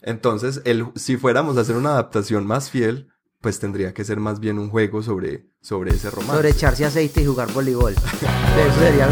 [0.00, 3.08] Entonces, el, si fuéramos a hacer una adaptación más fiel,
[3.40, 6.36] pues tendría que ser más bien un juego sobre, sobre ese romance.
[6.36, 7.92] Sobre echarse aceite y jugar voleibol.
[7.92, 9.08] Eso sería.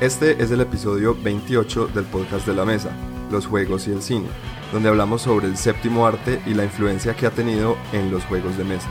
[0.00, 2.90] Este es el episodio 28 del podcast de la mesa,
[3.30, 4.28] los juegos y el cine,
[4.70, 8.58] donde hablamos sobre el séptimo arte y la influencia que ha tenido en los juegos
[8.58, 8.90] de mesa.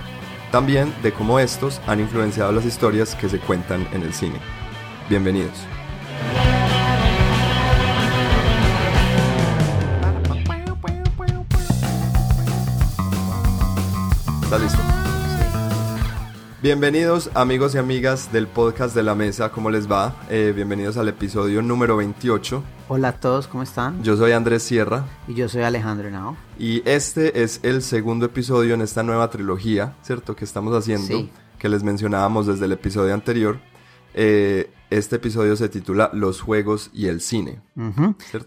[0.55, 4.39] También de cómo estos han influenciado las historias que se cuentan en el cine.
[5.09, 5.51] Bienvenidos.
[14.45, 14.84] ¿Estás listo?
[16.65, 20.15] Bienvenidos amigos y amigas del podcast de la mesa, ¿cómo les va?
[20.31, 22.63] Eh, bienvenidos al episodio número 28.
[22.87, 24.01] Hola a todos, ¿cómo están?
[24.01, 26.35] Yo soy Andrés Sierra Y yo soy Alejandro Henao.
[26.57, 30.35] y este es el segundo episodio en esta nueva trilogía, ¿cierto?
[30.35, 31.29] Que estamos haciendo, Sí.
[31.59, 33.59] que les mencionábamos desde el episodio anterior.
[34.15, 37.61] Eh, este episodio se titula Los juegos y el cine.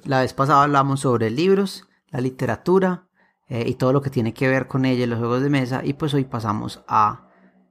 [0.02, 3.06] La vez pasada hablamos sobre libros, la literatura
[3.48, 5.82] eh, y todo lo que tiene que ver con ella, los juegos de mesa.
[5.84, 7.27] Y pues hoy pasamos a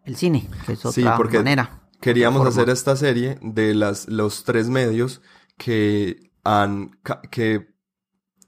[0.07, 1.83] el cine, que es otra Sí, porque manera.
[2.01, 5.21] Queríamos hacer esta serie de las, los tres medios
[5.57, 6.91] que, han,
[7.31, 7.67] que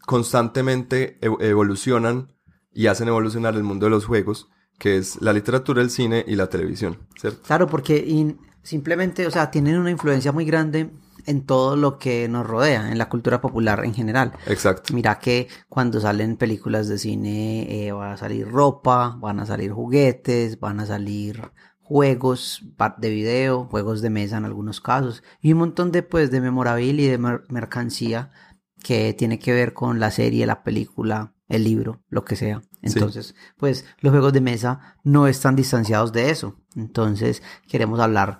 [0.06, 2.34] constantemente evolucionan
[2.72, 6.36] y hacen evolucionar el mundo de los juegos, que es la literatura, el cine y
[6.36, 7.42] la televisión, ¿cierto?
[7.42, 10.92] Claro, porque simplemente, o sea, tienen una influencia muy grande
[11.30, 14.34] en todo lo que nos rodea, en la cultura popular en general.
[14.48, 14.94] Exacto.
[14.94, 19.72] Mira que cuando salen películas de cine eh, va a salir ropa, van a salir
[19.72, 22.64] juguetes, van a salir juegos
[22.98, 27.06] de video, juegos de mesa en algunos casos y un montón de pues de memorabilia
[27.06, 28.32] y de mer- mercancía
[28.84, 32.62] que tiene que ver con la serie, la película, el libro, lo que sea.
[32.82, 36.56] Entonces, pues los juegos de mesa no están distanciados de eso.
[36.76, 38.40] Entonces, queremos hablar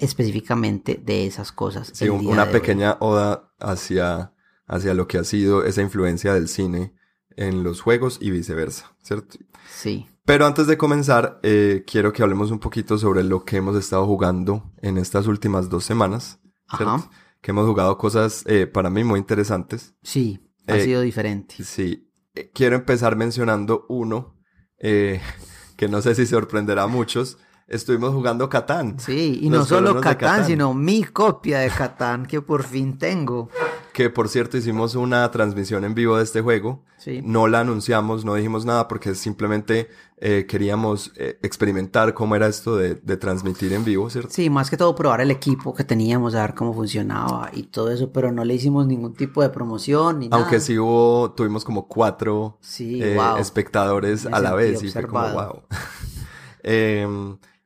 [0.00, 1.90] específicamente de esas cosas.
[1.94, 4.32] Sí, un- una pequeña oda hacia,
[4.66, 6.94] hacia lo que ha sido esa influencia del cine
[7.36, 9.38] en los juegos y viceversa, ¿cierto?
[9.74, 10.06] Sí.
[10.24, 14.06] Pero antes de comenzar, eh, quiero que hablemos un poquito sobre lo que hemos estado
[14.06, 16.38] jugando en estas últimas dos semanas,
[16.76, 16.94] ¿cierto?
[16.94, 17.10] Ajá.
[17.40, 19.94] Que hemos jugado cosas eh, para mí muy interesantes.
[20.02, 21.64] Sí, ha Eh, sido diferente.
[21.64, 24.36] Sí, eh, quiero empezar mencionando uno
[24.78, 25.20] eh,
[25.76, 27.38] que no sé si sorprenderá a muchos.
[27.70, 28.98] Estuvimos jugando Catán.
[28.98, 30.44] Sí, y no solo Catán, Catán.
[30.46, 33.48] sino mi copia de Catán que por fin tengo.
[33.92, 36.82] Que por cierto hicimos una transmisión en vivo de este juego.
[36.98, 37.20] Sí.
[37.24, 39.88] No la anunciamos, no dijimos nada porque simplemente
[40.18, 44.30] eh, queríamos eh, experimentar cómo era esto de, de transmitir en vivo, ¿cierto?
[44.32, 47.92] Sí, más que todo probar el equipo que teníamos, a ver cómo funcionaba y todo
[47.92, 50.42] eso, pero no le hicimos ningún tipo de promoción ni nada.
[50.42, 53.36] Aunque sí hubo, tuvimos como cuatro Sí, eh, wow.
[53.38, 55.62] espectadores Me a la vez y fue como wow.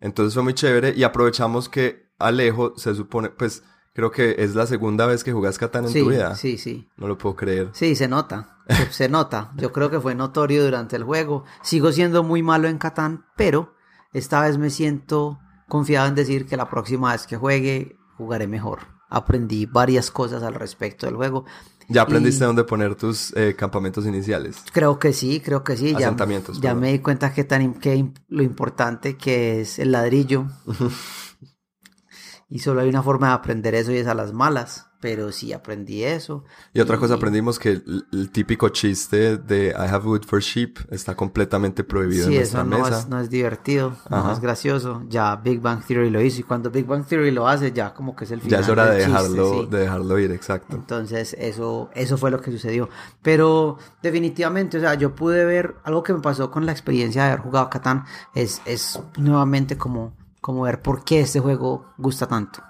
[0.05, 4.67] entonces fue muy chévere y aprovechamos que Alejo se supone, pues creo que es la
[4.67, 6.35] segunda vez que jugas Catán en Sí, tu vida.
[6.37, 6.89] sí, sí.
[6.97, 7.71] No lo puedo creer.
[7.73, 9.53] Sí, se nota, se, se nota.
[9.57, 11.45] Yo creo que fue notorio durante el juego.
[11.63, 13.75] Sigo siendo muy malo en Catán, pero
[14.13, 15.39] esta vez me siento
[15.69, 18.81] confiado en decir que la próxima vez que juegue jugaré mejor.
[19.09, 21.45] Aprendí varias cosas al respecto del juego.
[21.89, 24.57] Ya aprendiste Y- dónde poner tus eh, campamentos iniciales.
[24.73, 25.91] Creo que sí, creo que sí.
[25.93, 26.81] Ya, Asentamientos, ya perdón.
[26.81, 30.47] me di cuenta que tan que lo importante que es el ladrillo.
[32.49, 34.87] y solo hay una forma de aprender eso y es a las malas.
[35.05, 36.45] Pero sí aprendí eso.
[36.73, 40.79] Y otra cosa aprendimos que el, el típico chiste de I have wood for sheep
[40.91, 42.99] está completamente prohibido Sí, en eso nuestra no mesa.
[43.01, 44.33] es, no es divertido, no Ajá.
[44.33, 45.03] es gracioso.
[45.11, 48.17] Ya Big Bang Theory lo hizo y cuando Big Bang Theory lo hace ya como
[48.17, 49.69] que es el final Ya es hora de del chiste, dejarlo, sí.
[49.71, 50.75] de dejarlo ir, exacto.
[50.77, 52.89] Entonces, eso, eso fue lo que sucedió.
[53.21, 57.29] Pero definitivamente, o sea, yo pude ver algo que me pasó con la experiencia de
[57.33, 58.05] haber jugado Catán.
[58.35, 62.63] Es, es nuevamente como, como ver por qué este juego gusta tanto.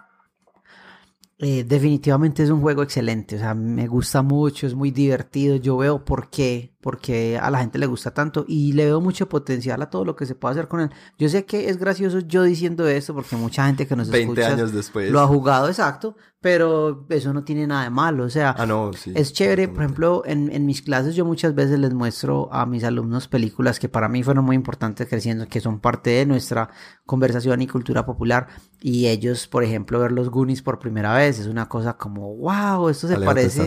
[1.47, 5.57] Eh, definitivamente es un juego excelente, o sea, me gusta mucho, es muy divertido.
[5.57, 9.27] Yo veo por qué, porque a la gente le gusta tanto y le veo mucho
[9.27, 10.91] potencial a todo lo que se puede hacer con él.
[11.19, 14.53] Yo sé que es gracioso yo diciendo esto porque mucha gente que nos 20 escucha
[14.55, 15.11] años después.
[15.11, 18.93] lo ha jugado, exacto, pero eso no tiene nada de malo, o sea, Ah, no,
[18.93, 19.13] sí.
[19.15, 22.85] es chévere, por ejemplo, en, en mis clases yo muchas veces les muestro a mis
[22.85, 26.69] alumnos películas que para mí fueron muy importantes creciendo, que son parte de nuestra
[27.07, 28.49] conversación y cultura popular,
[28.83, 32.91] y ellos, por ejemplo, ver los Goonies por primera vez es una cosa como, wow,
[32.91, 33.63] esto se Alejo, parece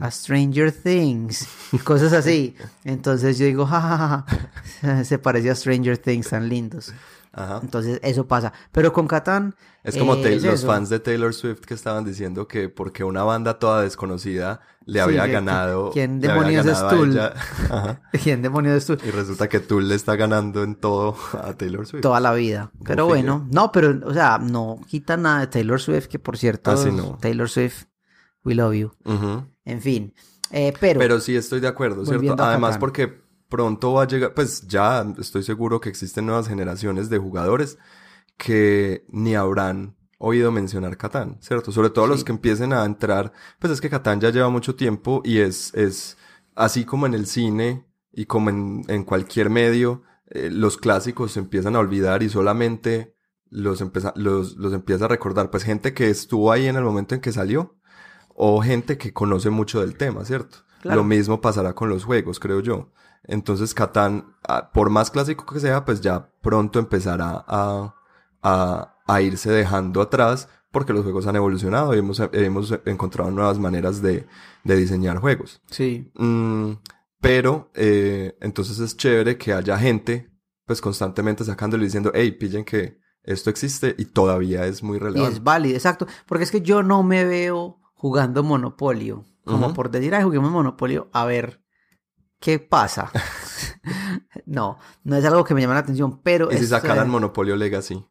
[0.00, 2.45] a Stranger Things y cosas así.
[2.84, 4.24] Entonces yo digo, jajaja,
[5.04, 6.92] se parece a Stranger Things tan lindos.
[7.32, 7.60] Ajá.
[7.62, 8.52] Entonces eso pasa.
[8.72, 9.54] Pero con Catán...
[9.84, 10.66] Es como eh, es los eso.
[10.66, 14.98] fans de Taylor Swift que estaban diciendo que porque una banda toda desconocida le Sí,
[15.00, 15.90] había ganado.
[15.92, 17.18] ¿quién demonios es ganado Tool?
[17.70, 18.00] Ajá.
[18.22, 19.06] ¿Quién demonios es tú?
[19.06, 22.00] Y resulta que Tool le está ganando en todo a Taylor Swift.
[22.02, 22.72] Toda la vida.
[22.84, 26.70] Pero bueno, no, pero, o sea, no quita nada de Taylor Swift, que por cierto,
[26.72, 27.18] Ah, sí, no.
[27.20, 27.84] Taylor Swift,
[28.44, 28.92] we love you.
[29.64, 30.14] En fin.
[30.50, 32.36] Eh, pero, Pero sí estoy de acuerdo, ¿cierto?
[32.38, 32.80] Además Catán.
[32.80, 33.08] porque
[33.48, 37.78] pronto va a llegar, pues ya estoy seguro que existen nuevas generaciones de jugadores
[38.36, 41.72] que ni habrán oído mencionar Catán, ¿cierto?
[41.72, 42.24] Sobre todo los Sí.
[42.24, 46.16] que empiecen a entrar, pues es que Catán ya lleva mucho tiempo y es, es
[46.54, 51.40] así como en el cine y como en, en cualquier medio, eh, los clásicos se
[51.40, 53.14] empiezan a olvidar y solamente
[53.50, 57.14] los, empieza, los, los empieza a recordar, pues gente que estuvo ahí en el momento
[57.14, 57.75] en que salió
[58.36, 60.58] o gente que conoce mucho del tema, ¿cierto?
[60.82, 60.98] Claro.
[60.98, 62.90] Lo mismo pasará con los juegos, creo yo.
[63.24, 67.94] Entonces, Catán, ah, por más clásico que sea, pues ya pronto empezará a,
[68.42, 73.58] a, a irse dejando atrás porque los juegos han evolucionado y hemos, hemos encontrado nuevas
[73.58, 74.26] maneras de,
[74.62, 75.62] de diseñar juegos.
[75.70, 76.72] sí, Mm,
[77.20, 80.30] pero, eh, entonces es chévere que haya gente,
[80.66, 85.00] pues constantemente sacándole y diciendo, hey, pillen que esto existe y todavía es muy y
[85.00, 85.36] relevante.
[85.36, 86.06] es válido, exacto.
[86.26, 89.24] Porque es que yo no me veo jugando Monopolio.
[89.44, 91.60] Como por decir, ay, juguemos Monopolio, a ver
[92.40, 93.10] qué pasa.
[94.46, 96.52] no, no es algo que me llame la atención, pero...
[96.52, 98.04] Y si sacaran eh, Monopolio Legacy.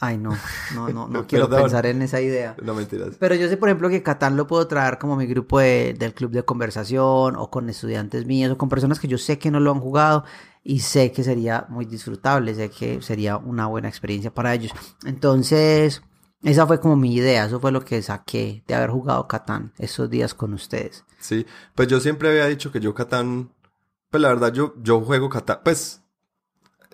[0.00, 0.30] Ay, no,
[0.74, 1.64] no, no, no quiero Perdón.
[1.64, 2.56] pensar en esa idea.
[2.62, 3.16] No mentiras.
[3.20, 6.12] Pero yo sé, por ejemplo, que Catán lo puedo traer como mi grupo de- del
[6.14, 9.60] club de conversación o con estudiantes míos o con personas que yo sé que no
[9.60, 10.24] lo han jugado
[10.64, 14.72] y sé que sería muy disfrutable, sé que sería una buena experiencia para ellos.
[15.04, 16.02] Entonces,
[16.42, 20.10] esa fue como mi idea, eso fue lo que saqué de haber jugado Catán esos
[20.10, 21.04] días con ustedes.
[21.18, 23.52] Sí, pues yo siempre había dicho que yo Catán,
[24.10, 26.02] pues la verdad yo, yo juego Catán, pues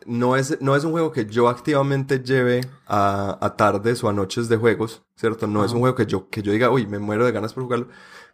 [0.06, 4.12] no es, no es un juego que yo activamente lleve a, a tardes o a
[4.12, 5.46] noches de juegos, ¿cierto?
[5.46, 7.64] No es un juego que yo, que yo diga, uy, me muero de ganas por
[7.64, 7.88] jugarlo,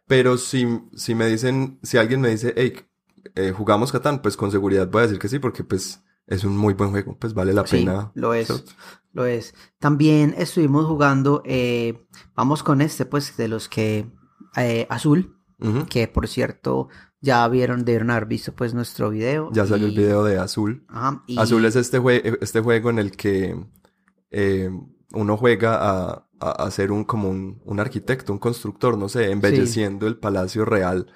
[0.06, 2.74] pero si, si me dicen, si alguien me dice, hey,
[3.34, 6.56] eh, jugamos Catán, pues con seguridad voy a decir que sí, porque pues es un
[6.56, 8.10] muy buen juego, pues vale la Sí, pena.
[8.14, 8.64] lo es.
[9.12, 9.54] Lo es.
[9.78, 14.10] También estuvimos jugando, eh, vamos con este, pues, de los que,
[14.56, 15.36] eh, Azul,
[15.88, 16.88] que por cierto
[17.22, 19.50] ya vieron, debieron haber visto pues nuestro video.
[19.52, 20.84] Ya salió el video de Azul.
[20.88, 23.56] Ajá, y- Azul es este, jue- este juego en el que
[24.30, 24.68] eh,
[25.12, 29.30] uno juega a, a, a ser un, como un, un arquitecto, un constructor, no sé,
[29.30, 31.06] embelleciendo el palacio real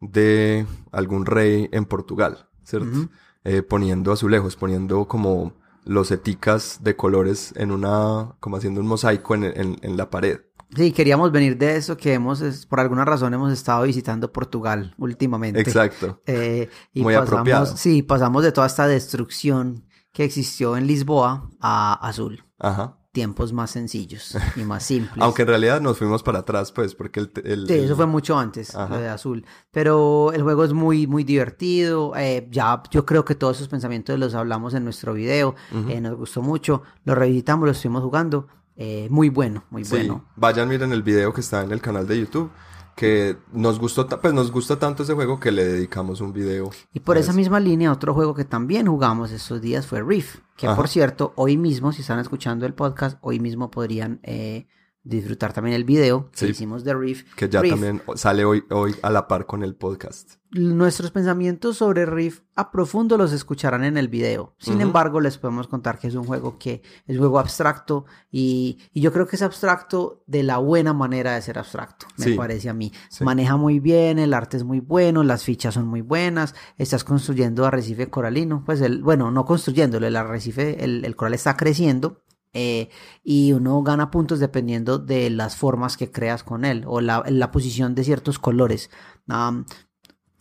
[0.00, 3.08] de algún rey en Portugal, ¿cierto?
[3.44, 5.52] Eh, poniendo azulejos, poniendo como
[5.84, 10.40] los eticas de colores en una, como haciendo un mosaico en, en, en la pared.
[10.74, 14.94] Sí, queríamos venir de eso que hemos, es- por alguna razón hemos estado visitando Portugal
[14.98, 15.60] últimamente.
[15.60, 16.22] Exacto.
[16.26, 17.66] Eh, y Muy pasamos, apropiado.
[17.76, 22.44] Sí, pasamos de toda esta destrucción que existió en Lisboa a Azul.
[22.58, 22.98] Ajá.
[23.14, 25.22] Tiempos más sencillos y más simples.
[25.22, 27.30] Aunque en realidad nos fuimos para atrás, pues, porque el...
[27.44, 28.92] el- Sí, el- eso fue mucho antes, Ajá.
[28.96, 29.46] lo de Azul.
[29.70, 32.12] Pero el juego es muy, muy divertido.
[32.16, 35.54] eh, ya yo creo que todos esos pensamientos los hablamos en nuestro video.
[35.72, 35.90] Ujú.
[35.90, 36.82] eh, nos gustó mucho.
[37.04, 38.48] Lo revisitamos, lo estuvimos jugando.
[38.76, 40.24] eh, muy bueno, muy Sí, bueno.
[40.34, 42.50] vayan, miren el video que está en el canal de YouTube,
[42.94, 46.70] que nos gustó, pues nos gusta tanto ese juego que le dedicamos un video.
[46.92, 50.38] Y por esa misma línea, otro juego que también jugamos estos días fue Reef.
[50.56, 50.76] Que Ajá.
[50.76, 54.66] por cierto, hoy mismo, si están escuchando el podcast, hoy mismo podrían eh,
[55.04, 57.24] disfrutar también el video que hicimos de Reef.
[57.34, 60.36] Que ya también sale hoy, hoy a la par con el podcast.
[60.50, 64.54] Nuestros pensamientos sobre Riff a profundo los escucharán en el video.
[64.58, 68.78] Sin embargo, les podemos contar que es un juego que es un juego abstracto y,
[68.92, 72.34] y yo creo que es abstracto de la buena manera de ser abstracto, me Sí.
[72.34, 72.92] parece a mí.
[73.10, 73.24] Sí.
[73.24, 77.66] Maneja muy bien, el arte es muy bueno, las fichas son muy buenas, estás construyendo
[77.66, 82.22] arrecife coralino, pues el, bueno, no construyéndolo, el arrecife, el, el coral está creciendo.
[82.54, 82.88] Eh,
[83.22, 87.50] y uno gana puntos dependiendo de las formas que creas con él o la, la
[87.50, 88.90] posición de ciertos colores.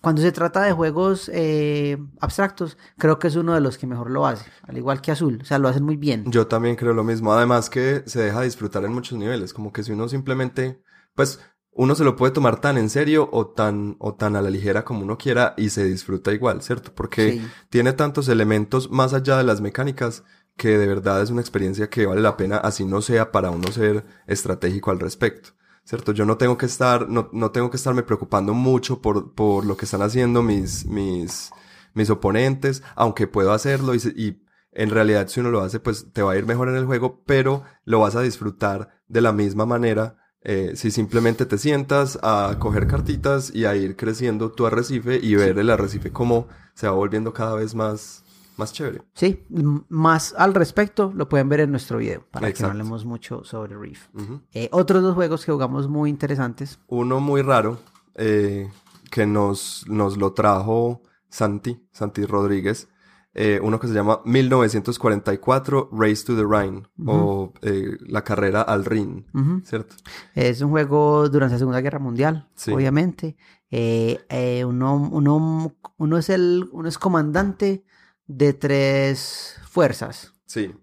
[0.01, 4.12] Cuando se trata de juegos eh, abstractos, creo que es uno de los que mejor
[4.12, 6.25] lo hace, al igual que Azul, o sea, lo hacen muy bien.
[6.29, 7.32] Yo también creo lo mismo.
[7.32, 9.53] Además que se deja disfrutar en muchos niveles.
[9.53, 10.82] Como que si uno simplemente,
[11.15, 11.39] pues,
[11.72, 14.84] uno se lo puede tomar tan en serio o tan, o tan a la ligera
[14.84, 16.91] como uno quiera y se disfruta igual, ¿cierto?
[16.93, 17.48] Porque Sí.
[17.70, 20.24] tiene tantos elementos más allá de las mecánicas
[20.57, 23.72] que de verdad es una experiencia que vale la pena, así no sea para uno
[23.72, 25.50] ser estratégico al respecto.
[25.86, 26.13] ¿Cierto?
[26.13, 29.75] Yo no tengo que estar, no, no tengo que estarme preocupando mucho por, por lo
[29.75, 31.51] que están haciendo mis, mis,
[31.93, 36.22] mis oponentes, aunque puedo hacerlo y, y en realidad si uno lo hace, pues te
[36.22, 39.65] va a ir mejor en el juego, pero lo vas a disfrutar de la misma
[39.65, 45.17] manera eh, si simplemente te sientas a coger cartitas y a ir creciendo tu arrecife
[45.22, 48.23] y ver el arrecife como se va volviendo cada vez más,
[48.57, 49.01] más chévere.
[49.13, 49.43] Sí,
[49.89, 53.75] más al respecto lo pueden ver en nuestro video, para que no hablemos mucho sobre
[53.77, 54.07] Reef.
[54.53, 56.79] Eh, otros dos juegos que jugamos muy interesantes.
[56.88, 57.79] Uno muy raro,
[58.15, 58.69] eh,
[59.12, 62.88] que nos, nos lo trajo Santi, Santi Rodríguez,
[63.36, 68.86] eh, uno que se llama 1944 Race to the Rhine o eh, La carrera al
[68.86, 69.25] Rin,
[69.63, 69.95] ¿cierto?
[70.36, 73.36] Es un juego durante la Segunda Guerra Mundial, obviamente.
[73.72, 77.83] Eh, uno, uno, uno, es el, uno es comandante
[78.27, 80.34] de tres fuerzas.
[80.46, 80.74] Sí.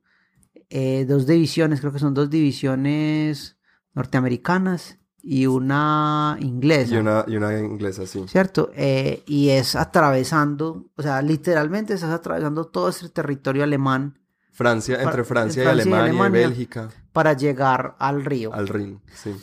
[1.07, 3.57] dos divisiones, creo que son dos divisiones
[3.95, 6.95] norteamericanas y una inglesa.
[6.95, 8.25] Y una, y una inglesa, sí.
[8.29, 8.71] ¿Cierto?
[8.75, 14.19] Eh, y es atravesando, o sea, literalmente estás atravesando todo ese territorio alemán.
[14.53, 16.91] Francia, entre Francia, y, Alemania, y, Bélgica.
[17.13, 18.53] Para llegar al río.
[18.53, 19.35] Al Rin, sí.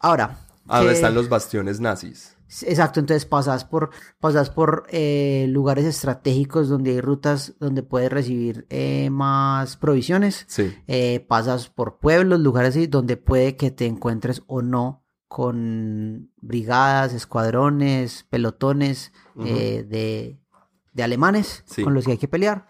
[0.00, 0.38] Ahora.
[0.66, 2.36] Ahora están los bastiones nazis.
[2.62, 3.90] Exacto, entonces pasas por,
[4.20, 10.46] pasas por eh, lugares estratégicos donde hay rutas donde puedes recibir eh, más provisiones.
[10.48, 10.74] Sí.
[11.28, 19.12] pasas por pueblos, lugares donde puede que te encuentres o no con brigadas, escuadrones, pelotones
[19.44, 20.40] eh, de,
[20.94, 22.66] de, alemanes con los que hay que pelear.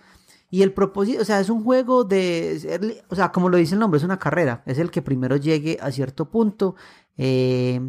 [0.50, 3.80] Y el propósito, o sea, es un juego de, o sea, como lo dice el
[3.80, 6.74] nombre, es una carrera, es el que primero llegue a cierto punto
[7.16, 7.80] eh,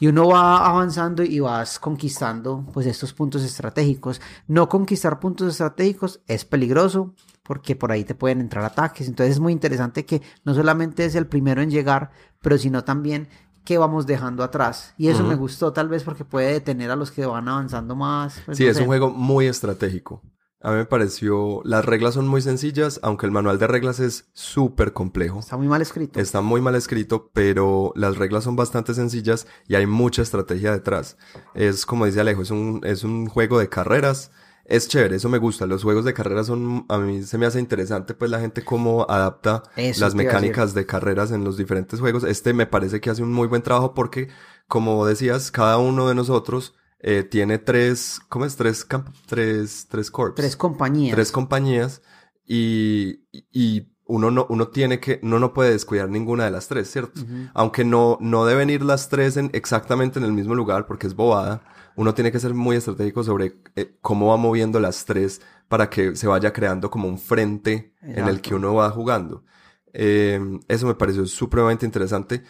[0.00, 4.20] y uno va avanzando y vas conquistando pues estos puntos estratégicos.
[4.46, 9.40] No conquistar puntos estratégicos es peligroso porque por ahí te pueden entrar ataques, entonces es
[9.40, 12.10] muy interesante que no solamente es el primero en llegar,
[12.40, 13.28] pero sino también
[13.64, 14.94] que vamos dejando atrás.
[14.98, 18.40] Y eso me gustó tal vez porque puede detener a los que van avanzando más.
[18.44, 20.22] Pues, sí, es un juego muy estratégico.
[20.64, 24.30] A mí me pareció, las reglas son muy sencillas, aunque el manual de reglas es
[24.32, 25.38] súper complejo.
[25.38, 26.18] Está muy mal escrito.
[26.18, 31.18] Está muy mal escrito, pero las reglas son bastante sencillas y hay mucha estrategia detrás.
[31.54, 34.30] Es como dice Alejo, es un, es un juego de carreras
[34.64, 35.66] es chévere, eso me gusta.
[35.66, 39.04] Los juegos de carreras son, a mí se me hace interesante, pues la gente cómo
[39.08, 42.24] adapta las mecánicas de carreras en los diferentes juegos.
[42.24, 44.28] Este me parece que hace un muy buen trabajo porque,
[44.66, 48.56] como decías, cada uno de nosotros eh, tiene tres, ¿cómo es?
[48.56, 48.86] Tres,
[49.26, 50.34] tres, tres corps.
[50.34, 51.14] Tres compañías.
[51.14, 52.02] Tres compañías
[52.46, 56.90] y, y uno no, uno tiene que, uno no puede descuidar ninguna de las tres,
[56.90, 57.20] ¿cierto?
[57.54, 61.14] Aunque no, no deben ir las tres en, exactamente en el mismo lugar porque es
[61.14, 61.62] bobada
[61.96, 66.16] uno tiene que ser muy estratégico sobre eh, cómo va moviendo las tres para que
[66.16, 69.44] se vaya creando como un frente en el que uno va jugando.
[69.92, 72.42] Eh, eso me pareció supremamente interesante.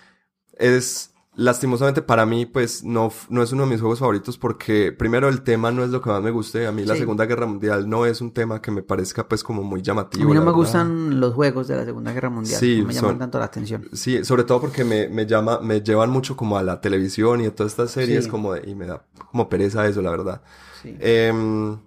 [0.55, 5.29] Es lastimosamente para mí, pues no, no es uno de mis juegos favoritos porque primero
[5.29, 6.67] el tema no es lo que más me guste.
[6.67, 9.63] A mí la Segunda Guerra Mundial no es un tema que me parezca pues como
[9.63, 10.25] muy llamativo.
[10.25, 12.59] A mí no me gustan los juegos de la Segunda Guerra Mundial.
[12.59, 13.89] Sí, no me llaman tanto la atención.
[13.93, 17.47] Sí, sobre todo porque me, me llama, me llevan mucho como a la televisión y
[17.47, 20.43] a todas estas series como de, y me da como pereza eso, la verdad.
[20.83, 20.97] Sí.
[21.01, 21.79] Em,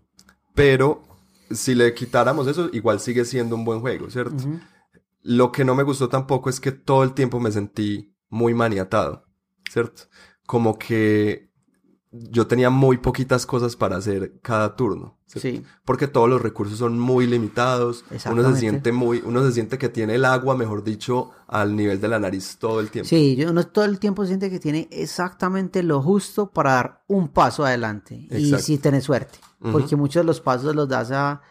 [0.53, 1.03] pero
[1.51, 4.35] si le quitáramos eso, igual sigue siendo un buen juego, ¿cierto?
[5.21, 9.26] Lo que no me gustó tampoco es que todo el tiempo me sentí muy maniatado.
[9.69, 10.03] ¿Cierto?
[10.45, 11.47] Como que
[12.11, 15.17] yo tenía muy poquitas cosas para hacer cada turno.
[15.25, 15.63] Sí.
[15.83, 18.05] Porque todos los recursos son muy limitados.
[18.31, 21.99] Uno se siente muy, uno se siente que tiene el agua, mejor dicho, al nivel
[21.99, 23.09] de la nariz todo el tiempo.
[23.09, 27.65] Sí, uno todo el tiempo siente que tiene exactamente lo justo para dar un paso
[27.65, 28.27] adelante.
[28.31, 29.39] Y si tenés suerte.
[29.59, 31.41] Porque muchos de los pasos los das a,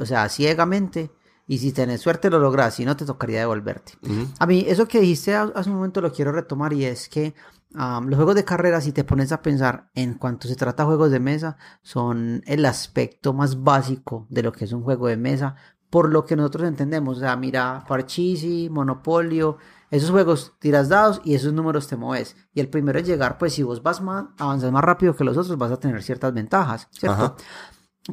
[0.00, 1.10] o sea, ciegamente.
[1.48, 3.94] Y si tenés suerte lo logras, si no te tocaría devolverte.
[4.38, 7.34] A mí, eso que dijiste hace un momento lo quiero retomar y es que
[7.72, 11.10] los juegos de carrera, si te pones a pensar en cuanto se trata de juegos
[11.10, 15.56] de mesa, son el aspecto más básico de lo que es un juego de mesa,
[15.90, 17.16] por lo que nosotros entendemos.
[17.16, 19.56] O sea, mira, Parchisi, Monopolio,
[19.90, 22.36] esos juegos tiras dados y esos números te mueves.
[22.52, 25.36] Y el primero es llegar, pues si vos vas más, avanzas más rápido que los
[25.38, 27.36] otros, vas a tener ciertas ventajas, ¿cierto?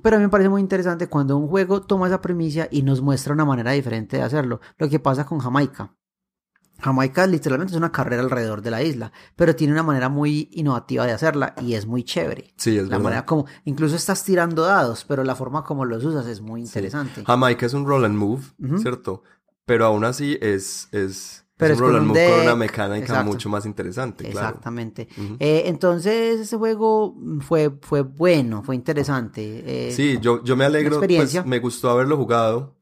[0.01, 3.01] Pero a mí me parece muy interesante cuando un juego toma esa premisa y nos
[3.01, 4.59] muestra una manera diferente de hacerlo.
[4.77, 5.95] Lo que pasa con Jamaica.
[6.79, 11.05] Jamaica literalmente es una carrera alrededor de la isla, pero tiene una manera muy innovativa
[11.05, 12.53] de hacerla y es muy chévere.
[12.57, 16.27] Sí, es La manera como, incluso estás tirando dados, pero la forma como los usas
[16.27, 17.23] es muy interesante.
[17.23, 18.43] Jamaica es un roll and move,
[18.77, 19.23] ¿cierto?
[19.65, 23.49] Pero aún así es, es, pero es, un roll and move con una mecánica mucho
[23.49, 24.27] más interesante.
[24.27, 25.07] Exactamente.
[25.39, 29.89] Eh, entonces, ese juego fue, fue bueno, fue interesante.
[29.89, 32.75] Eh, sí, yo, yo me alegro, pues, me gustó haberlo jugado.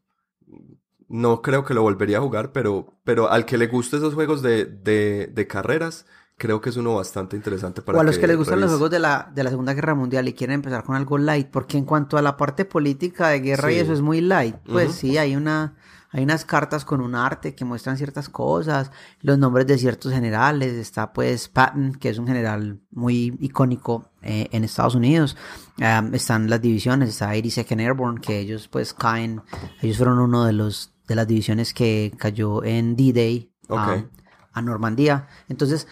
[1.08, 4.42] No creo que lo volvería a jugar, pero, pero al que le guste esos juegos
[4.42, 8.26] de, de, de carreras, creo que es uno bastante interesante para O a los que,
[8.26, 10.96] les gustan los juegos de la, de la Segunda Guerra Mundial y quieren empezar con
[10.96, 14.22] algo light, porque en cuanto a la parte política de guerra y eso es muy
[14.22, 15.76] light, pues sí, hay una
[16.14, 18.92] hay unas cartas con un arte que muestran ciertas cosas,
[19.22, 24.48] los nombres de ciertos generales, está pues Patton, que es un general muy icónico eh,
[24.52, 25.36] en Estados Unidos,
[25.80, 29.42] um, están las divisiones, está 82nd Airborne, que ellos pues caen,
[29.82, 34.06] ellos fueron uno de los de las divisiones que cayó en D-Day um,
[34.54, 35.88] a Normandía, entonces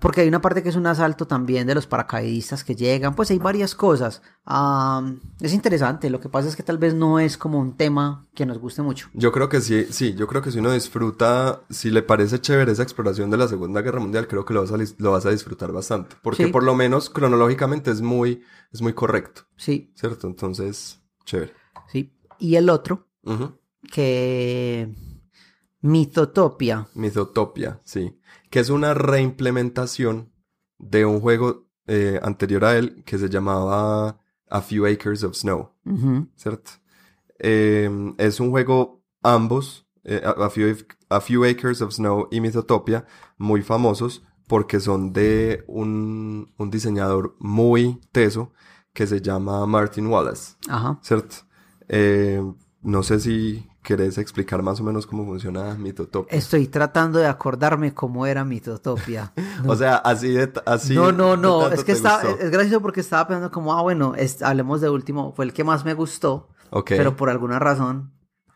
[0.00, 3.30] porque hay una parte que es un asalto también de los paracaidistas que llegan, pues
[3.32, 4.22] hay varias cosas.
[4.44, 8.26] Am, es interesante, lo que pasa es que tal vez no es como un tema
[8.34, 9.08] que nos guste mucho.
[9.12, 12.70] Yo creo que sí, sí, yo creo que si uno disfruta, si le parece chévere
[12.72, 15.30] esa exploración de la Segunda Guerra Mundial, creo que lo vas a, lo vas a
[15.30, 16.14] disfrutar bastante.
[16.22, 16.52] Porque Sí.
[16.52, 20.26] por lo menos cronológicamente es muy, es muy correcto, Sí, ¿cierto?
[20.28, 21.52] Entonces, chévere.
[21.88, 22.14] sí.
[22.38, 23.08] Y el otro,
[23.92, 24.94] que
[25.82, 26.88] Mitotopia.
[26.94, 28.18] Mythotopia, sí.
[28.50, 30.32] Que es una reimplementación
[30.78, 35.72] de un juego eh, anterior a él que se llamaba A Few Acres of Snow.
[36.36, 36.70] ¿cierto?
[37.38, 40.76] Eh, es un juego, ambos, eh, a, few,
[41.08, 43.04] A Few Acres of Snow y Mythotopia,
[43.36, 48.52] muy famosos porque son de un, un diseñador muy teso
[48.92, 50.98] que se llama Martin Wallace, Ajá.
[51.02, 51.36] ¿cierto?
[51.88, 52.42] Eh,
[52.82, 56.36] no sé si querés explicar más o menos cómo funciona Mythotopia.
[56.36, 59.32] Estoy tratando de acordarme cómo era Mitotopia.
[59.66, 60.52] O sea, así de...
[60.66, 64.14] Así no, no, no, es que está, es gracioso porque estaba pensando como, ah, bueno,
[64.16, 66.88] es- hablemos de último, fue el que más me gustó, Ok.
[66.96, 68.12] pero por alguna razón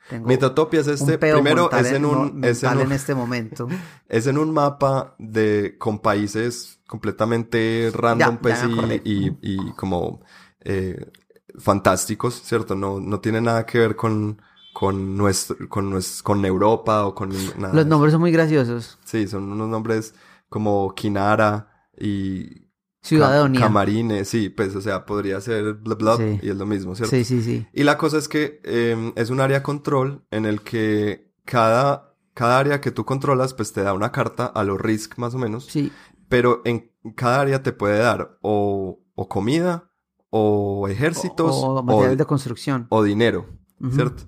[0.08, 3.66] tengo Mythotopia es este, primero es en no- un, es en un- en este momento.
[4.08, 9.72] Es en un mapa de con países completamente random, Ya, pues, ya y, y, y
[9.72, 10.20] como
[10.60, 11.10] eh,
[11.58, 12.74] fantásticos, ¿cierto?
[12.76, 14.40] No, no tiene nada que ver con,
[14.78, 17.72] con nuestro, con nues- con Europa o con nada.
[17.72, 18.98] Los nombres son muy graciosos.
[19.06, 20.12] Sí, son unos nombres
[20.50, 22.66] como Kinara y
[23.00, 23.60] Ciudad de Ca- Onia.
[23.62, 26.40] Camarine, sí, pues, o sea, podría ser bla bla Sí.
[26.42, 27.16] y es lo mismo, ¿cierto?
[27.16, 27.66] Sí, sí, sí.
[27.72, 32.58] Y la cosa es que eh, es un área control en el que cada, cada
[32.58, 35.64] área que tú controlas, pues te da una carta a los Risk más o menos.
[35.64, 35.90] Sí,
[36.28, 39.90] Pero en cada área te puede dar o, o comida,
[40.28, 42.86] o ejércitos, o, o, materiales de construcción.
[42.90, 43.46] o dinero.
[43.94, 44.24] ¿cierto?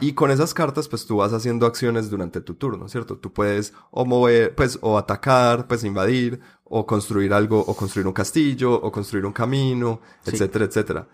[0.00, 3.16] Y con esas cartas, pues tú vas haciendo acciones durante tu turno, ¿cierto?
[3.16, 8.12] Tú puedes o mover, pues, o atacar, pues invadir, o construir algo, o construir un
[8.12, 10.32] castillo, o construir un camino, Sí.
[10.32, 11.08] etcétera, etcétera.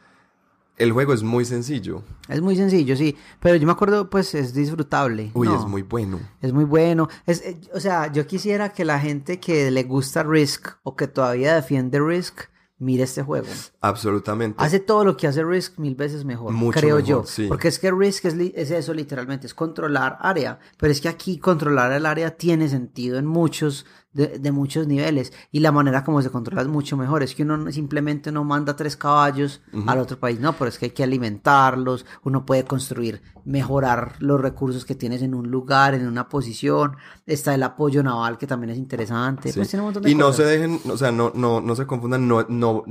[0.78, 2.02] El juego es muy sencillo.
[2.28, 3.14] Es muy sencillo, sí.
[3.40, 5.30] Pero yo me acuerdo, pues, es disfrutable.
[5.34, 6.18] Uy, No, es muy bueno.
[6.40, 7.08] Es muy bueno.
[7.26, 11.06] Es, eh, o sea, yo quisiera que la gente que le gusta Risk o que
[11.06, 12.46] todavía defiende Risk
[12.82, 13.46] mire este juego.
[13.80, 14.62] Absolutamente.
[14.62, 17.24] Hace todo lo que hace Risk mil veces mejor, Mucho creo mejor, yo.
[17.24, 17.46] sí.
[17.46, 20.58] Porque es que Risk es, es eso literalmente, es controlar área.
[20.78, 25.32] Pero es que aquí controlar el área tiene sentido en muchos, de, de muchos niveles.
[25.50, 27.22] Y la manera como se controla es mucho mejor.
[27.22, 30.38] Es que uno no- simplemente no manda tres caballos al otro país.
[30.40, 32.06] No, pero es que hay que alimentarlos.
[32.22, 36.96] Uno puede construir, mejorar los recursos que tienes en un lugar, en una posición.
[37.26, 39.50] Está el apoyo naval que también es interesante.
[39.52, 39.58] Sí.
[39.58, 41.86] Pues tiene un montón de Y no se dejen, o sea, no, no, no se
[41.86, 42.84] confundan, no, no,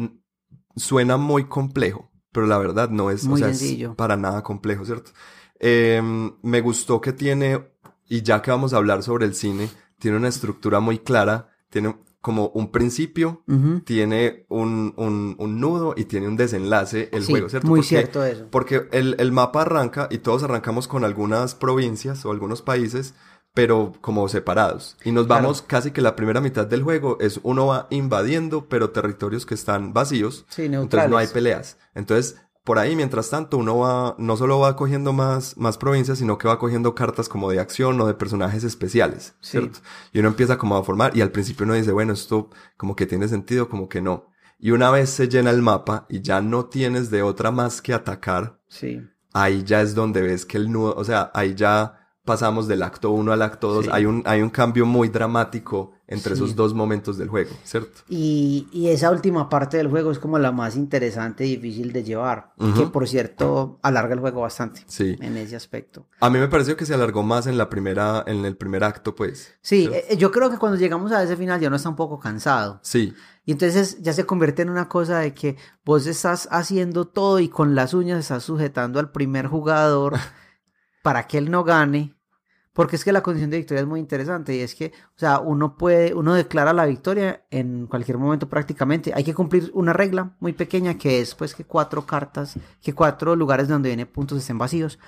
[0.76, 3.96] suena muy complejo, pero la verdad no es, o Muy sea, es sencillo.
[3.96, 5.12] para nada complejo, ¿cierto?
[5.60, 7.72] Em, me gustó que tiene,
[8.08, 9.70] y ya que vamos a hablar sobre el cine,
[10.02, 13.44] tiene una estructura muy clara, tiene como un principio,
[13.86, 17.68] tiene un, un, un nudo y tiene un desenlace el Sí, juego, ¿cierto?
[17.68, 18.48] muy Porque- cierto eso.
[18.52, 23.16] Porque el, el mapa arranca y todos arrancamos con algunas provincias o algunos países,
[23.54, 24.98] pero como separados.
[25.04, 25.44] Y nos Claro.
[25.44, 29.56] vamos casi que la primera mitad del juego es uno va invadiendo, pero territorios que
[29.56, 30.46] están vacíos.
[30.50, 31.78] Sí, Entonces no hay peleas.
[31.96, 36.38] Entonces, por ahí, mientras tanto, uno va, no solo va cogiendo más, más provincias, sino
[36.38, 39.52] que va cogiendo cartas como de acción o de personajes especiales, Sí.
[39.52, 39.80] ¿cierto?
[40.14, 43.06] Y uno empieza como a formar, y al principio uno dice, bueno, esto como que
[43.08, 44.28] tiene sentido, como que no.
[44.60, 47.94] Y una vez se llena el mapa y ya no tienes de otra más que
[47.94, 49.02] atacar, Sí.
[49.34, 53.12] ahí ya es donde ves que el nudo, o sea, ahí ya pasamos del acto
[53.12, 53.86] 1 al acto 2.
[53.86, 53.92] Sí.
[53.94, 56.44] Hay, un, hay un cambio muy dramático entre Sí.
[56.44, 58.02] esos dos momentos del juego, ¿cierto?
[58.10, 62.04] Y, y esa última parte del juego es como la más interesante y difícil de
[62.04, 62.52] llevar.
[62.76, 65.16] Que por cierto alarga el juego bastante Sí.
[65.22, 66.06] en ese aspecto.
[66.20, 69.16] A mí me pareció que se alargó más en la primera, en el primer acto,
[69.16, 69.56] pues.
[69.62, 70.08] Sí, ¿cierto?
[70.10, 72.80] eh, yo creo que cuando llegamos a ese final ya uno está un poco cansado.
[72.84, 73.14] Sí,
[73.46, 75.56] Y entonces ya se convierte en una cosa de que
[75.86, 80.14] vos estás haciendo todo y con las uñas estás sujetando al primer jugador
[81.02, 82.16] para que él no gane.
[82.74, 85.40] Porque es que la condición de victoria es muy interesante y es que, o sea,
[85.40, 89.12] uno puede, uno declara la victoria en cualquier momento prácticamente.
[89.14, 93.36] Hay que cumplir una regla muy pequeña que es pues que cuatro cartas, que cuatro
[93.36, 95.00] lugares donde viene puntos estén vacíos.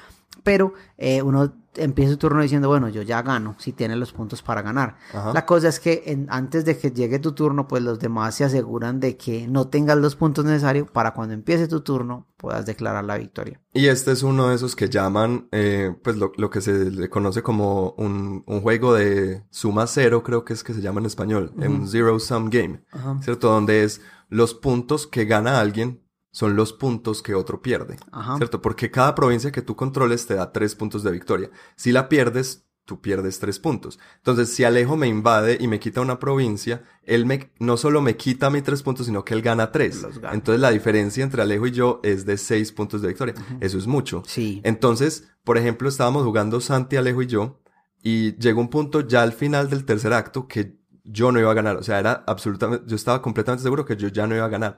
[0.44, 4.44] Pero eh, uno empieza su turno diciendo, bueno, yo ya gano, si tiene los puntos
[4.44, 4.96] para ganar.
[5.12, 5.34] Ajá.
[5.34, 8.44] La cosa es que en- antes de que llegue tu turno, pues los demás se
[8.44, 13.04] aseguran de que no tengas los puntos necesarios para cuando empiece tu turno puedas declarar
[13.06, 13.60] la victoria.
[13.74, 17.10] Y este es uno de esos que llaman, eh, pues lo, lo que se le
[17.10, 21.08] conoce como un, un juego de suma cero, creo que es que se llama en
[21.08, 23.18] español, un zero sum game, Ajá.
[23.24, 23.50] ¿cierto?
[23.50, 26.02] Donde es los puntos que gana alguien
[26.34, 28.38] son los puntos que otro pierde, Ajá.
[28.38, 28.60] ¿cierto?
[28.60, 31.52] Porque cada provincia que tú controles te da tres puntos de victoria.
[31.76, 34.00] Si la pierdes, tú pierdes tres puntos.
[34.18, 38.18] Entonces, si Alejo me invade y me quita una provincia, él me, no solo me
[38.18, 40.04] quita mis tres puntos, sino que él gana tres.
[40.32, 43.36] Entonces, la diferencia entre Alejo y yo es de seis puntos de victoria.
[43.62, 44.24] Eso es mucho.
[44.26, 44.60] Sí.
[44.64, 47.62] Entonces, por ejemplo, estábamos jugando Santi, Alejo y yo,
[48.02, 51.54] y llegó un punto ya al final del tercer acto que yo no iba a
[51.54, 51.78] ganar.
[51.78, 54.78] O sea, era absolutamente, yo estaba completamente seguro que yo ya no iba a ganar.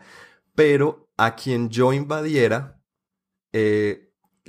[0.56, 2.82] Pero a quien yo invadiera,
[3.54, 4.02] eh,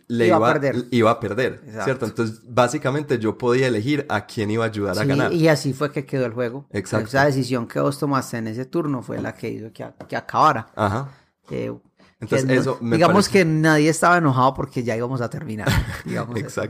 [0.08, 0.84] le Iba iba, a perder.
[0.92, 1.84] iba a perder, Exacto.
[1.84, 2.06] ¿cierto?
[2.06, 5.32] Entonces, básicamente yo podía elegir a quién iba a ayudar a ganar.
[5.32, 6.66] y así fue que quedó el juego.
[6.70, 7.08] Exacto.
[7.08, 10.68] Esa decisión que vos tomaste en ese turno fue la que hizo que, que acabara.
[10.76, 11.10] Ajá.
[11.50, 11.72] Eh,
[12.20, 15.68] Entonces, que eso me digamos parece- que nadie estaba enojado porque ya íbamos a terminar.
[16.04, 16.62] digamos eso.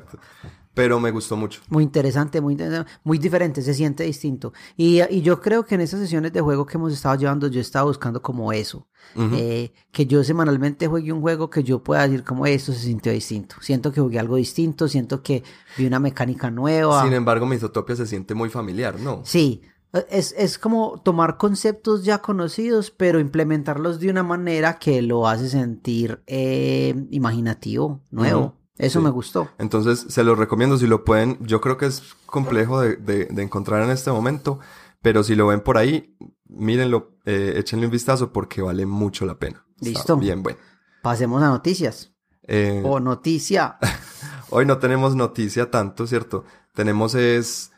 [0.76, 1.62] Pero me gustó mucho.
[1.70, 4.52] Muy interesante, muy, interesante, muy diferente, se siente distinto.
[4.76, 7.62] Y, y yo creo que en esas sesiones de juego que hemos estado llevando, yo
[7.62, 8.86] estaba buscando como eso.
[9.14, 9.36] Ujú.
[9.36, 13.10] Eh, que yo semanalmente juegue un juego que yo pueda decir como esto se sintió
[13.10, 13.56] distinto.
[13.62, 15.42] Siento que jugué algo distinto, siento que
[15.78, 17.02] vi una mecánica nueva.
[17.02, 19.22] Sin embargo, Misotopia se siente muy familiar, ¿no?
[19.24, 19.62] Sí,
[20.10, 25.48] es, es como tomar conceptos ya conocidos, pero implementarlos de una manera que lo hace
[25.48, 28.40] sentir eh, imaginativo, nuevo.
[28.40, 29.04] Ujú, Eso sí.
[29.04, 29.48] me gustó.
[29.58, 31.38] Entonces, se los recomiendo si lo pueden.
[31.40, 34.58] Yo creo que es complejo de, de- de encontrar en este momento,
[35.02, 36.16] pero si lo ven por ahí,
[36.48, 39.64] mírenlo, eh, échenle un vistazo porque vale mucho la pena.
[39.76, 40.16] Está Listo.
[40.16, 40.58] bien, bueno.
[41.02, 42.12] Pasemos a noticias.
[42.48, 43.78] Eh, O noticia.
[44.50, 46.44] Hoy no tenemos noticia tanto, ¿cierto?
[46.74, 47.72] Tenemos es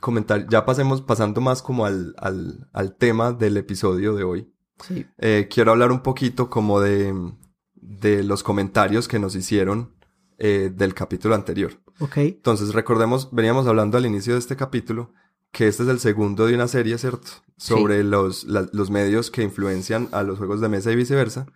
[0.00, 4.52] comentar, ya pasemos pasando más como al, al, al tema del episodio de hoy.
[4.86, 5.06] Sí.
[5.18, 7.14] Eh, quiero hablar un poquito como de,
[7.74, 9.94] de los comentarios que nos hicieron
[10.38, 11.72] eh, del capítulo anterior.
[12.00, 12.16] Ok.
[12.18, 15.12] Entonces, recordemos, veníamos hablando al inicio de este capítulo
[15.50, 17.28] que este es el segundo de una serie, ¿cierto?
[17.56, 21.46] Sobre los, la- los medios que influencian a los juegos de mesa y viceversa.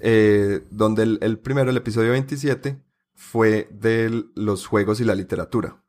[0.00, 2.78] eh, donde el, el primero, el episodio 27,
[3.14, 5.82] fue de los juegos y la literatura.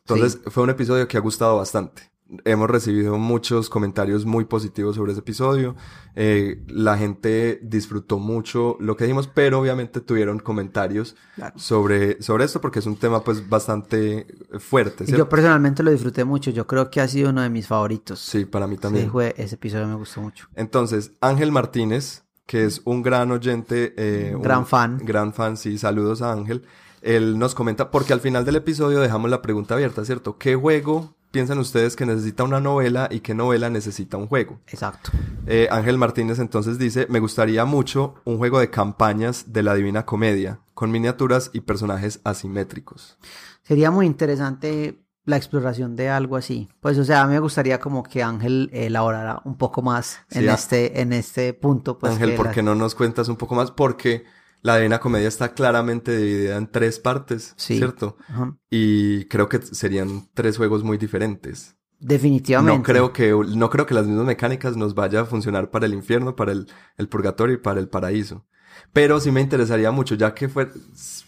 [0.00, 2.10] Entonces, fue un episodio que ha gustado bastante.
[2.44, 5.76] Hemos recibido muchos comentarios muy positivos sobre ese episodio.
[6.14, 11.58] Eh, la gente disfrutó mucho lo que dijimos, pero obviamente tuvieron comentarios Claro.
[11.58, 14.26] sobre, sobre esto porque es un tema pues bastante
[14.58, 16.50] fuerte, yo personalmente lo disfruté mucho.
[16.50, 18.20] Yo creo que ha sido uno de mis favoritos.
[18.20, 19.10] Sí, para mí Sí, también.
[19.10, 20.46] fue- ese episodio me gustó mucho.
[20.54, 24.98] Entonces, Ángel Martínez, que es un gran oyente, eh, un Gran fan.
[25.04, 26.62] Gran fan, sí, saludos a Ángel.
[27.02, 30.38] Él nos comenta, porque al final del episodio dejamos la pregunta abierta, ¿cierto?
[30.38, 34.60] ¿Qué juego piensan ustedes que necesita una novela y qué novela necesita un juego?
[34.68, 35.10] Exacto.
[35.46, 40.06] Eh, Ángel Martínez entonces dice, me gustaría mucho un juego de campañas de la Divina
[40.06, 43.18] Comedia, con miniaturas y personajes asimétricos.
[43.62, 46.68] Sería muy interesante la exploración de algo así.
[46.80, 50.42] Pues, o sea, a mí me gustaría como que Ángel elaborara un poco más en
[50.42, 51.98] Sí, este, en este punto.
[51.98, 53.70] Pues, Ángel, ¿por la- qué no nos cuentas un poco más?
[53.70, 54.24] Porque
[54.62, 57.76] la Divina Comedia está claramente dividida en tres partes, Sí.
[57.76, 58.16] ¿cierto?
[58.28, 58.56] Ajá.
[58.70, 61.76] Y creo que serían tres juegos muy diferentes.
[61.98, 62.78] Definitivamente.
[62.78, 65.94] No creo que, no creo que las mismas mecánicas nos vaya a funcionar para el
[65.94, 68.44] infierno, para el, el purgatorio y para el paraíso.
[68.92, 70.72] Pero sí me interesaría mucho, ya que fuera,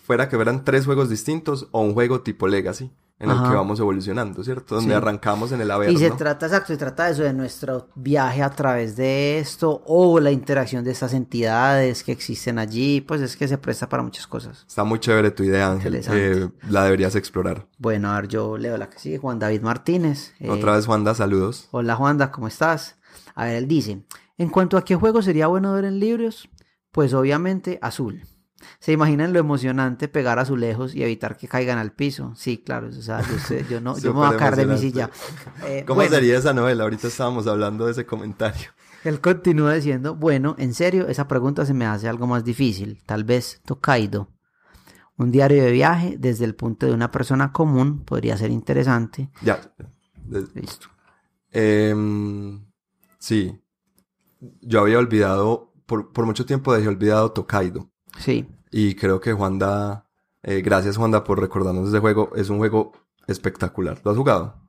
[0.02, 3.78] fuera que fueran tres juegos distintos o un juego tipo Legacy, en el que vamos
[3.80, 4.74] evolucionando, ¿cierto?
[4.74, 4.96] Donde Sí.
[4.96, 5.94] arrancamos en el Averno.
[5.94, 9.82] Y se trata, exacto, se trata de eso, de nuestro viaje a través de esto
[9.86, 14.02] o la interacción de estas entidades que existen allí, pues es que se presta para
[14.02, 14.64] muchas cosas.
[14.68, 15.94] Está muy chévere tu idea, Ángel.
[16.10, 17.66] Eh, la deberías explorar.
[17.78, 20.32] Bueno, a ver, yo leo la que sigue, Juan David Martínez.
[20.40, 21.68] eh, Otra vez, Juanda, saludos.
[21.70, 22.96] Hola Juanda, ¿cómo estás?
[23.36, 24.02] A ver, él dice,
[24.38, 26.48] en cuanto a qué juego sería bueno ver en libros,
[26.90, 28.22] pues obviamente azul.
[28.80, 32.32] ¿Se imaginan lo emocionante pegar azulejos y evitar que caigan al piso?
[32.36, 34.78] Sí, claro, o sea, yo, sé- yo no, yo me voy a caer de mi
[34.78, 35.10] silla.
[35.66, 36.84] Eh, ¿Cómo bueno, sería esa novela?
[36.84, 38.70] Ahorita estábamos hablando de ese comentario.
[39.04, 43.02] Él continúa diciendo, bueno, en serio, esa pregunta se me hace algo más difícil.
[43.04, 44.28] Tal vez Tokaido.
[45.16, 49.30] Un diario de viaje desde el punto de una persona común podría ser interesante.
[49.42, 49.60] Ya.
[50.54, 50.88] Listo.
[51.52, 52.64] Em,
[53.18, 53.60] sí.
[54.60, 57.90] Yo había olvidado, por, por mucho tiempo dejé olvidado Tokaido.
[58.18, 60.08] Sí, Y creo que Juanda,
[60.42, 62.30] eh, gracias Juanda por recordarnos ese juego.
[62.34, 62.92] Es un juego
[63.26, 64.00] espectacular.
[64.04, 64.60] ¿Lo has jugado?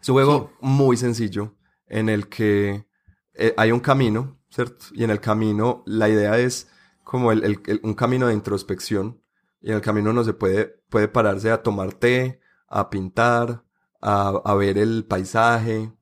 [0.00, 1.54] Es un juego muy sencillo
[1.88, 2.86] en el que
[3.34, 4.86] eh, hay un camino, ¿cierto?
[4.92, 6.68] Y en el camino la idea es
[7.04, 9.20] como el, el- el- un camino de introspección
[9.60, 13.64] Y en el camino uno se puede, puede pararse a tomar té, a pintar,
[14.00, 15.92] a, a ver el paisaje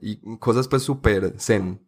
[0.00, 1.86] y cosas pues súper zen.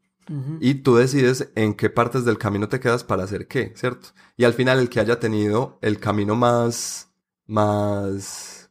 [0.61, 4.09] Y tú decides en qué partes del camino te quedas para hacer qué, ¿cierto?
[4.37, 7.09] Y al final el que haya tenido el camino más,
[7.47, 8.71] más,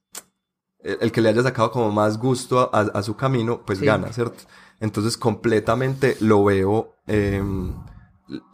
[0.80, 3.86] el que le haya sacado como más gusto a, a su camino, pues Sí.
[3.86, 4.38] gana, ¿cierto?
[4.80, 7.76] Entonces completamente lo veo, em,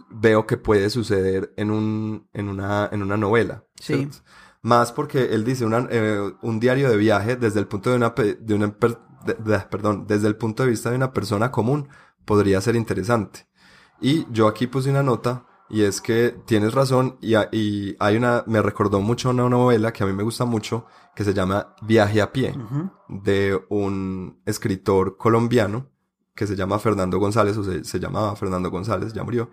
[0.10, 3.64] veo que puede suceder en, un, en, una, en una novela.
[3.80, 4.10] Sí.
[4.62, 8.10] Más porque él dice una- eh, un diario de viaje desde el punto de una,
[8.10, 11.88] de una per- de- de- perdón, desde el punto de vista de una persona común
[12.28, 13.48] podría ser interesante.
[14.00, 18.44] Y yo aquí puse una nota y es que tienes razón y, y hay una,
[18.46, 20.86] me recordó mucho una novela que a mí me gusta mucho
[21.16, 22.54] que se llama Viaje a pie
[23.10, 25.90] de un escritor colombiano
[26.36, 29.50] que se llama Fernando González, o se, se llamaba Fernando González, ya murió,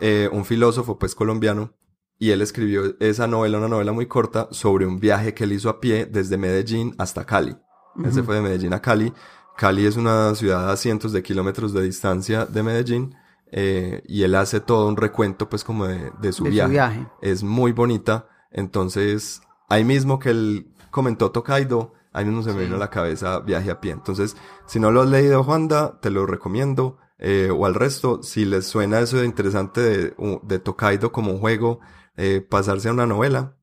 [0.00, 1.74] eh, un filósofo pues colombiano,
[2.18, 5.68] y él escribió esa novela, una novela muy corta, sobre un viaje que él hizo
[5.68, 7.56] a pie desde Medellín hasta Cali.
[8.04, 8.26] Él se Ujú.
[8.26, 9.12] fue de Medellín a Cali.
[9.56, 13.14] Cali es una ciudad a cientos de kilómetros de distancia de Medellín,
[13.56, 16.72] eh, y él hace todo un recuento pues como de, de su De viaje su
[16.72, 17.06] viaje.
[17.22, 18.28] es muy bonita.
[18.50, 23.38] Entonces, ahí mismo que él comentó Tokaido, ahí mismo se me vino a la cabeza
[23.40, 23.92] viaje a pie.
[23.92, 24.36] Entonces,
[24.66, 26.98] si no lo has leído, Juanda, te lo recomiendo.
[27.18, 31.78] eh, o al resto, si les suena eso de interesante de, Tokaido como un juego,
[32.16, 33.56] eh, pasarse a una novela,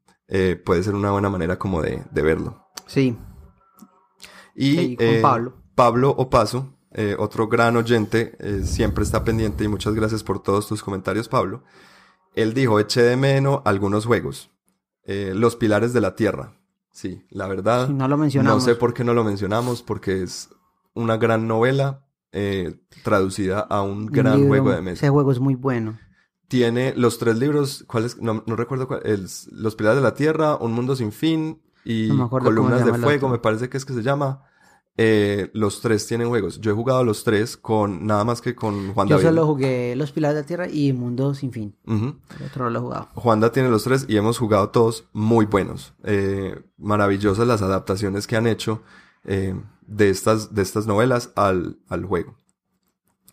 [0.63, 2.65] puede ser una buena manera como de, de verlo.
[2.87, 3.17] Sí.
[4.55, 5.60] Y Sí, con Pablo.
[5.81, 10.67] Pablo Opaso, eh, otro gran oyente, eh, siempre está pendiente y muchas gracias por todos
[10.67, 11.63] tus comentarios, Pablo.
[12.35, 14.51] Él dijo, eché de menos algunos juegos.
[15.05, 16.53] Eh, Los Pilares de la Tierra.
[16.91, 17.89] Sí, la verdad.
[17.89, 18.59] No lo mencionamos.
[18.61, 20.49] No sé por qué no lo mencionamos, porque es
[20.93, 24.99] una gran novela eh, traducida a un gran libro, juego de mesa.
[25.07, 25.97] Ese juego es muy bueno.
[26.47, 28.21] Tiene los tres libros, ¿cuáles?
[28.21, 29.01] No, no recuerdo cuál.
[29.03, 33.29] el- los Pilares de la Tierra, Un Mundo Sin Fin y No Columnas de Fuego,
[33.29, 34.43] me parece que es que se llama.
[34.97, 36.59] Eh, los tres tienen juegos.
[36.59, 39.29] Yo he jugado los tres con nada más que con Juan Yo David.
[39.29, 41.75] solo jugué Los Pilares de la Tierra y Mundo Sin Fin.
[41.87, 42.15] Ujú.
[42.39, 43.07] El otro no lo he jugado.
[43.15, 45.93] Juanda tiene los tres y hemos jugado todos muy buenos.
[46.03, 48.83] Eh, maravillosas las adaptaciones que han hecho
[49.23, 49.55] eh,
[49.87, 52.35] de, estas, de estas novelas al, al juego.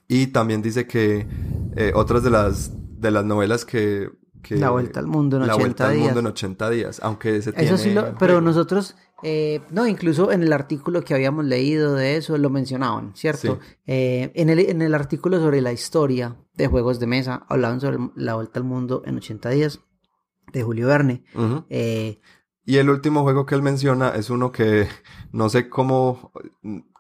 [0.06, 1.26] Y también dice que
[1.76, 4.10] eh, otras de las, de las novelas que,
[4.42, 6.04] que- La Vuelta al Mundo en La 80 Vuelta al días.
[6.06, 10.30] Mundo en 80 días, aunque ese tiene Eso sí, lo, pero nosotros, eh, no, incluso
[10.32, 13.58] en el artículo que habíamos leído de eso lo mencionaban, ¿cierto?
[13.60, 13.76] Sí.
[13.86, 17.98] Eh, en, el, en el artículo sobre la historia de juegos de mesa, hablaban sobre
[18.16, 19.80] la vuelta al mundo en 80 días
[20.52, 21.24] de Julio Verne.
[21.68, 22.20] Eh,
[22.64, 24.86] Y el último juego que él menciona es uno que
[25.32, 26.32] no sé cómo,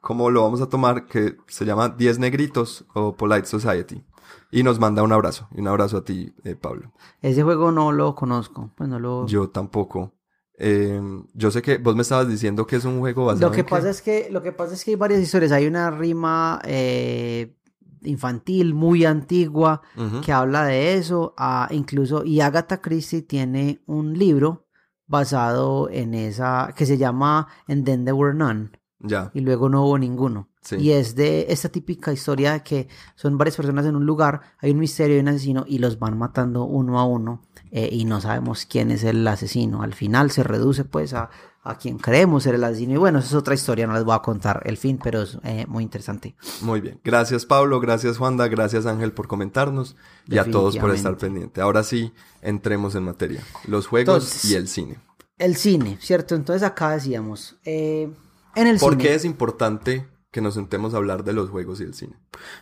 [0.00, 4.04] cómo lo vamos a tomar, que se llama 10 Negritos o Polite Society.
[4.50, 5.48] Y nos manda un abrazo.
[5.54, 6.92] Y un abrazo a ti, eh, Pablo.
[7.20, 9.26] ese juego no lo conozco, pues no lo...
[9.26, 10.12] Yo tampoco.
[10.60, 11.00] Eh,
[11.34, 13.66] yo sé que vos me estabas diciendo que es un juego basado Lo que en
[13.66, 13.70] qué?
[13.70, 15.52] pasa es que lo que pasa es que hay varias historias.
[15.52, 17.54] Hay una rima eh,
[18.02, 19.82] infantil muy antigua
[20.24, 21.34] que habla de eso.
[21.36, 24.66] ah, incluso y Agatha Christie tiene un libro
[25.06, 29.84] basado en esa que se llama And Then There Were None Ya, y luego no
[29.84, 30.48] hubo ninguno.
[30.60, 30.76] Sí.
[30.76, 34.72] Y es de esta típica historia de que son varias personas en un lugar, hay
[34.72, 38.20] un misterio y un asesino y los van matando uno a uno eh, y no
[38.20, 39.82] sabemos quién es el asesino.
[39.82, 41.30] Al final se reduce pues a,
[41.62, 44.14] a quien creemos ser el asesino y bueno, esa es otra historia, no les voy
[44.14, 46.34] a contar el fin, pero es eh, muy interesante.
[46.62, 47.00] muy bien.
[47.04, 51.60] Gracias Pablo, gracias Juanda, gracias Ángel por comentarnos y a todos por estar pendiente.
[51.60, 53.42] Ahora sí, entremos en materia.
[53.66, 54.98] Los juegos Entonces, y el cine.
[55.36, 56.34] El cine, ¿cierto?
[56.34, 58.10] Entonces acá decíamos, eh,
[58.54, 59.04] en el ¿Por cine...
[59.04, 62.16] qué es importante que nos sentemos a hablar de los juegos y el cine?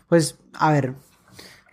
[0.08, 0.94] Pues, a ver,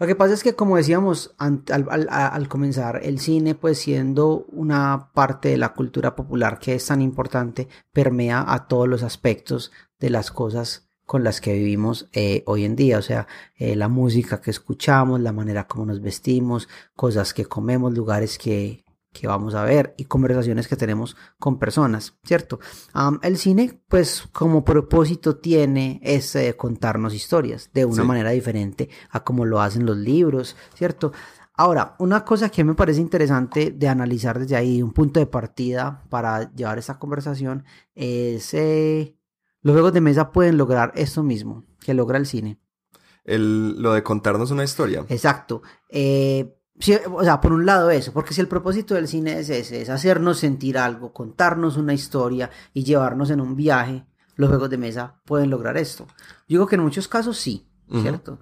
[0.04, 5.48] lo que pasa es que como decíamos al comenzar, el cine, pues siendo una parte
[5.48, 10.30] de la cultura popular que es tan importante, permea a todos los aspectos de las
[10.30, 14.52] cosas con las que vivimos eh, hoy en día, o sea, eh, la música que
[14.52, 18.83] escuchamos, la manera como nos vestimos, cosas que comemos, lugares que,
[19.14, 22.60] que vamos a ver y conversaciones que tenemos con personas, ¿cierto?
[23.22, 28.08] El cine, pues como propósito tiene es eh, contarnos historias de una Sí.
[28.08, 31.14] manera diferente a como lo hacen los libros, ¿cierto?
[31.56, 36.04] Ahora, una cosa que me parece interesante de analizar desde ahí, un punto de partida
[36.10, 39.16] para llevar esta conversación, es eh,
[39.62, 42.60] los juegos de mesa pueden lograr esto mismo que logra el cine.
[43.24, 45.06] El, lo de contarnos una historia.
[45.10, 45.62] Exacto.
[45.90, 46.58] Eh,
[47.12, 49.90] o sea, por un lado eso, porque si el propósito del cine es ese, es
[49.90, 54.06] hacernos sentir algo, contarnos una historia y llevarnos en un viaje,
[54.36, 56.08] los juegos de mesa pueden lograr esto.
[56.48, 57.68] Yo digo que en muchos casos sí.
[58.02, 58.40] ¿cierto?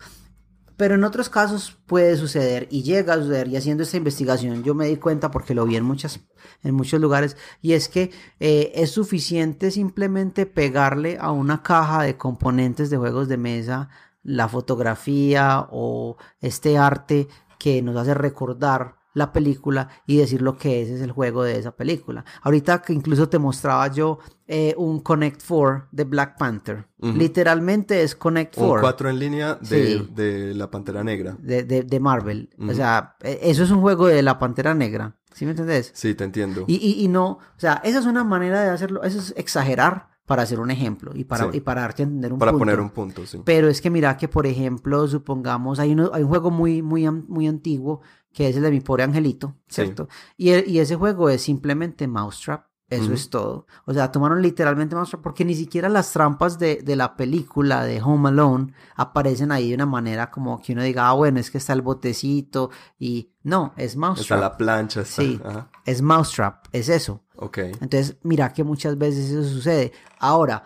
[0.77, 3.47] Pero en otros casos puede suceder y llega a suceder.
[3.47, 6.21] Y haciendo esta investigación yo me di cuenta porque lo vi en, muchas,
[6.63, 7.37] en muchos lugares.
[7.61, 13.27] Y es que eh, es suficiente simplemente pegarle a una caja de componentes de juegos
[13.27, 13.89] de mesa
[14.23, 17.27] la fotografía o este arte
[17.61, 21.59] que nos hace recordar la película y decir lo que es, es el juego de
[21.59, 22.25] esa película.
[22.41, 26.87] Ahorita que incluso te mostraba yo eh, un Connect 4 de Black Panther.
[26.97, 28.73] Literalmente es Connect 4.
[28.73, 31.37] Un 4 en línea de, de, la Pantera Negra.
[31.39, 32.49] De, de, de Marvel.
[32.67, 35.17] O sea, e, eso es un juego de la Pantera Negra.
[35.33, 35.91] ¿Sí me entendés?
[35.93, 36.65] Sí, te entiendo.
[36.67, 40.09] Y, y, y no, o sea, esa es una manera de hacerlo, eso es exagerar
[40.25, 42.61] para hacer un ejemplo y para, y para darte a entender un para punto.
[42.61, 43.41] poner un punto, sí.
[43.43, 47.09] Pero es que mira que, por ejemplo, supongamos, hay, uno, hay un juego muy, muy,
[47.09, 48.01] muy antiguo
[48.33, 50.07] que es el de mi pobre angelito, ¿cierto?
[50.37, 52.70] Y, y, ese juego es simplemente Mousetrap.
[52.91, 53.65] Eso es todo.
[53.85, 58.01] O sea, tomaron literalmente Mousetrap porque ni siquiera las trampas de, de, la película de
[58.01, 61.57] Home Alone aparecen ahí de una manera como que uno diga, ah, bueno, es que
[61.57, 64.37] está el botecito y no, es Mousetrap.
[64.37, 65.21] Está la plancha, está.
[65.21, 65.69] Sí, Ajá.
[65.85, 67.23] es Mousetrap, es eso.
[67.37, 67.59] Ok.
[67.59, 69.93] Entonces, mira que muchas veces eso sucede.
[70.19, 70.63] Ahora,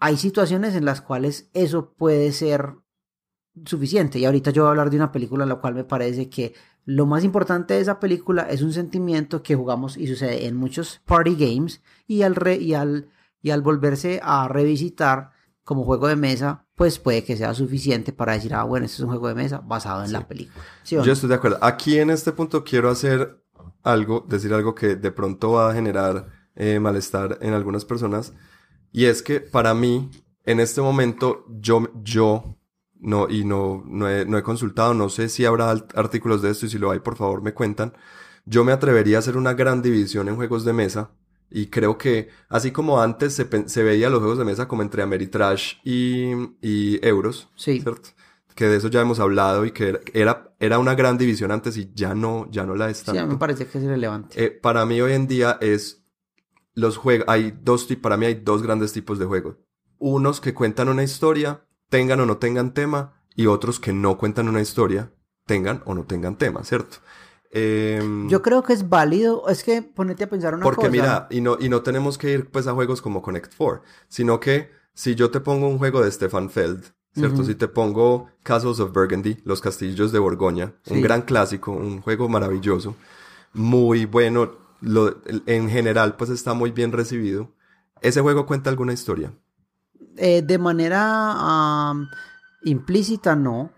[0.00, 2.74] hay situaciones en las cuales eso puede ser
[3.66, 4.18] suficiente.
[4.18, 6.54] Y ahorita yo voy a hablar de una película en la cual me parece que
[6.84, 11.00] lo más importante de esa película es un sentimiento que jugamos y sucede en muchos
[11.06, 13.08] party games y al, re, y al,
[13.40, 15.30] y al volverse a revisitar
[15.64, 19.00] como juego de mesa, pues puede que sea suficiente para decir, ah, bueno, este es
[19.00, 20.12] un juego de mesa basado en sí.
[20.12, 20.64] la película.
[20.82, 21.58] ¿Sí yo estoy de acuerdo.
[21.60, 23.40] Aquí en este punto quiero hacer
[23.82, 28.32] algo, decir algo que de pronto va a generar eh, malestar en algunas personas.
[28.90, 30.10] Y es que para mí,
[30.44, 32.58] en este momento, yo, yo,
[33.02, 36.66] no, y no, no he, no he consultado, no sé si habrá artículos de esto
[36.66, 37.92] y si lo hay, por favor me cuentan.
[38.46, 41.10] Yo me atrevería a hacer una gran división en juegos de mesa.
[41.50, 45.02] Y creo que, así como antes se, se veía los juegos de mesa como entre
[45.02, 47.80] Ameritrash y, y Euros, sí.
[47.80, 48.10] ¿cierto?
[48.54, 51.90] que de eso ya hemos hablado y que era, era una gran división antes y
[51.94, 53.20] ya no, ya no la es tanto.
[53.20, 54.44] Sí, me parece que es irrelevante.
[54.44, 56.04] Eh, para mí hoy en día es
[56.74, 59.56] los juegos, hay dos, para mí hay dos grandes tipos de juegos.
[59.98, 64.48] Unos que cuentan una historia, tengan o no tengan tema, y otros que no cuentan
[64.48, 65.12] una historia,
[65.46, 66.96] tengan o no tengan tema, ¿cierto?
[67.50, 70.88] Eh, Yo creo que es válido, es que ponete a pensar una porque cosa.
[70.88, 73.82] Porque mira, y no, y no tenemos que ir pues a juegos como Connect 4,
[74.08, 76.82] sino que si yo te pongo un juego de Stefan Feld,
[77.14, 77.42] ¿cierto?
[77.42, 77.46] Uh -huh.
[77.46, 80.94] Si te pongo Castles of Burgundy, Los Castillos de Borgoña, sí.
[80.94, 82.96] un gran clásico, un juego maravilloso,
[83.52, 87.52] muy bueno, lo, en general pues está muy bien recibido.
[88.00, 89.30] ¿Ese juego cuenta alguna historia?
[90.16, 92.06] Eh, de manera um,
[92.64, 93.70] implícita no.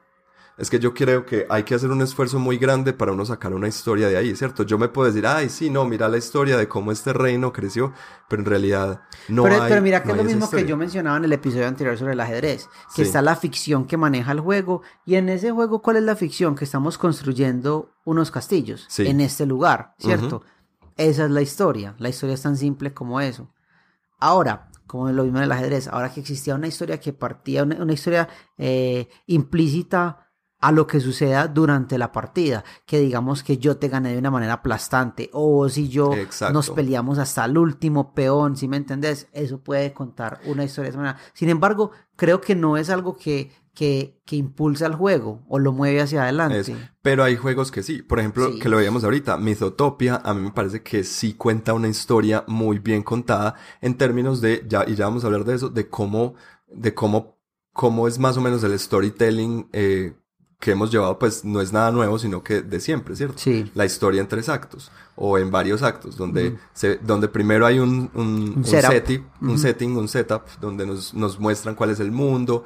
[0.57, 3.53] Es que yo creo que hay que hacer un esfuerzo muy grande para uno sacar
[3.55, 4.62] una historia de ahí, ¿cierto?
[4.62, 7.92] Yo me puedo decir, ay, sí, no, mira la historia de cómo este reino creció,
[8.29, 10.77] pero en realidad no pero, hay Pero mira que no es lo mismo que yo
[10.77, 13.03] mencionaba en el episodio anterior sobre el ajedrez, que Sí.
[13.03, 16.55] está la ficción que maneja el juego, y en ese juego, ¿cuál es la ficción?
[16.55, 19.09] Que estamos construyendo unos castillos Sí.
[19.09, 20.42] en este lugar, ¿cierto?
[20.97, 23.51] Esa es la historia, la historia es tan simple como eso.
[24.20, 27.77] Ahora, como lo mismo en el ajedrez, ahora que existía una historia que partía, una,
[27.77, 30.25] una historia eh, implícita
[30.64, 34.31] a lo que suceda durante la partida, que digamos que yo te gané de una
[34.31, 36.55] manera aplastante, o si yo Exacto.
[36.55, 40.90] nos peleamos hasta el último peón, si me entendés, eso puede contar una historia de
[40.90, 41.18] esa manera.
[41.35, 45.72] Sin embargo, creo que no es algo que, que, que impulsa al juego o lo
[45.72, 46.60] mueve hacia adelante.
[46.60, 48.02] Es- pero hay juegos que sí.
[48.02, 48.58] Por ejemplo, Sí.
[48.60, 52.78] que lo veíamos ahorita, Mythotopia, a mí me parece que sí cuenta una historia muy
[52.78, 56.34] bien contada en términos de, ya, y ya vamos a hablar de eso, de cómo,
[56.68, 57.38] de cómo,
[57.72, 60.14] cómo es más o menos el storytelling eh,
[60.60, 63.37] que hemos llevado, pues no es nada nuevo, sino que de siempre, ¿cierto?
[63.37, 63.70] Sí.
[63.74, 68.10] La historia en tres actos, o en varios actos, donde, se, donde primero hay un,
[68.14, 68.90] un, un setup.
[68.92, 72.64] seti- un setting, un setup, donde nos, nos muestran cuál es el mundo,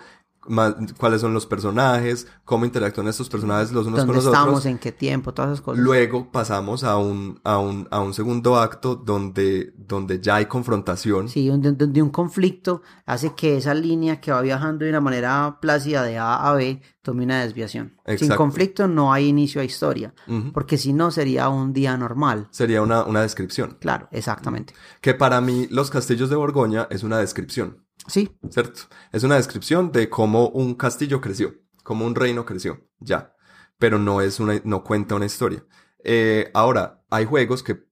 [0.99, 4.49] cuáles son los personajes, cómo interactúan estos personajes los unos con ¿Dónde los estamos?
[4.49, 4.67] otros.
[4.67, 5.33] ¿En qué tiempo?
[5.35, 5.83] Todas esas cosas.
[5.83, 11.29] Luego pasamos a un, a un, a un segundo acto donde, donde ya hay confrontación.
[11.29, 15.59] Sí, donde, donde un conflicto hace que esa línea que va viajando de una manera
[15.61, 17.95] plácida de A a B tome una desviación.
[18.05, 18.37] Sin Exacto.
[18.37, 20.15] conflicto no hay inicio a historia,
[20.53, 22.49] porque si no sería un día normal.
[22.51, 23.79] Sería una, una descripción.
[23.81, 24.75] Claro, exactamente.
[25.01, 27.85] Que para mí, Los Castillos de Borgoña es una descripción.
[28.09, 28.81] Sí, ¿cierto?
[29.12, 33.35] Es una descripción de cómo un castillo creció, cómo un reino creció, ya.
[33.79, 35.64] Pero no es una, no cuenta una historia.
[36.03, 37.87] Eh, ahora, hay juegos que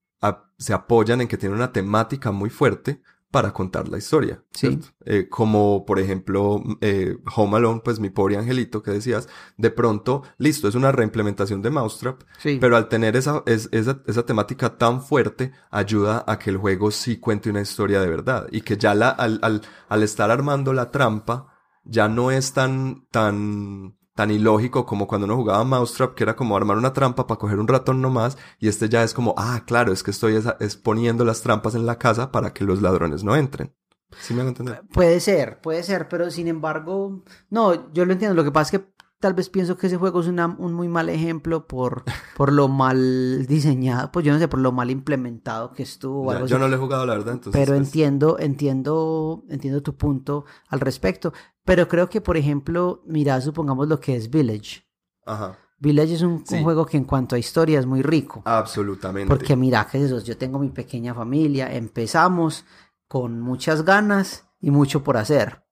[0.59, 3.02] se apoyan en que tienen una temática muy fuerte
[3.37, 4.79] para contar la historia, Sí.
[5.05, 10.22] Eh, como, por ejemplo, eh, Home Alone, pues mi pobre angelito que decías, de pronto,
[10.38, 12.57] listo, es una reimplementación de Mousetrap, sí.
[12.59, 16.90] pero al tener esa, es- esa, esa temática tan fuerte, ayuda a que el juego
[16.90, 18.46] sí cuente una historia de verdad.
[18.51, 21.49] Y que ya la, al, al, al estar armando la trampa,
[21.85, 26.57] ya no es tan, tan, tan ilógico como cuando uno jugaba Mousetrap, que era como
[26.57, 29.92] armar una trampa para coger un ratón nomás, y este ya es como, ah, claro,
[29.92, 33.36] es que estoy es, poniendo las trampas en la casa para que los ladrones no
[33.36, 33.72] entren.
[34.18, 34.82] ¿Sí me van entender?
[34.93, 38.34] Puede ser, puede ser, pero sin embargo, no, yo lo entiendo.
[38.34, 38.88] Lo que pasa es que
[39.27, 42.05] tal vez pienso que ese juego es un muy mal ejemplo por,
[42.37, 46.47] por lo mal diseñado, pues yo no sé, por lo mal implementado que estuvo.
[46.47, 47.35] yo no lo he jugado, la verdad.
[47.35, 51.33] Entonces, pero pues entiendo, entiendo, entiendo tu punto al respecto.
[51.64, 54.85] Pero creo que, por ejemplo, mira, supongamos lo que es Village.
[55.24, 55.59] Ajá.
[55.81, 58.43] Village es un, juego que en cuanto a historia es muy rico.
[58.45, 59.29] Absolutamente.
[59.29, 62.64] Porque mira, que eso, yo tengo mi pequeña familia, empezamos
[63.09, 65.64] con muchas ganas y mucho por hacer.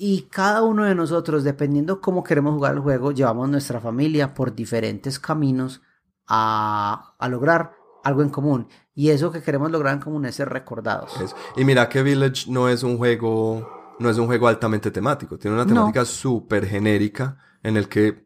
[0.00, 4.54] Y cada uno de nosotros, dependiendo cómo queremos jugar el juego, llevamos nuestra familia por
[4.54, 5.82] diferentes caminos
[6.28, 7.72] a, lograr
[8.04, 8.68] algo en común.
[8.94, 11.12] Y eso que queremos lograr en común es ser recordados.
[11.56, 15.36] Y mira que Village no es un juego, no es un juego altamente temático.
[15.36, 18.24] Tiene una temática súper genérica en el que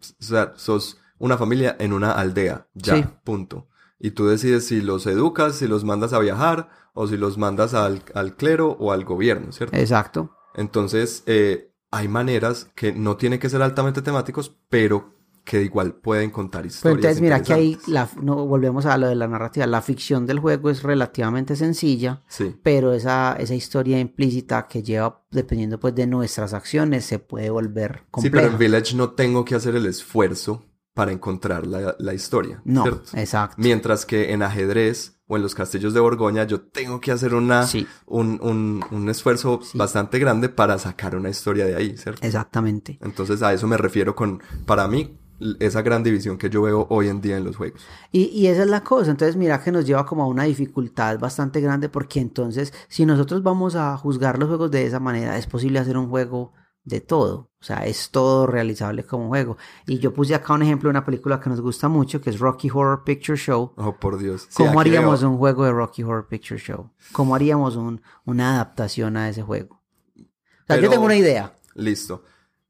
[0.57, 2.67] sos una familia en una aldea.
[2.75, 3.69] Ya, punto.
[3.99, 7.73] Y tú decides si los educas, si los mandas a viajar o si los mandas
[7.73, 9.75] al, al clero o al gobierno, ¿cierto?
[9.75, 10.37] Exacto.
[10.55, 16.31] Entonces, eh, hay maneras que no tienen que ser altamente temáticos, pero que igual pueden
[16.31, 16.99] contar historias.
[16.99, 19.67] entonces, mira que ahí la, no, volvemos a lo de la narrativa.
[19.67, 22.55] La ficción del juego es relativamente sencilla, sí.
[22.63, 28.05] pero esa, esa historia implícita que lleva, dependiendo pues de nuestras acciones, se puede volver
[28.11, 28.23] compleja.
[28.23, 30.65] Sí, pero en Village no tengo que hacer el esfuerzo
[30.95, 32.61] para encontrar la, la historia.
[32.65, 33.57] No, exacto.
[33.59, 37.67] Mientras que en ajedrez o en los castillos de Borgoña, yo tengo que hacer una,
[38.07, 42.27] un, un, un, esfuerzo bastante grande para sacar una historia de ahí, ¿cierto?
[42.27, 42.99] Exactamente.
[43.01, 45.19] Entonces a eso me refiero con, para mí,
[45.59, 47.81] esa gran división que yo veo hoy en día en los juegos.
[48.13, 51.19] Y, y, esa es la cosa, entonces mira que nos lleva como a una dificultad
[51.19, 55.47] bastante grande porque entonces si nosotros vamos a juzgar los juegos de esa manera, es
[55.47, 56.53] posible hacer un juego
[56.85, 57.51] de todo.
[57.61, 59.57] O sea, es todo realizable como juego.
[59.87, 62.41] Y yo puse acá un ejemplo de una película que nos gusta mucho, que es
[62.41, 63.73] Rocky Horror Picture Show.
[63.77, 64.49] Oh, por Dios.
[64.55, 66.91] ¿Cómo haríamos un juego de Rocky Horror Picture Show?
[67.13, 69.81] ¿Cómo haríamos un, una adaptación a ese juego?
[70.17, 71.55] O sea, yo tengo una idea.
[71.75, 72.25] Listo.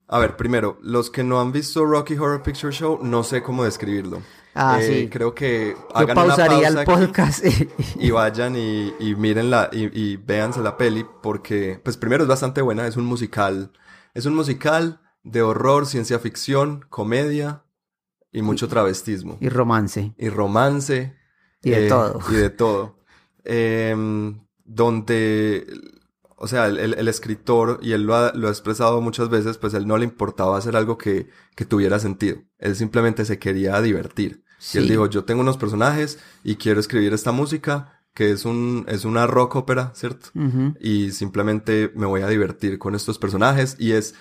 [0.08, 3.64] A ver, primero, los que no han visto Rocky Horror Picture Show, no sé cómo
[3.64, 4.20] describirlo.
[4.54, 5.08] Ah, eh, sí.
[5.08, 7.44] Creo que hagan pausaría una pausa el podcast.
[7.98, 12.60] y vayan y, y mírenla y, y véanse la peli porque, pues primero es bastante
[12.60, 13.72] buena, es un musical
[14.14, 17.64] es un musical de horror, ciencia ficción, comedia
[18.32, 19.38] y mucho travestismo.
[19.40, 20.14] Y romance.
[20.18, 21.16] Y romance.
[21.62, 22.20] Y de eh, todo.
[22.30, 22.98] Y de todo.
[23.44, 25.66] Em, donde,
[26.36, 30.04] o sea, el, escritor, y él lo ha, expresado muchas veces, pues él no le
[30.04, 32.38] importaba hacer algo que, que tuviera sentido.
[32.58, 34.44] Él simplemente se quería divertir.
[34.72, 38.84] Y él dijo, yo tengo unos personajes y quiero escribir esta música que es un
[38.88, 40.28] es una rock ópera, ¿cierto?
[40.80, 44.14] Y simplemente me voy a divertir con estos personajes y es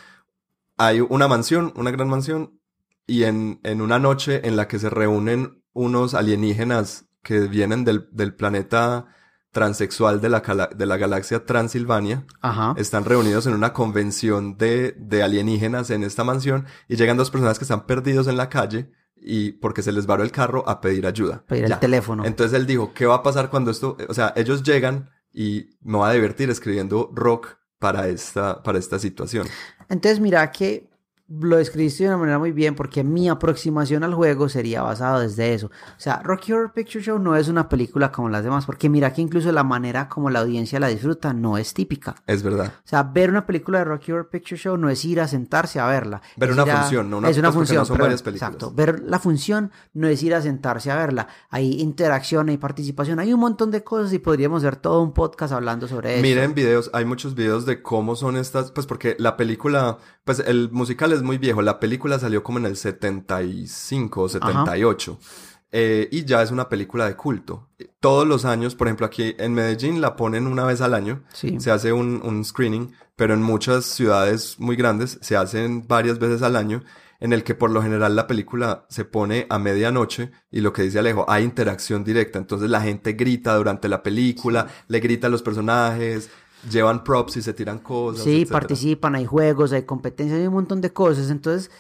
[0.78, 2.60] hay una mansión, una gran mansión
[3.06, 8.08] y en, en una noche en la que se reúnen unos alienígenas que vienen del,
[8.12, 9.08] del planeta
[9.52, 12.26] transexual de la, de la galaxia Transilvania.
[12.78, 17.60] Están reunidos en una convención de, de alienígenas en esta mansión y llegan dos personas
[17.60, 21.06] que están perdidos en la calle y porque se les varó el carro a pedir
[21.06, 21.44] ayuda.
[21.48, 22.26] Pedir el teléfono.
[22.26, 25.98] Entonces él dijo, ¿qué va a pasar cuando esto, o sea, ellos llegan y me
[25.98, 29.48] va a divertir escribiendo rock para esta, para esta situación.
[29.90, 30.91] Entonces mira que
[31.40, 35.54] lo describiste de una manera muy bien porque mi aproximación al juego sería basado desde
[35.54, 35.68] eso.
[35.68, 39.14] O sea, Rocky Horror Picture Show no es una película como las demás porque mira
[39.14, 42.16] que incluso la manera como la audiencia la disfruta no es típica.
[42.28, 42.74] Es verdad.
[42.78, 45.80] O sea, ver una película de Rocky Horror Picture Show no es ir a sentarse
[45.80, 46.22] a verla.
[46.36, 47.80] Ver una función, no una, es una función.
[47.80, 48.50] No son varias películas.
[48.50, 48.74] Exacto.
[48.74, 51.28] Ver la función no es ir a sentarse a verla.
[51.50, 55.54] Hay interacción, hay participación, hay un montón de cosas y podríamos hacer todo un podcast
[55.54, 56.22] hablando sobre eso.
[56.22, 60.70] Miren videos, hay muchos videos de cómo son estas, pues porque la película, pues el
[60.72, 65.20] musical es muy viejo, la película película salió como en el 75 o 78.
[65.74, 67.68] Eh, y ya es una película de culto.
[68.00, 71.24] Todos los años, por ejemplo, aquí en Medellín la ponen una vez al año.
[71.34, 76.42] Se hace un, un, screening, pero en muchas ciudades muy grandes se hacen varias veces
[76.44, 76.82] al año,
[77.20, 80.84] en el que por lo general la película se pone a medianoche y lo que
[80.84, 82.40] dice Alejo, hay interacción directa.
[82.40, 86.30] Entonces la gente grita durante la película, le grita a los personajes,
[86.70, 88.24] llevan props y se tiran cosas.
[88.24, 91.30] Sí, participan, hay juegos, hay competencias, hay un montón de cosas.
[91.30, 91.72] Entonces,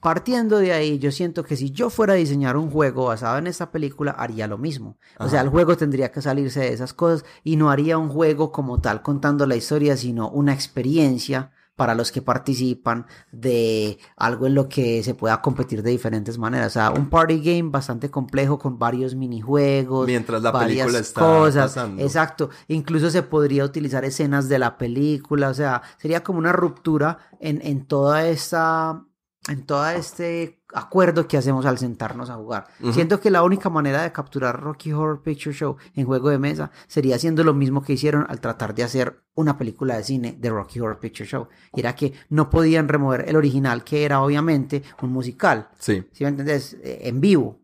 [0.00, 3.46] Partiendo de ahí, yo siento que si yo fuera a diseñar un juego basado en
[3.46, 4.96] esta película, haría lo mismo.
[5.18, 8.50] O sea, el juego tendría que salirse de esas cosas y no haría un juego
[8.50, 14.54] como tal contando la historia, sino una experiencia para los que participan de algo en
[14.54, 16.66] lo que se pueda competir de diferentes maneras.
[16.66, 20.06] O sea, un party game bastante complejo con varios minijuegos.
[20.06, 21.72] Mientras la varias película está cosas.
[21.72, 22.02] pasando.
[22.02, 22.50] Exacto.
[22.68, 25.48] Incluso se podría utilizar escenas de la película.
[25.48, 29.02] O sea, sería como una ruptura en, en toda esta
[29.48, 32.66] en todo este acuerdo que hacemos al sentarnos a jugar.
[32.92, 36.70] Siento que la única manera de capturar Rocky Horror Picture Show en juego de mesa
[36.86, 40.50] sería haciendo lo mismo que hicieron al tratar de hacer una película de cine de
[40.50, 41.48] Rocky Horror Picture Show.
[41.74, 45.68] Y era que no podían remover el original, que era obviamente un musical.
[45.78, 46.04] Sí.
[46.12, 46.74] ¿Sí me entendés?
[46.82, 47.58] Eh, En vivo.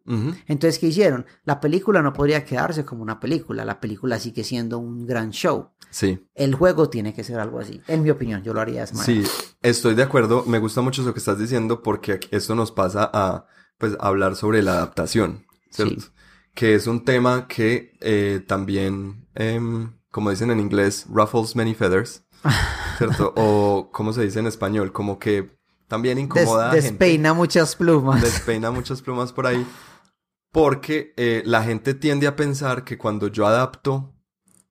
[0.46, 1.26] Entonces, ¿qué hicieron?
[1.44, 3.64] La película no podría quedarse como una película.
[3.64, 5.70] La película sigue siendo un gran show.
[5.90, 6.26] Sí.
[6.34, 7.80] El juego tiene que ser algo así.
[7.88, 9.26] En mi opinión, yo lo haría de esa manera.
[9.26, 9.30] Sí,
[9.62, 10.44] estoy de acuerdo.
[10.46, 13.46] Me gusta mucho lo que estás diciendo porque esto nos pasa a
[13.78, 16.00] pues hablar sobre la adaptación, ¿cierto?
[16.00, 16.08] Sí.
[16.54, 22.24] Que es un tema que eh, también, em, como dicen en inglés, ruffles many feathers,
[22.98, 23.32] ¿cierto?
[23.36, 25.54] o como se dice en español, como que
[25.88, 26.88] también Des- incomoda a gente.
[26.90, 28.22] despeina muchas plumas.
[28.22, 29.66] despeina muchas plumas por ahí.
[30.52, 34.14] Porque eh, la gente tiende a pensar que cuando yo adapto,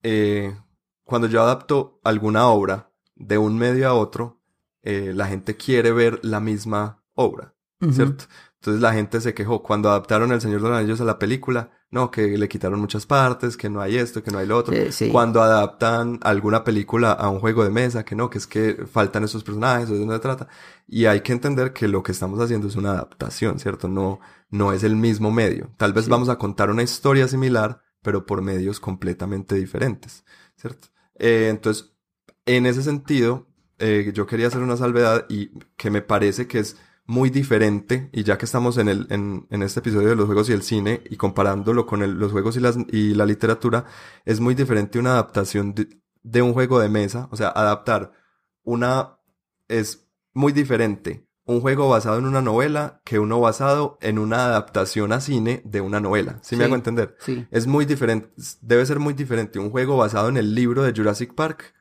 [0.02, 0.58] eh,
[1.04, 4.42] cuando yo adapto alguna obra de un medio a otro,
[4.82, 7.55] eh, la gente quiere ver la misma obra,
[7.92, 8.26] ¿cierto?
[8.56, 11.70] Entonces la gente se quejó cuando adaptaron El Señor de los Anillos a la película,
[11.92, 14.74] no, que le quitaron muchas partes, que no hay esto, que no hay lo otro.
[14.76, 15.10] Sí, sí.
[15.12, 19.24] Cuando adaptan alguna película a un juego de mesa, que no, que es que faltan
[19.24, 20.48] esos personajes, eso no se trata.
[20.88, 23.88] Y hay que entender que lo que estamos haciendo es una adaptación, ¿cierto?
[23.88, 24.20] No,
[24.50, 25.72] no es el mismo medio.
[25.78, 26.12] Tal vez Sí.
[26.12, 30.26] vamos a contar una historia similar, pero por medios completamente diferentes,
[30.58, 30.88] ¿cierto?
[31.20, 31.94] Eh, entonces,
[32.48, 33.48] en ese sentido,
[33.78, 36.78] eh, yo quería hacer una salvedad y que me parece que es
[37.08, 40.50] muy diferente, y ya que estamos en, el, en, en este episodio de los juegos
[40.50, 43.86] y el cine, y comparándolo con el- los juegos y, las, y la literatura,
[44.26, 45.88] es muy diferente una adaptación de,
[46.24, 48.12] de un juego de mesa, o sea, adaptar
[48.64, 49.20] una
[49.68, 55.12] es muy diferente un juego basado en una novela que uno basado en una adaptación
[55.12, 56.40] a cine de una novela.
[56.42, 56.66] ¿Sí, me Sí.
[56.66, 57.16] hago entender?
[57.20, 57.46] Sí.
[57.52, 58.30] Es muy diferente,
[58.62, 61.76] debe ser muy diferente un juego basado en el libro de Jurassic Park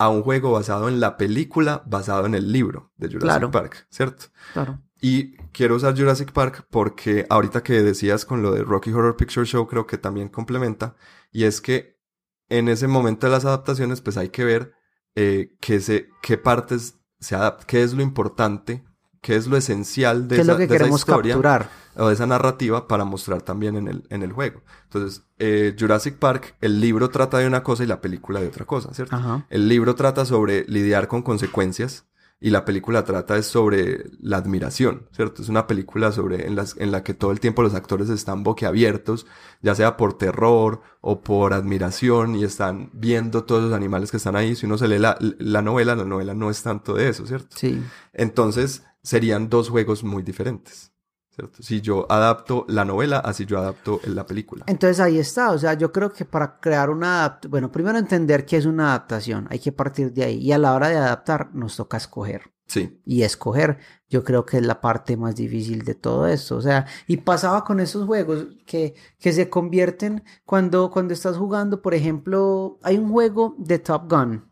[0.00, 3.50] a un juego basado en la película basado en el libro de Jurassic Claro.
[3.50, 4.24] Park, ¿cierto?
[4.54, 4.80] Claro.
[4.98, 9.44] Y quiero usar Jurassic Park porque ahorita que decías con lo de Rocky Horror Picture
[9.44, 10.96] Show creo que también complementa
[11.30, 12.00] y es que
[12.48, 14.72] en ese momento de las adaptaciones pues hay que ver
[15.16, 18.82] eh, qué, se, qué partes se adaptan, qué es lo importante,
[19.20, 21.68] qué es lo esencial de ¿Qué es esa, lo que de esa queremos historia capturar?
[21.96, 24.62] o de esa narrativa para mostrar también en el, en el juego.
[24.84, 28.64] Entonces, eh, Jurassic Park, el libro trata de una cosa y la película de otra
[28.64, 29.16] cosa, ¿cierto?
[29.16, 29.46] Ajá.
[29.50, 32.06] El libro trata sobre lidiar con consecuencias
[32.42, 35.42] y la película trata es sobre la admiración, ¿cierto?
[35.42, 38.42] Es una película sobre en, las, en la que todo el tiempo los actores están
[38.44, 39.26] boquiabiertos,
[39.60, 44.36] ya sea por terror o por admiración y están viendo todos los animales que están
[44.36, 44.56] ahí.
[44.56, 47.54] Si uno se lee la, la novela, la novela no es tanto de eso, ¿cierto?
[47.58, 47.82] Sí.
[48.14, 50.92] Entonces serían dos juegos muy diferentes,
[51.34, 51.62] ¿cierto?
[51.62, 54.64] Si yo adapto la novela, así yo adapto la película.
[54.66, 58.44] Entonces ahí está, o sea, yo creo que para crear una adaptación, bueno, primero entender
[58.44, 61.54] qué es una adaptación, hay que partir de ahí y a la hora de adaptar
[61.54, 62.42] nos toca escoger.
[62.66, 63.78] Sí, Y escoger,
[64.08, 66.56] yo creo que es la parte más difícil de todo esto.
[66.56, 71.82] O sea, y pasaba con esos juegos que, que se convierten cuando, cuando estás jugando,
[71.82, 74.48] por ejemplo, hay un juego de Top Gun,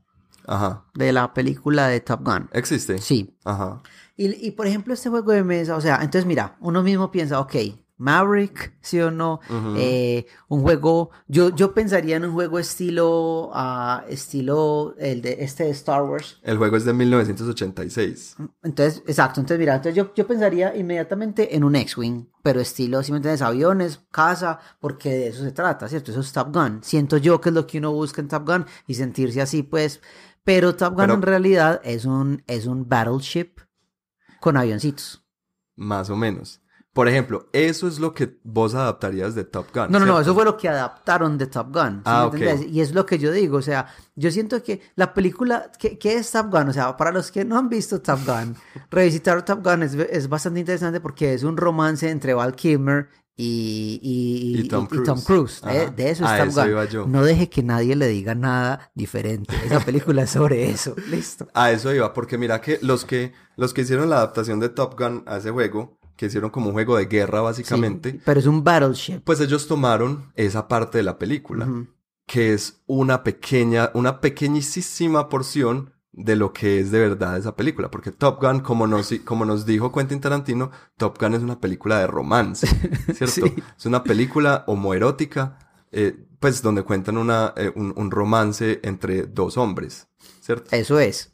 [0.49, 0.85] ajá.
[0.95, 2.49] de la película de Top Gun.
[2.53, 2.99] ¿Existe?
[2.99, 3.39] Sí.
[3.45, 3.81] Ajá.
[4.19, 7.41] Y, y por ejemplo, este juego de mesa, o sea, entonces mira, uno mismo piensa,
[7.41, 7.55] ok,
[8.01, 9.41] Maverick, sí o no,
[9.77, 15.65] eh, un juego, yo, yo pensaría en un juego estilo, ah, estilo el de este
[15.65, 16.39] de Star Wars.
[16.43, 18.37] El juego es de 1986.
[18.63, 23.11] Entonces, exacto, entonces mira, entonces yo, yo pensaría inmediatamente en un X-Wing, pero estilo, si
[23.13, 26.11] me entiendes, aviones, casa, porque de eso se trata, ¿cierto?
[26.11, 26.81] Eso es Top Gun.
[26.83, 30.01] Siento yo que es lo que uno busca en Top Gun y sentirse así, pues,
[30.45, 33.59] pero Top Gun Pero- en realidad es un, es un battleship
[34.49, 35.23] con avioncitos.
[35.77, 36.63] Más o menos.
[36.95, 39.89] Por ejemplo, eso es lo que vos adaptarías de Top Gun.
[39.91, 41.97] No, no, no, eso fue lo que adaptaron de Top Gun.
[41.99, 42.35] ¿sí Ah, me ok.
[42.35, 42.67] entendés?
[42.73, 43.87] Y es lo que yo digo, o sea,
[44.17, 46.71] yo siento que la película, ¿qué, qué es Top Gun?
[46.71, 48.57] O sea, para los que no han visto Top Gun,
[48.91, 53.11] revisitar Top Gun es, es bastante interesante porque es un romance entre Val Kilmer
[53.41, 55.61] y, y, Y Tom y- y Tom Cruise.
[55.63, 55.95] Cruise.
[55.97, 56.71] De, eso es Top eso Gun.
[56.71, 57.07] iba yo.
[57.07, 59.55] No deje que nadie le diga nada diferente.
[59.65, 60.95] Esa película es sobre eso.
[61.11, 61.47] Listo.
[61.55, 64.99] A eso iba, porque mira que los que los que hicieron la adaptación de Top
[64.99, 68.47] Gun a ese juego, que hicieron como un juego de guerra básicamente, Sí, pero es
[68.47, 69.21] un battleship.
[69.25, 71.69] pues ellos tomaron esa parte de la película,
[72.27, 77.91] que es una pequeña, una pequeñísima porción de lo que es de verdad esa película,
[77.91, 81.99] porque Top Gun, como nos, como nos dijo Quentin Tarantino, Top Gun es una película
[81.99, 82.67] de romance,
[83.15, 83.47] ¿cierto?
[83.47, 83.55] Sí.
[83.77, 85.59] Es una película homoerótica,
[85.93, 90.09] eh, pues donde cuentan una, eh, un, un romance entre dos hombres,
[90.41, 90.75] ¿cierto?
[90.75, 91.33] Eso es.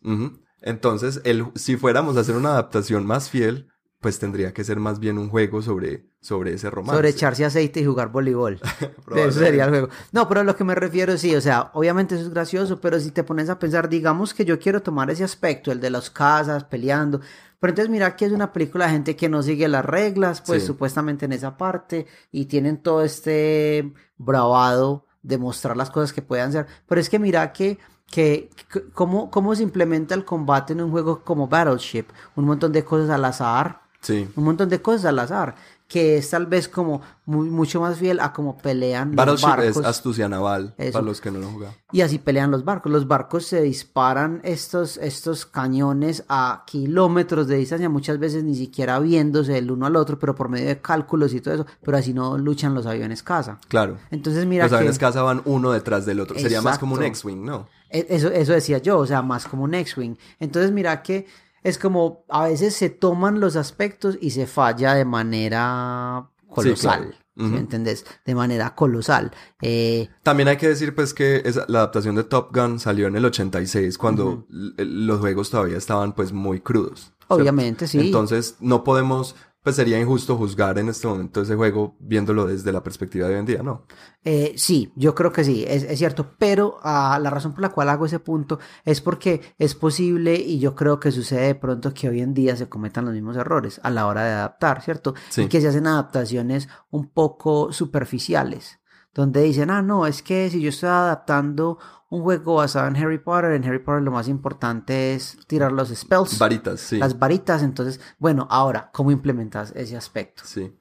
[0.60, 3.68] Entonces, el, si fuéramos a hacer una adaptación más fiel,
[4.04, 6.94] pues tendría que ser más bien un juego sobre, sobre ese romance.
[6.94, 8.60] Sobre echarse aceite y jugar voleibol.
[9.16, 9.88] eso sería el juego.
[10.12, 13.00] No, pero a lo que me refiero, sí, o sea, obviamente eso es gracioso, pero
[13.00, 16.10] si te pones a pensar, digamos que yo quiero tomar ese aspecto, el de las
[16.10, 17.22] casas, peleando,
[17.58, 20.66] pero entonces mira que es una película de gente que no sigue las reglas, pues
[20.66, 26.52] supuestamente en esa parte, y tienen todo este bravado de mostrar las cosas que puedan
[26.52, 26.66] ser.
[26.86, 27.78] Pero es que mira que
[28.10, 28.50] que,
[28.92, 32.04] cómo, cómo se implementa el combate en un juego como Battleship,
[32.36, 34.28] un montón de cosas al azar, Sí.
[34.36, 35.54] Un montón de cosas al azar.
[35.86, 39.66] Que es tal vez como muy, mucho más fiel a cómo pelean los barcos.
[39.66, 41.74] es astucia naval, para los que no lo jugado.
[41.92, 42.90] Y así pelean los barcos.
[42.90, 48.98] Los barcos se disparan estos, estos cañones a kilómetros de distancia, muchas veces ni siquiera
[48.98, 51.66] viéndose el uno al otro, pero por medio de cálculos y todo eso.
[51.82, 53.58] Pero así no luchan los aviones caza.
[53.68, 53.98] Claro.
[54.10, 56.38] Entonces mira Los aviones caza van uno detrás del otro.
[56.38, 57.68] Sería más como un X-Wing, ¿no?
[57.90, 60.16] E, eso, eso decía yo, o sea, más como un X-Wing.
[60.40, 61.26] Entonces mira que
[61.64, 67.16] es como a veces se toman los aspectos y se falla de manera colosal.
[67.36, 68.06] ¿Me entendés?
[68.24, 69.32] De manera colosal.
[69.60, 73.24] Eh, También hay que decir pues que la adaptación de Top Gun salió en el
[73.24, 77.12] 86 cuando los juegos todavía estaban pues muy crudos.
[77.26, 77.98] Obviamente, sí.
[77.98, 79.34] Entonces no podemos
[79.64, 83.40] pues sería injusto juzgar en este momento ese juego viéndolo desde la perspectiva de hoy
[83.40, 83.86] en día, ¿no?
[84.22, 87.88] Eh, sí, yo creo que sí, es, cierto, pero ah, la razón por la cual
[87.88, 92.10] hago ese punto es porque es posible y yo creo que sucede de pronto que
[92.10, 95.14] hoy en día se cometan los mismos errores a la hora de adaptar, ¿cierto?
[95.34, 98.80] Y que se hacen adaptaciones un poco superficiales
[99.14, 101.78] donde dicen, ah, no, es que si yo estoy adaptando
[102.14, 105.88] un juego basado en Harry Potter, en Harry Potter lo más importante es tirar los
[105.88, 106.38] spells.
[106.38, 106.98] Varitas, sí.
[106.98, 110.44] Las varitas, entonces, bueno, ahora, ¿cómo implementas ese aspecto?
[110.46, 110.72] Sí.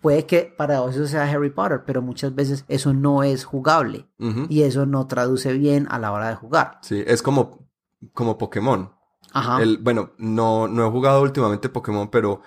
[0.00, 4.08] Puede que para vos eso sea Harry Potter, pero muchas veces eso no es jugable
[4.48, 6.78] y eso no traduce bien a la hora de jugar.
[6.80, 7.68] Sí, es como,
[8.14, 8.92] como Pokémon.
[9.34, 9.62] Ajá.
[9.62, 12.40] El, bueno, no, no he jugado últimamente Pokémon, pero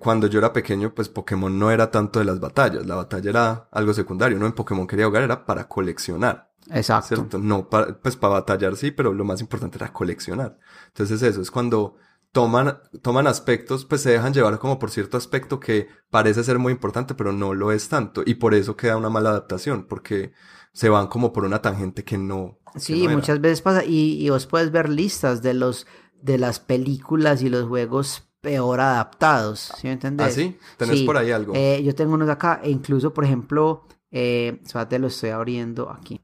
[0.00, 3.68] cuando yo era pequeño, pues Pokémon no era tanto de las batallas, la batalla era
[3.70, 6.50] algo secundario, no en Pokémon quería jugar, era para coleccionar.
[6.70, 7.16] Exacto.
[7.16, 7.38] ¿cierto?
[7.38, 10.58] No, para, pues para batallar sí, pero lo más importante era coleccionar.
[10.88, 11.96] Entonces eso es cuando
[12.32, 16.72] toman, toman aspectos, pues se dejan llevar como por cierto aspecto que parece ser muy
[16.72, 18.22] importante, pero no lo es tanto.
[18.24, 20.32] Y por eso queda una mala adaptación, porque
[20.72, 22.58] se van como por una tangente que no.
[22.76, 23.84] Sí, muchas veces pasa.
[23.84, 25.86] Y, y vos puedes ver listas de los
[26.20, 30.26] de las películas y los juegos peor adaptados, ¿sí me entendés?
[30.26, 30.56] ¿Ah, sí?
[30.76, 31.52] ¿Tenés por ahí algo?
[31.54, 36.23] Eh, yo tengo unos acá, e incluso, por ejemplo, eh, te lo estoy abriendo aquí.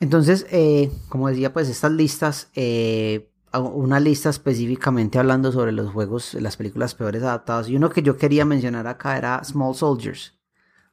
[0.00, 6.34] Entonces, eh, como decía, pues estas listas, eh, una lista específicamente hablando sobre los juegos,
[6.34, 10.39] las películas peores adaptadas, y uno que yo quería mencionar acá era Small Soldiers.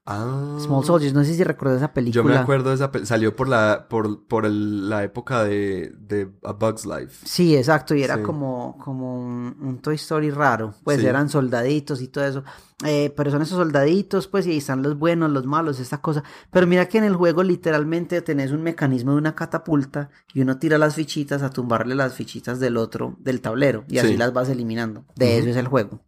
[0.09, 0.57] Ah.
[0.61, 2.23] Small Soldiers, no sé si recuerdas esa película.
[2.23, 6.31] Yo me acuerdo de esa película, salió por la, por, por la época de, de,
[6.45, 7.25] A Bug's Life.
[7.25, 12.23] Sí, exacto, y era como, como un, Toy Story raro, pues eran soldaditos y todo
[12.23, 12.43] eso.
[12.85, 16.23] Eh, pero son esos soldaditos, pues, y ahí están los buenos, los malos, esta cosa.
[16.51, 20.57] Pero mira que en el juego literalmente tenés un mecanismo de una catapulta y uno
[20.57, 24.47] tira las fichitas a tumbarle las fichitas del otro, del tablero, y así las vas
[24.47, 25.03] eliminando.
[25.17, 25.99] De eso es el juego.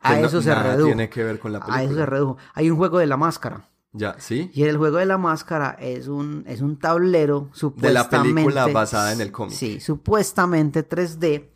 [0.00, 0.86] A eso se redujo.
[0.86, 1.78] tiene que ver con la película.
[1.78, 2.36] A eso se redujo.
[2.54, 3.64] Hay un juego de la máscara.
[3.92, 4.50] Ya, ¿sí?
[4.54, 7.88] Y el juego de la máscara es un, es un tablero supuestamente...
[7.88, 9.54] De la película basada en el cómic.
[9.54, 11.48] Sí, supuestamente 3D,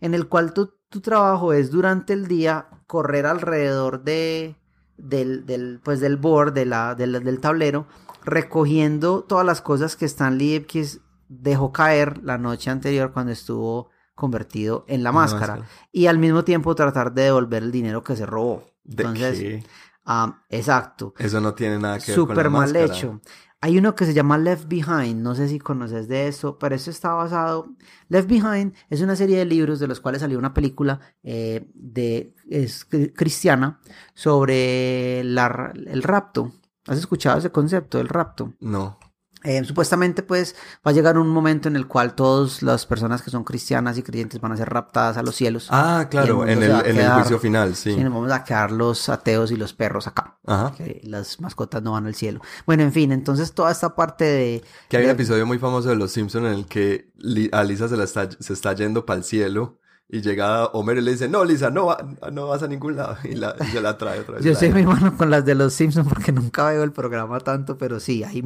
[0.00, 4.56] en el cual tu, tu trabajo es durante el día correr alrededor de,
[4.96, 7.86] del, del, pues del board, de la, del, del tablero,
[8.24, 13.90] recogiendo todas las cosas que Stanley Ipkiss dejó caer la noche anterior cuando estuvo
[14.20, 15.66] convertido en la máscara.
[15.90, 18.66] Y al mismo tiempo tratar de devolver el dinero que se robó.
[18.88, 19.64] Entonces,
[20.04, 21.14] ah, exacto.
[21.18, 23.20] Eso no tiene nada que ver con la mal hecho.
[23.62, 26.90] Hay uno que se llama Left Behind, no sé si conoces de eso, pero eso
[26.90, 27.66] está basado.
[28.08, 32.34] Left Behind es una serie de libros de los cuales salió una película eh, de
[32.48, 33.80] es cristiana
[34.14, 36.52] sobre la, el rapto.
[36.86, 38.54] ¿Has escuchado ese concepto del rapto?
[38.60, 38.98] No.
[39.42, 40.54] Eh, supuestamente pues
[40.86, 44.02] va a llegar un momento en el cual todas las personas que son cristianas y
[44.02, 45.68] creyentes van a ser raptadas a los cielos.
[45.70, 47.94] Ah, claro, en el, en el, juicio final, sí.
[47.94, 48.04] sí.
[48.04, 50.36] Vamos a quedar los ateos y los perros acá.
[50.46, 50.74] Ajá.
[50.76, 52.40] Que las mascotas no van al cielo.
[52.66, 54.64] Bueno, en fin, entonces toda esta parte de...
[54.88, 57.10] Que hay un episodio muy famoso de Los Simpsons en el que
[57.52, 59.78] a Lisa se, la está, se está yendo para el cielo
[60.12, 61.96] y llega Homer y le dice, no, Lisa, no,
[62.32, 63.16] no vas a ningún lado.
[63.24, 64.44] Y, la, se la trae otra vez.
[64.44, 67.78] Yo soy mi hermano con las de los Simpsons porque nunca veo el programa tanto,
[67.78, 68.42] pero sí, hay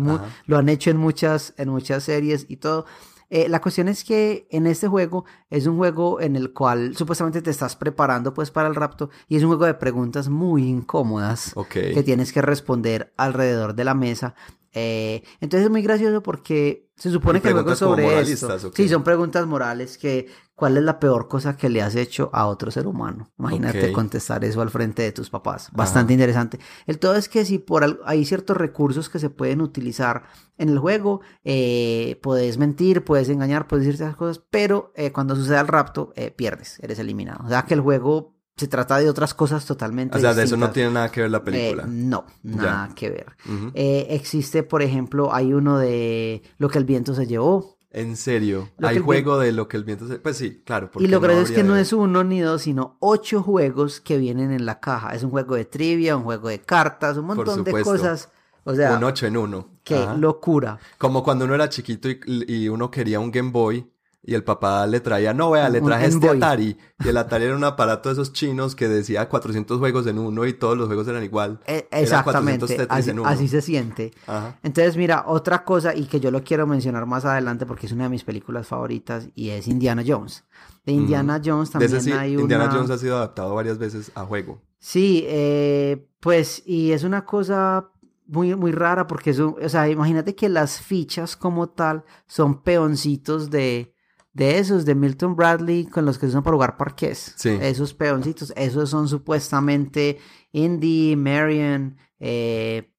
[0.47, 2.85] lo han hecho en muchas, en muchas series y todo.
[3.31, 7.41] Eh, la cuestión es que en este juego es un juego en el cual supuestamente
[7.41, 11.55] te estás preparando pues para el rapto y es un juego de preguntas muy incómodas
[11.71, 14.35] que tienes que responder alrededor de la mesa
[14.77, 18.73] eh, entonces es muy gracioso porque se supone que el juego es sobre esto.
[18.75, 22.47] Sí, son preguntas morales que, ¿cuál es la peor cosa que le has hecho a
[22.47, 23.31] otro ser humano?
[23.39, 25.69] Imagínate contestar eso al frente de tus papás.
[25.73, 26.59] Bastante interesante.
[26.87, 30.23] El todo es que si por al- hay ciertos recursos que se pueden utilizar
[30.57, 35.35] en el juego, eh, puedes mentir, puedes engañar, puedes decir esas cosas, pero eh, cuando
[35.37, 37.45] suceda el rapto, eh, pierdes, eres eliminado.
[37.45, 40.57] O sea que el juego se trata de otras cosas totalmente O sea, de eso
[40.57, 41.87] no tiene nada que ver la Eh, película.
[41.89, 43.27] no, nada que ver.
[43.75, 47.74] Eh, existe, por ejemplo, hay uno de lo que el viento se llevó.
[47.95, 50.19] En serio, Lo hay juego de lo que el viento se...
[50.19, 50.91] Pues sí, claro.
[50.99, 54.51] Y lo gracioso es que no es uno ni dos, sino ocho juegos que vienen
[54.51, 55.15] en la caja.
[55.15, 58.31] Es un juego de trivia, un juego de cartas, un montón de cosas.
[58.65, 59.69] O sea, Un 8 en uno.
[59.85, 60.15] qué Ajá.
[60.15, 60.79] locura.
[60.99, 63.87] Como cuando uno era chiquito y, y uno quería un Game Boy
[64.27, 66.39] y el papá le traía, no vea, le traje este Boy.
[66.39, 66.79] Atari.
[67.05, 70.47] Y el Atari era un aparato de esos chinos que decía 400 juegos en uno
[70.47, 71.61] y todos los juegos eran igual.
[71.67, 73.29] Eh, Era 400 exactamente, Tetris así, en uno.
[73.29, 74.13] así se siente.
[74.27, 74.59] Ajá.
[74.63, 78.05] Entonces, mira, otra cosa y que yo lo quiero mencionar más adelante porque es una
[78.05, 80.45] de mis películas favoritas y es Indiana Jones.
[80.87, 82.75] De Indiana Jones De también ese sí, hay Indiana una...
[82.75, 84.61] Jones ha sido adaptado varias veces a juego.
[84.79, 87.91] Sí, eh, pues, y es una cosa
[88.27, 93.51] muy, muy rara porque eso, o sea, imagínate que las fichas como tal son peoncitos
[93.51, 93.94] de,
[94.35, 97.35] de esos, de Milton Bradley, con los que se usan para jugar parqués.
[97.37, 97.57] Sí.
[97.61, 100.19] Esos peoncitos, esos son supuestamente
[100.53, 102.91] Indy, Marion, eh,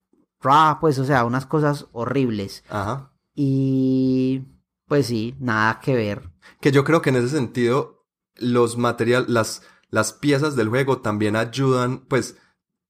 [0.41, 2.63] Ra, pues, o sea, unas cosas horribles.
[2.69, 3.11] Ajá.
[3.33, 4.43] Y,
[4.87, 6.29] pues sí, nada que ver.
[6.61, 8.05] Que yo creo que en ese sentido,
[8.35, 12.37] los material, las, las piezas del juego también ayudan, pues,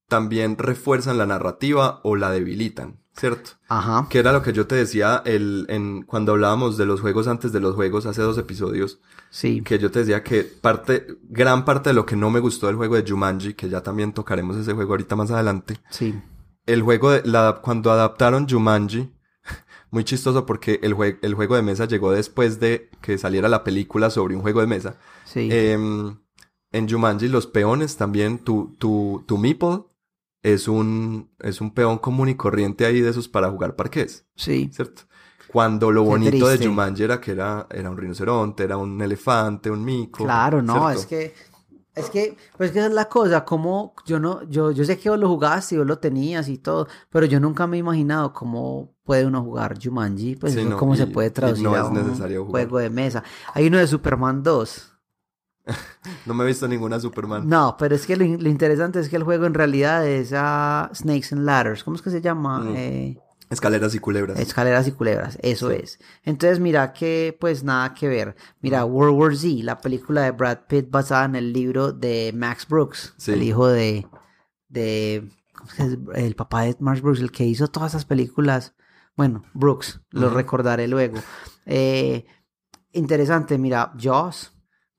[0.07, 3.51] también refuerzan la narrativa o la debilitan, ¿cierto?
[3.67, 4.07] Ajá.
[4.09, 7.51] Que era lo que yo te decía el, en, cuando hablábamos de los juegos antes
[7.51, 8.99] de los juegos, hace dos episodios,
[9.29, 9.61] Sí.
[9.61, 12.75] que yo te decía que parte, gran parte de lo que no me gustó del
[12.75, 16.13] juego de Jumanji, que ya también tocaremos ese juego ahorita más adelante, Sí.
[16.65, 19.11] el juego de, la, cuando adaptaron Jumanji,
[19.91, 23.63] muy chistoso porque el, jue- el juego de mesa llegó después de que saliera la
[23.63, 24.97] película sobre un juego de mesa.
[25.25, 25.47] Sí.
[25.51, 26.17] Em,
[26.71, 29.83] en Jumanji los peones también, tu, tu, tu meeple
[30.53, 34.69] es un, es un peón común y corriente ahí de esos para jugar parqués, sí.
[34.73, 35.03] ¿cierto?
[35.51, 36.65] Cuando lo Qué bonito de.
[36.67, 40.23] Jumanji era que era, era un rinoceronte, era un elefante, un mico.
[40.23, 40.99] Claro, no, ¿cierto?
[40.99, 41.33] es que,
[41.95, 45.09] es que, pues que esa es la cosa, como yo no, yo, yo sé que
[45.09, 48.33] vos lo jugaste y vos lo tenías y todo, pero yo nunca me he imaginado
[48.33, 51.75] cómo puede uno jugar Jumanji, pues Sí, eso no, cómo y- se puede traducir no
[51.75, 52.65] a un necesario jugar.
[52.67, 53.23] juego de mesa.
[53.53, 54.91] Hay uno de Superman 2.
[56.25, 57.47] No me he visto ninguna Superman.
[57.47, 60.31] No, pero es que lo, in- lo interesante es que el juego en realidad es
[60.35, 62.59] a Snakes and Ladders, ¿cómo es que se llama?
[62.59, 62.73] Mm.
[62.75, 64.39] Eh, Escaleras y culebras.
[64.39, 65.75] Escaleras y culebras, eso Sí.
[65.81, 65.99] es.
[66.23, 68.35] Entonces, mira que, pues nada que ver.
[68.61, 72.67] Mira, World War Z, la película de Brad Pitt basada en el libro de Max
[72.67, 73.33] Brooks, Sí.
[73.33, 74.07] el hijo de,
[74.67, 76.25] de, ¿cómo es que es?
[76.25, 78.73] El papá de Max Brooks, el que hizo todas esas películas.
[79.15, 81.17] Bueno, Brooks, lo recordaré luego.
[81.67, 82.25] Eh,
[82.91, 84.51] interesante, mira, Jaws.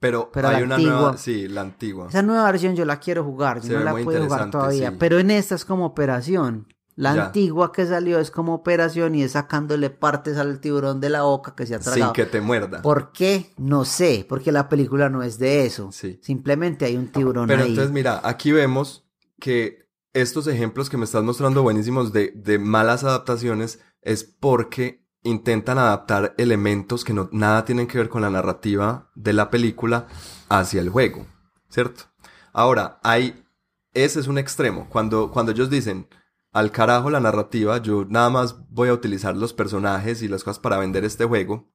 [0.07, 0.95] Pero, Pero hay una antigua.
[1.01, 2.07] nueva, sí, la antigua.
[2.09, 4.97] Esa nueva versión yo la quiero jugar, yo Se no la puedo jugar todavía, sí.
[4.99, 6.67] pero en esta es como operación.
[6.99, 7.27] La Ya.
[7.27, 11.55] antigua que salió es como operación y es sacándole partes al tiburón de la boca
[11.55, 12.13] que se ha Sin tragado.
[12.15, 12.81] que te muerda.
[12.81, 13.53] ¿Por qué?
[13.59, 15.91] No sé, porque la película no es de eso.
[15.93, 16.19] Sí.
[16.23, 17.69] Simplemente hay un tiburón Pero ahí.
[17.71, 19.07] entonces, mira, aquí vemos
[19.39, 25.79] que estos ejemplos que me estás mostrando buenísimos de, de malas adaptaciones es porque intentan
[25.79, 30.07] adaptar elementos que no, nada tienen que ver con la narrativa de la película
[30.49, 31.27] hacia el juego,
[31.69, 32.05] ¿cierto?
[32.53, 33.45] Ahora, hay,
[33.93, 34.89] ese es un extremo.
[34.89, 36.09] Cuando, cuando ellos dicen,
[36.53, 40.59] al carajo la narrativa, yo nada más voy a utilizar los personajes y las cosas
[40.59, 41.71] para vender este juego,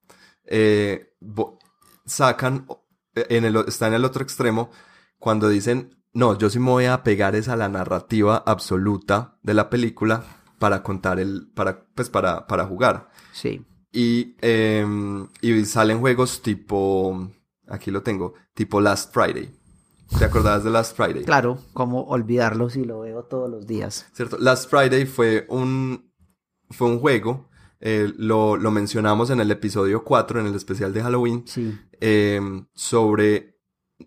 [0.45, 1.14] eh,
[2.06, 2.66] sacan,
[3.14, 4.72] el, está en el otro extremo,
[5.20, 9.54] cuando dicen, no, yo sí me voy a pegar es a la narrativa absoluta de
[9.54, 10.24] la película
[10.58, 13.11] para contar el, para, pues para, para jugar.
[13.32, 13.65] Sí.
[13.91, 17.29] Y, em, y salen juegos tipo,
[17.67, 19.49] aquí lo tengo, tipo Last Friday.
[20.17, 21.23] ¿Te acordabas de Last Friday?
[21.23, 24.07] Claro, cómo olvidarlo si lo veo todos los días.
[24.13, 24.38] ¿Cierto?
[24.39, 26.11] Last Friday fue un,
[26.69, 31.01] fue un juego, eh, lo, lo mencionamos en el episodio 4, en el especial de
[31.01, 31.77] Halloween, Sí.
[32.01, 33.57] em, sobre,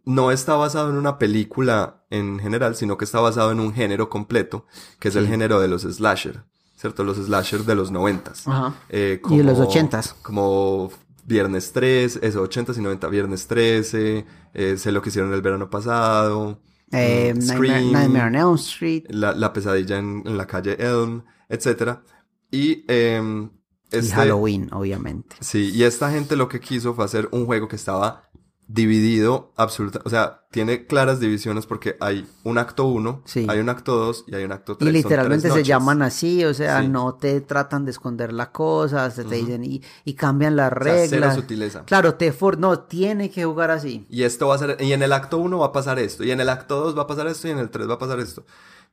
[0.05, 4.11] no está basado en una película en general, sino que está basado en un género
[4.11, 4.67] completo,
[5.01, 6.45] que es el género de los slasher,
[6.77, 7.05] ¿cierto?
[7.05, 8.47] Los slasher de los noventas.
[8.47, 8.75] Ajá.
[8.89, 10.15] Eh, Y de los ochentas.
[10.23, 10.91] Como
[11.27, 15.71] Viernes 3, eso, 80 y 90, Viernes 13, eh, sé lo que hicieron el verano
[15.71, 16.61] pasado,
[16.93, 20.77] Eh, mm, Nightmare, Scream, Nightmare on Elm Street la, la pesadilla en, en la calle
[20.79, 22.03] Elm, etcétera.
[22.51, 23.51] Y, y
[23.91, 25.37] este- Halloween, obviamente.
[25.41, 28.29] Sí, y esta gente lo que quiso fue hacer un juego que estaba
[28.67, 33.47] dividido absoluta, o sea, tiene claras divisiones porque hay un acto 1, Sí.
[33.49, 34.89] hay un acto 2 y hay un acto 3.
[34.89, 36.89] Y literalmente se llaman así, o sea, Sí.
[36.89, 40.83] no te tratan de esconder la cosa, se te dicen y, y cambian las O
[40.83, 41.35] sea, cero reglas.
[41.35, 41.85] sutileza.
[41.85, 44.07] Claro, te for no, tiene que jugar así.
[44.09, 46.31] Y esto va a ser, y en el acto 1 va a pasar esto, y
[46.31, 48.19] en el acto 2 va a pasar esto, y en el 3 va a pasar
[48.21, 48.45] esto.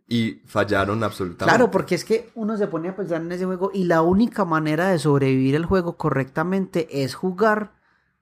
[0.07, 1.45] Y fallaron absolutamente.
[1.55, 4.43] Claro, porque es que uno se pone a pensar en ese juego y la única
[4.43, 7.71] manera de sobrevivir el juego correctamente es jugar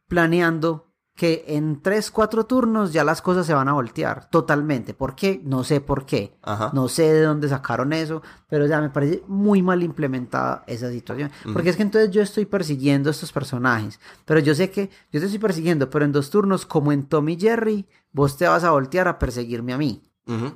[0.08, 0.89] planeando
[1.20, 4.94] que en 3, 4 turnos ya las cosas se van a voltear totalmente.
[4.94, 5.42] ¿Por qué?
[5.44, 6.38] No sé por qué.
[6.42, 6.72] Ajá.
[6.74, 11.30] No sé de dónde sacaron eso, pero ya me parece muy mal implementada esa situación.
[11.52, 15.20] Porque es que entonces yo estoy persiguiendo a estos personajes, pero yo sé que yo
[15.20, 18.72] te estoy persiguiendo, pero en dos turnos, como en Tommy Jerry, vos te vas a
[18.72, 20.09] voltear a perseguirme a mí.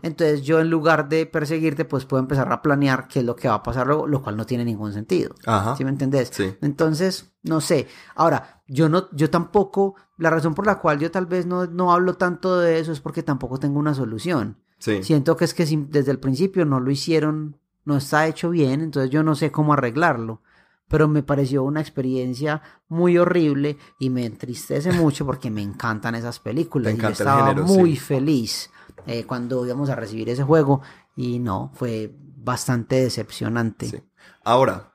[0.03, 3.47] Entonces yo en lugar de perseguirte, pues puedo empezar a planear qué es lo que
[3.47, 5.34] va a pasar luego, lo cual no tiene ningún sentido.
[5.45, 5.76] Ajá.
[5.76, 6.30] ¿Sí me entendés?
[6.32, 6.53] Sí.
[6.61, 7.88] Entonces, no sé.
[8.15, 11.91] Ahora, yo no, yo tampoco, la razón por la cual yo tal vez no, no
[11.91, 14.57] hablo tanto de eso es porque tampoco tengo una solución.
[14.78, 15.01] Sí.
[15.03, 18.82] Siento que es que si- desde el principio no lo hicieron, no está hecho bien,
[18.82, 20.41] entonces yo no sé cómo arreglarlo.
[20.89, 26.39] Pero me pareció una experiencia muy horrible y me entristece mucho porque me encantan esas
[26.39, 26.93] películas.
[26.93, 27.97] Y yo estaba género, muy sí.
[27.97, 28.69] feliz
[29.07, 30.81] eh, cuando íbamos a recibir ese juego
[31.15, 33.87] y no, fue bastante decepcionante.
[33.87, 34.03] Sí.
[34.43, 34.91] Ahora,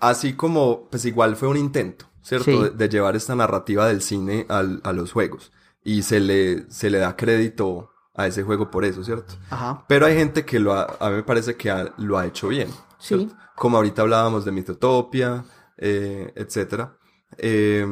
[0.00, 2.44] así como, pues igual fue un intento, ¿cierto?
[2.44, 2.58] Sí.
[2.58, 5.52] De, de llevar esta narrativa del cine al- a los juegos.
[5.82, 9.34] Y se le, se le da crédito a ese juego por eso, ¿cierto?
[9.50, 9.84] Ajá.
[9.88, 12.48] Pero hay gente que lo ha, a mí me parece que ha- lo ha hecho
[12.48, 12.68] bien.
[12.98, 13.30] Sí.
[13.56, 15.44] Como ahorita hablábamos de Mitotopia,
[15.78, 16.96] eh, etcétera.
[17.38, 17.86] Eh,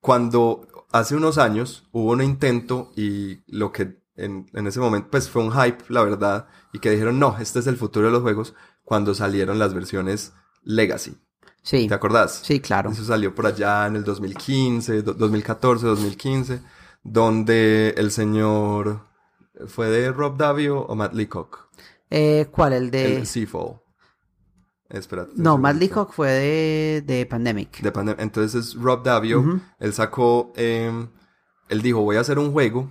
[0.00, 5.28] cuando hace unos años hubo un intento y lo que en, en ese momento pues
[5.28, 8.22] fue un hype, la verdad, y que dijeron, no, este es el futuro de los
[8.22, 8.54] juegos,
[8.84, 11.16] cuando salieron las versiones Legacy.
[11.62, 11.88] Sí.
[11.88, 12.40] ¿Te acordás?
[12.44, 12.90] Sí, claro.
[12.90, 16.60] Eso salió por allá en el 2015, do- 2014, 2015,
[17.02, 19.06] donde el señor
[19.66, 21.68] fue de Rob Davio o Matt Leacock,
[22.10, 22.74] Eh, ¿Cuál?
[22.74, 23.16] El de...
[23.16, 23.80] el Seafall.
[24.88, 25.32] Espérate.
[25.36, 25.76] No, Matt.
[25.76, 27.80] Leacock fue de, de Pandemic.
[27.80, 31.08] De pandem- Entonces Rob Davio, él sacó, eh,
[31.68, 32.90] él dijo, voy a hacer un juego.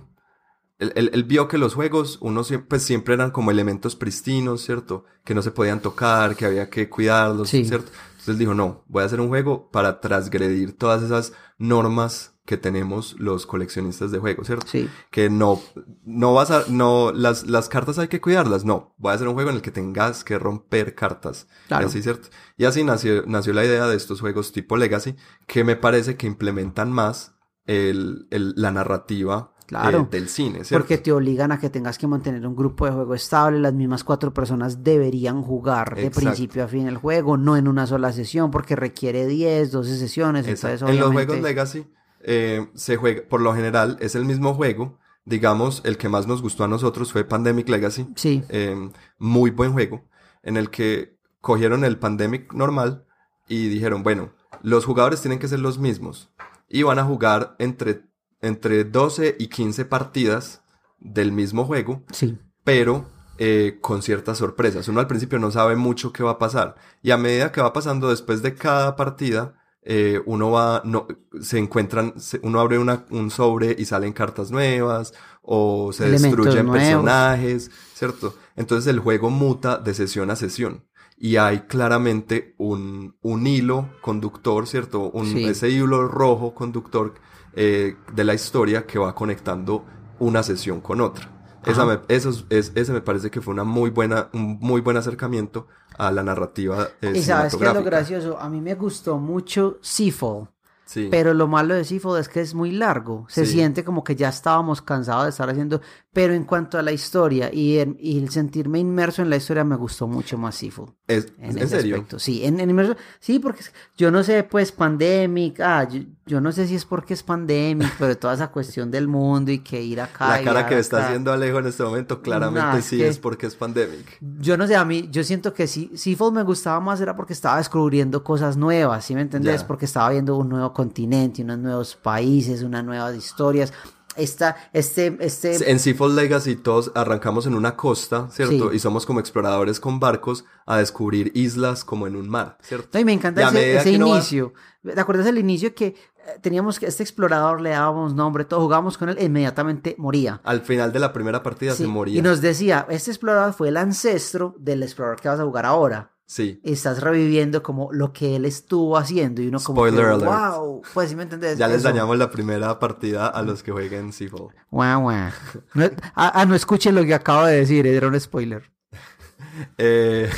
[0.78, 4.62] Él, él- él vio que los juegos, uno siempre, pues, siempre eran como elementos pristinos,
[4.62, 5.04] ¿cierto?
[5.24, 7.64] Que no se podían tocar, que había que cuidarlos, Sí.
[7.64, 7.90] ¿cierto?
[8.12, 13.14] Entonces dijo, no, voy a hacer un juego para transgredir todas esas normas que tenemos
[13.18, 14.66] los coleccionistas de juegos, ¿cierto?
[14.66, 14.88] Sí.
[15.10, 15.62] Que no,
[16.04, 18.94] no vas a, no, las, las cartas hay que cuidarlas, no.
[18.98, 21.46] Voy a hacer un juego en el que tengas que romper cartas.
[21.68, 21.84] Claro.
[21.84, 22.28] Y así, ¿cierto?
[22.58, 25.16] Y así nació, nació la idea de estos juegos tipo Legacy,
[25.46, 27.33] que me parece que implementan más
[27.66, 30.00] el, el- la narrativa Claro.
[30.00, 30.84] eh, del cine, ¿cierto?
[30.84, 34.04] Porque te obligan a que tengas que mantener un grupo de juego estable, las mismas
[34.04, 36.20] cuatro personas deberían jugar de Exacto.
[36.20, 40.46] principio a fin el juego, no en una sola sesión, porque requiere 10, 12 sesiones,
[40.46, 41.86] entonces En los juegos Legacy
[42.20, 44.98] eh, se juega, por lo general, es el mismo juego.
[45.26, 48.06] Digamos, el que más nos gustó a nosotros fue Pandemic Legacy.
[48.16, 50.04] Sí, eh, muy buen juego,
[50.42, 53.06] en el que cogieron el Pandemic normal
[53.48, 56.30] y dijeron, bueno, los jugadores tienen que ser los mismos
[56.74, 58.02] y van a jugar entre,
[58.40, 60.62] entre 12 y 15 partidas
[60.98, 63.06] del mismo juego, sí, pero
[63.38, 64.88] eh, con ciertas sorpresas.
[64.88, 67.72] Uno al principio no sabe mucho qué va a pasar y a medida que va
[67.72, 71.06] pasando después de cada partida, eh, uno va, no,
[71.40, 75.12] se encuentran, se- uno abre una, un sobre y salen cartas nuevas
[75.42, 76.82] o se Elementos destruyen nuevos.
[76.88, 78.34] personajes, ¿cierto?
[78.56, 80.84] Entonces el juego muta de sesión a sesión
[81.16, 85.10] y hay claramente un, un hilo conductor, ¿cierto?
[85.10, 85.44] Un, Sí.
[85.44, 87.14] Ese hilo rojo conductor
[87.56, 89.84] eh, de la historia que va conectando
[90.18, 91.30] una sesión con otra.
[91.64, 92.02] Esa Ajá.
[92.08, 94.96] me, eso es- es- ese me parece que fue una muy buena, un muy buen
[94.96, 99.16] acercamiento a la narrativa eh, y sabes qué es lo gracioso, a mí me gustó
[99.18, 100.48] mucho Seafall,
[100.84, 101.08] Sí.
[101.10, 103.52] pero lo malo de Seafall es que es muy largo, se Sí.
[103.52, 105.80] siente como que ya estábamos cansados de estar haciendo,
[106.14, 110.06] pero en cuanto a la historia y, el sentirme inmerso en la historia me gustó
[110.06, 110.54] mucho más.
[110.62, 111.96] Es- En, ¿En, ese serio?
[111.96, 112.18] aspecto.
[112.18, 113.62] Sí, en, en inmerso- sí, porque
[113.98, 117.92] yo no sé, pues, pandemic, ah, yo, yo no sé si es porque es pandemic,
[117.98, 120.38] pero toda esa cuestión del mundo y que ir acá.
[120.38, 121.06] La cara ir que está acá.
[121.08, 124.18] haciendo Alejo en este momento claramente Nah, sí que- es porque es pandemic.
[124.40, 127.32] Yo no sé, a mí, yo siento que sí, Seafall me gustaba más era porque
[127.32, 129.64] estaba descubriendo cosas nuevas, ¿sí me entendés?
[129.64, 133.72] Porque estaba viendo un nuevo continente, unos nuevos países, unas nuevas historias.
[134.16, 138.70] Esta, este, este, En Seafold Legacy todos arrancamos en una costa, ¿cierto?
[138.70, 138.76] Sí.
[138.76, 142.88] Y somos como exploradores con barcos a descubrir islas como en un mar, ¿cierto?
[142.92, 144.52] No, y me encanta Y ese, va- inicio.
[144.82, 145.94] ¿Te acuerdas del inicio que eh,
[146.40, 150.40] teníamos que este explorador le dábamos nombre, todo jugábamos con él e inmediatamente moría?
[150.44, 152.18] Al final de la primera partida Sí, se moría.
[152.18, 156.10] Y nos decía, este explorador fue el ancestro del explorador que vas a jugar ahora.
[156.26, 156.60] Sí.
[156.64, 160.54] Estás reviviendo como lo que él estuvo haciendo y uno como Spoiler que, alert.
[160.56, 161.58] wow, pues sí me entendés.
[161.58, 161.88] Ya les Eso.
[161.88, 164.54] dañamos la primera partida a los que jueguen Seafall.
[164.70, 165.30] Guau, guau.
[165.74, 168.70] No, ah, ah, no escuchen lo que acabo de decir, era un spoiler.
[169.78, 170.28] Eh,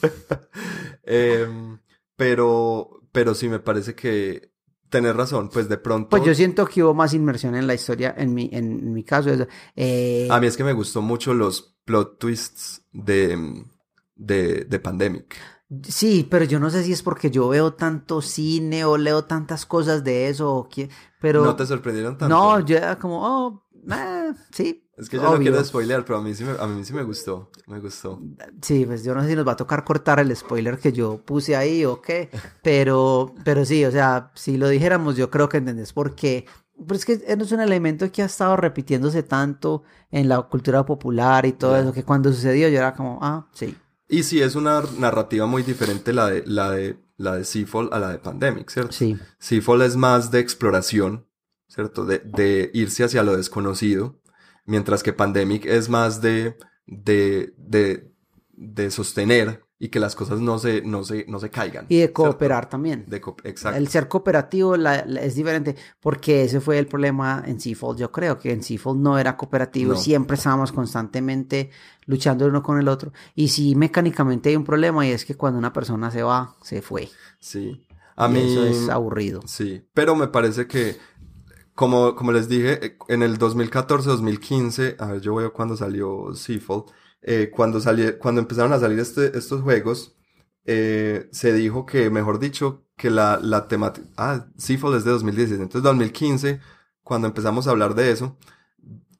[1.04, 1.78] em,
[2.16, 4.52] pero, pero sí me parece que
[4.88, 6.10] tenés razón, pues de pronto.
[6.10, 9.30] Pues yo siento que hubo más inmersión en la historia, en mi, en, mi caso.
[9.74, 13.64] Eh, A mí es que me gustó mucho los plot twists de,
[14.20, 15.36] de, de Pandemic.
[15.84, 19.66] Sí, pero yo no sé si es porque yo veo tanto cine o leo tantas
[19.66, 20.90] cosas de eso, o qué,
[21.20, 21.44] pero...
[21.44, 22.34] ¿No te sorprendieron tanto?
[22.34, 24.84] No, yo era como, oh, eh, sí.
[24.96, 25.42] Es que yo no obvio.
[25.52, 27.50] quiero spoilear, pero a mí sí me, a mí sí me gustó.
[27.68, 28.20] Me gustó.
[28.60, 31.18] Sí, pues yo no sé si nos va a tocar cortar el spoiler que yo
[31.24, 32.28] puse ahí o qué,
[32.62, 36.46] pero, pero sí, o sea, si lo dijéramos, yo creo que entendés por qué.
[36.84, 41.46] Pero es que es un elemento que ha estado repitiéndose tanto en la cultura popular
[41.46, 41.80] y todo Ya.
[41.82, 43.76] eso, que cuando sucedió yo era como, ah, sí.
[44.10, 48.00] Y sí, es una narrativa muy diferente la de, la de, la de Seafall a
[48.00, 48.92] la de Pandemic, ¿cierto?
[48.92, 49.16] Sí.
[49.38, 51.28] Seafall es más de exploración,
[51.68, 52.04] ¿cierto?
[52.04, 54.20] De, de irse hacia lo desconocido,
[54.66, 56.56] mientras que Pandemic es más de,
[56.86, 58.12] de, de,
[58.50, 61.86] de sostener y que las cosas no se, no se, no se caigan.
[61.88, 62.12] Y de ¿cierto?
[62.24, 63.04] cooperar también.
[63.08, 63.78] De co- exacto.
[63.78, 67.98] El ser cooperativo la- la- es diferente porque ese fue el problema en Seafold.
[67.98, 69.98] Yo creo que en Seafold no era cooperativo, No.
[69.98, 71.70] siempre estábamos constantemente
[72.04, 73.12] luchando uno con el otro.
[73.34, 76.82] Y sí, mecánicamente hay un problema y es que cuando una persona se va, se
[76.82, 77.08] fue.
[77.38, 77.86] Sí.
[78.16, 78.52] A Y mí.
[78.52, 79.40] eso es aburrido.
[79.46, 80.98] Sí, pero me parece que,
[81.74, 86.84] como, como les dije, en el 2014-2015, a ver, yo veo cuando salió Seafall,
[87.22, 87.80] eh, cuando,
[88.18, 90.16] cuando empezaron a salir este- estos juegos,
[90.64, 94.06] eh, se dijo que, mejor dicho, que la, la temática...
[94.16, 96.60] Ah, Seafall es de 2016, entonces 2015,
[97.02, 98.36] cuando empezamos a hablar de eso,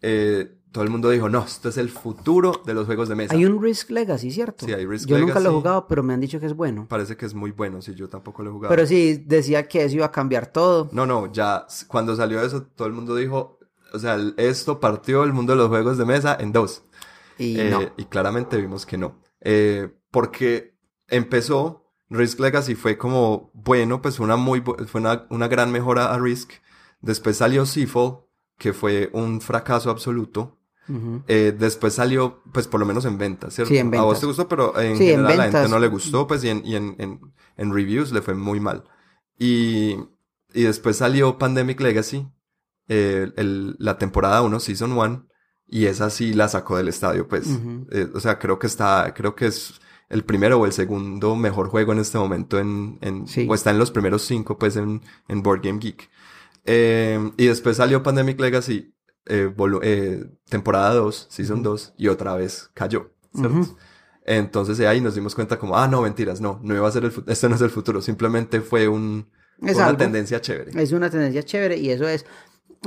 [0.03, 3.35] eh, todo el mundo dijo, no, esto es el futuro de los juegos de mesa.
[3.35, 4.67] Hay un Risk Legacy, ¿cierto?
[4.67, 5.57] Sí, hay Risk Yo nunca lo he Legacy.
[5.57, 6.87] jugado, pero me han dicho que es bueno.
[6.89, 8.75] Parece que es muy bueno, si yo tampoco lo he jugado.
[8.75, 10.89] Pero sí, decía que eso iba a cambiar todo.
[10.93, 13.59] No, no, ya cuando salió eso, todo el mundo dijo,
[13.93, 16.85] o sea, esto partió el mundo de los juegos de mesa en dos.
[17.41, 17.81] Y Eh, no.
[17.97, 19.21] y claramente vimos que no.
[19.41, 20.75] Eh, porque
[21.09, 26.19] empezó, Risk Legacy fue como, bueno, pues una muy, fue una, una gran mejora a
[26.19, 26.53] Risk.
[27.01, 28.19] Después salió Seafall,
[28.59, 30.57] que fue un fracaso absoluto.
[31.29, 33.69] Eh, después salió, pues por lo menos en ventas, ¿cierto?
[33.73, 35.79] Sí, en A vos te gustó, pero en Sí, en general a la gente no
[35.79, 37.21] le gustó, pues y en, y en, en,
[37.57, 38.83] en reviews le fue muy mal.
[39.39, 39.97] Y,
[40.53, 42.27] y después salió Pandemic Legacy,
[42.89, 45.29] eh, el- la temporada 1, Season 1,
[45.71, 47.47] y esa sí la sacó del estadio, pues.
[47.93, 49.75] Eh, o sea, creo que está, creo que es
[50.09, 53.47] el primero o el segundo mejor juego en este momento en, en Sí.
[53.49, 56.11] o está en los primeros cinco, pues, en, en Board Game Geek.
[56.65, 58.93] Eh, y después salió Pandemic Legacy,
[59.27, 63.13] eh, eh, temporada 2, Season 2, y otra vez cayó.
[64.27, 67.11] Entonces ahí nos dimos cuenta como, ah, no, mentiras, no, no iba a ser el
[67.11, 69.29] futuro, esto no es el futuro, simplemente fue un,
[69.63, 69.99] Es una algo.
[69.99, 70.81] tendencia chévere.
[70.81, 72.27] Es una tendencia chévere y eso es.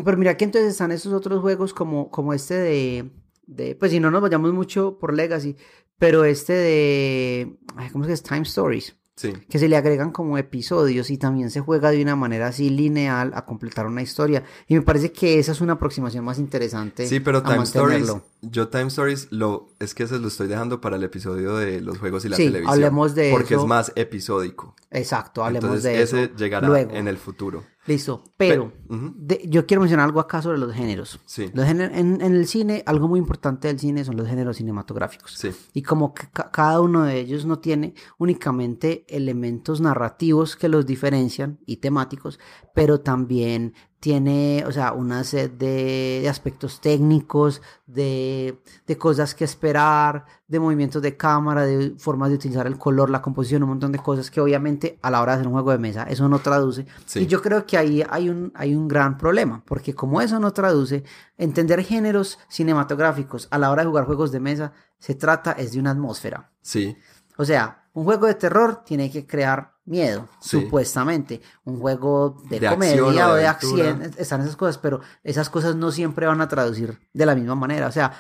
[0.04, 3.12] Pero mira que entonces están esos otros juegos como, como este de,
[3.46, 3.76] de.
[3.76, 5.56] Pues si no nos vayamos mucho por Legacy,
[6.00, 7.58] pero este de.
[7.76, 8.24] ay, ¿Cómo es que es?
[8.24, 8.96] Time Stories.
[9.16, 12.72] Sí, Que se le agregan como episodios y también se juega de una manera así
[12.72, 14.44] lineal a completar una historia.
[14.68, 17.06] Y me parece que esa es una aproximación más interesante.
[17.06, 18.12] sí, pero Time Stories.
[18.44, 21.98] Yo Time Stories lo, es que ese lo estoy dejando para el episodio de los
[21.98, 22.74] juegos y la Sí, televisión.
[22.74, 23.64] hablemos de Porque eso.
[23.64, 24.76] es más episódico.
[24.92, 26.36] Exacto, hablemos Entonces de ese eso.
[26.36, 26.92] llegará luego.
[26.94, 27.64] en el futuro.
[27.86, 31.20] Listo, pero de- yo quiero mencionar algo acá sobre los géneros.
[31.26, 31.50] Sí.
[31.54, 35.34] Los géner- en, en el cine, algo muy importante del cine son los géneros cinematográficos.
[35.34, 40.70] Sí, Y como que ca- cada uno de ellos no tiene únicamente elementos narrativos que
[40.70, 42.40] los diferencian y temáticos,
[42.74, 43.74] pero también
[44.04, 50.60] tiene, o sea, una sed de, de aspectos técnicos, de, de cosas que esperar, de
[50.60, 54.30] movimientos de cámara, de formas de utilizar el color, la composición, un montón de cosas
[54.30, 56.86] que obviamente a la hora de hacer un juego de mesa eso no traduce.
[57.06, 57.22] Sí.
[57.22, 60.52] Y yo creo que ahí hay un, hay un gran problema, porque como eso no
[60.52, 61.06] traduce,
[61.38, 65.80] entender géneros cinematográficos a la hora de jugar juegos de mesa se trata es de
[65.80, 66.52] una atmósfera.
[66.62, 66.98] sí,
[67.38, 70.62] O sea, un juego de terror tiene que crear miedo, Sí.
[70.62, 71.42] supuestamente.
[71.66, 75.76] Un juego de, De comedia acción o de acción, están esas cosas, pero esas cosas
[75.76, 77.88] no siempre van a traducir de la misma manera.
[77.88, 78.14] O sea,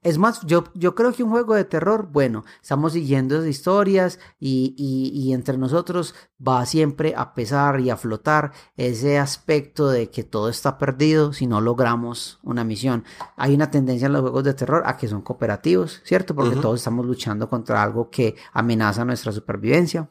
[0.00, 4.20] es más, yo, yo creo que un juego de terror, bueno, estamos siguiendo esas historias
[4.38, 10.08] y, y, y entre nosotros va siempre a pesar y a flotar ese aspecto de
[10.08, 13.02] que todo está perdido si no logramos una misión.
[13.36, 16.32] Hay una tendencia en los juegos de terror a que son cooperativos, ¿cierto?
[16.32, 20.08] Porque todos estamos luchando contra algo que amenaza nuestra supervivencia.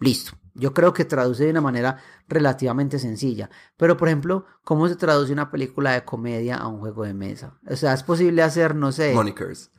[0.00, 0.32] Listo.
[0.54, 3.50] Yo creo que traduce de una manera relativamente sencilla.
[3.76, 7.58] Pero, por ejemplo, ¿cómo se traduce una película de comedia a un juego de mesa?
[7.68, 9.12] O sea, es posible hacer, no sé.
[9.12, 9.70] Monikers.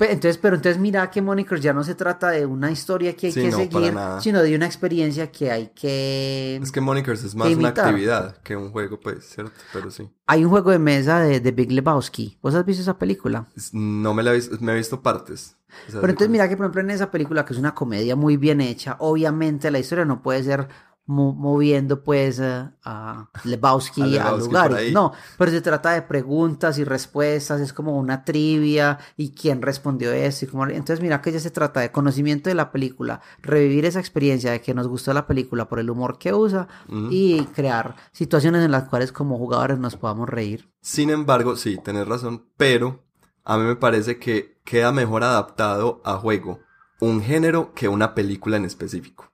[0.00, 3.32] Entonces, pero entonces mira que Monikers ya no se trata de una historia que hay
[3.32, 6.60] Sí, que no, seguir, sino de una experiencia que hay que...
[6.62, 9.52] Es que Monikers es más una actividad que un juego, pues, ¿cierto?
[9.72, 10.08] Pero sí.
[10.26, 12.38] Hay un juego de mesa de, de Big Lebowski.
[12.40, 13.46] ¿Vos has visto esa película?
[13.72, 15.56] No me la he visto, me he visto partes.
[15.86, 18.60] Pero entonces mira que por ejemplo en esa película que es una comedia muy bien
[18.60, 20.68] hecha, obviamente la historia no puede ser
[21.08, 24.92] moviendo pues eh, a Lebowski A Lebowski lugares, ahí.
[24.92, 30.12] no, pero se trata de preguntas y respuestas, es como una trivia y quién respondió
[30.12, 30.66] eso y cómo...
[30.66, 34.60] Entonces mira que ya se trata de conocimiento de la película, revivir esa experiencia de
[34.60, 36.68] que nos gustó la película por el humor que usa
[37.10, 40.68] y crear situaciones en las cuales como jugadores nos podamos reír.
[40.82, 43.02] Sin embargo, sí, tenés razón, pero
[43.44, 46.60] a mí me parece que queda mejor adaptado a juego
[47.00, 49.27] un género que una película en específico.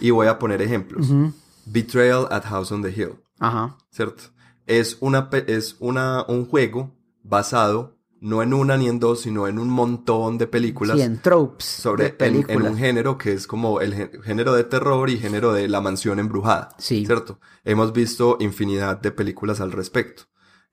[0.00, 1.08] Y voy a poner ejemplos.
[1.66, 3.76] Betrayal at House on the Hill, Ajá.
[3.90, 4.24] ¿cierto?
[4.66, 9.58] Es, una, es una, un juego basado no en una ni en dos, sino en
[9.58, 12.72] un montón de películas Sí, en tropes sobre de en, en películas.
[12.72, 16.18] un género que es como el gé- género de terror y género de la mansión
[16.18, 16.68] embrujada.
[16.76, 17.06] Sí.
[17.06, 17.40] ¿Cierto?
[17.64, 20.24] Hemos visto infinidad de películas al respecto.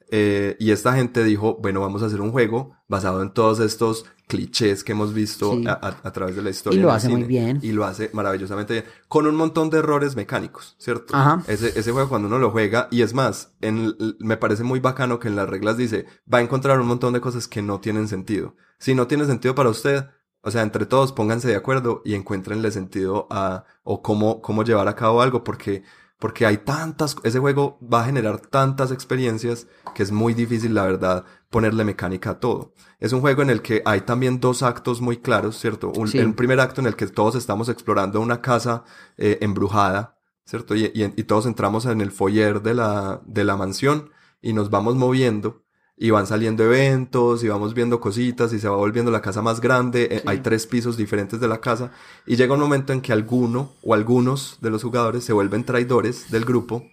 [0.09, 4.05] Eh, y esta gente dijo, bueno, vamos a hacer un juego basado en todos estos
[4.27, 5.67] clichés que hemos visto Sí.
[5.67, 6.79] a, a- a través de la historia.
[6.79, 7.59] Y lo hace muy bien.
[7.61, 8.85] Y lo hace maravillosamente bien.
[9.07, 11.15] Con un montón de errores mecánicos, ¿cierto?
[11.15, 11.43] Ajá.
[11.47, 15.19] Ese, ese juego cuando uno lo juega, y es más, en, me parece muy bacano
[15.19, 18.07] que en las reglas dice, va a encontrar un montón de cosas que no tienen
[18.07, 18.55] sentido.
[18.79, 20.05] Si no tiene sentido para usted,
[20.41, 24.87] o sea, entre todos pónganse de acuerdo y encuéntrenle sentido a, o cómo, cómo llevar
[24.87, 25.83] a cabo algo, porque,
[26.19, 30.83] porque hay tantas, ese juego va a generar tantas experiencias que es muy difícil, la
[30.85, 32.73] verdad, ponerle mecánica a todo.
[32.99, 35.91] Es un juego en el que hay también dos actos muy claros, ¿cierto?
[35.95, 36.19] Un, Sí.
[36.19, 38.83] un primer acto en el que todos estamos explorando una casa
[39.17, 40.75] eh, embrujada, ¿cierto?
[40.75, 44.09] Y, y- y todos entramos en el foyer de la, de la mansión
[44.41, 45.63] y nos vamos moviendo
[45.99, 49.59] y van saliendo eventos y vamos viendo cositas y se va volviendo la casa más
[49.59, 50.07] grande.
[50.11, 50.23] eh, Sí.
[50.27, 51.91] Hay tres pisos diferentes de la casa
[52.25, 56.29] y llega un momento en que alguno o algunos de los jugadores se vuelven traidores
[56.31, 56.83] del grupo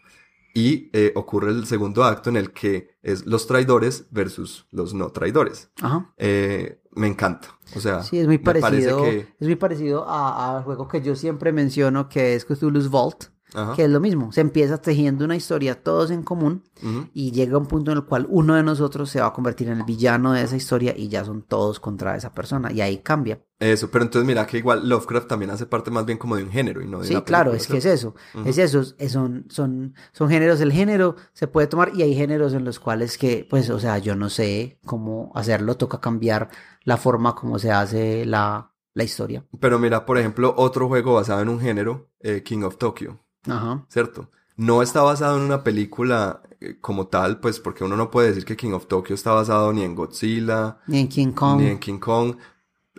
[0.55, 5.11] y eh, ocurre el segundo acto en el que es los traidores versus los no
[5.11, 5.69] traidores.
[5.83, 6.13] Ajá.
[6.17, 7.49] Eh, me encanta.
[7.75, 9.19] O sea, Sí, es muy parecido, que...
[9.41, 13.25] es muy parecido a- juego que yo siempre menciono que es Cthulhu's Vault,
[13.55, 13.75] Ajá.
[13.75, 17.09] que es lo mismo, se empieza tejiendo una historia todos en común Ujú.
[17.15, 19.79] y llega un punto en el cual uno de nosotros se va a convertir en
[19.79, 23.41] el villano de esa historia y ya son todos contra esa persona y ahí cambia.
[23.61, 26.51] Eso, pero entonces mira que igual Lovecraft también hace parte más bien como de un
[26.51, 29.47] género y no de Sí, una claro, es que es eso, es eso, es- son,
[29.49, 33.47] son, son géneros, el género se puede tomar y hay géneros en los cuales que,
[33.49, 36.51] pues, o sea, yo no sé cómo hacerlo, toca cambiar
[36.83, 39.47] la forma como se hace la, la historia.
[39.61, 43.85] Pero mira, por ejemplo, otro juego basado en un género, eh, King of Tokyo, Ajá.
[43.89, 44.31] ¿cierto?
[44.57, 48.45] No está basado en una película eh, como tal, pues porque uno no puede decir
[48.45, 51.61] que King of Tokyo está basado ni en Godzilla, Y en King Kong.
[51.61, 52.37] ni en King Kong,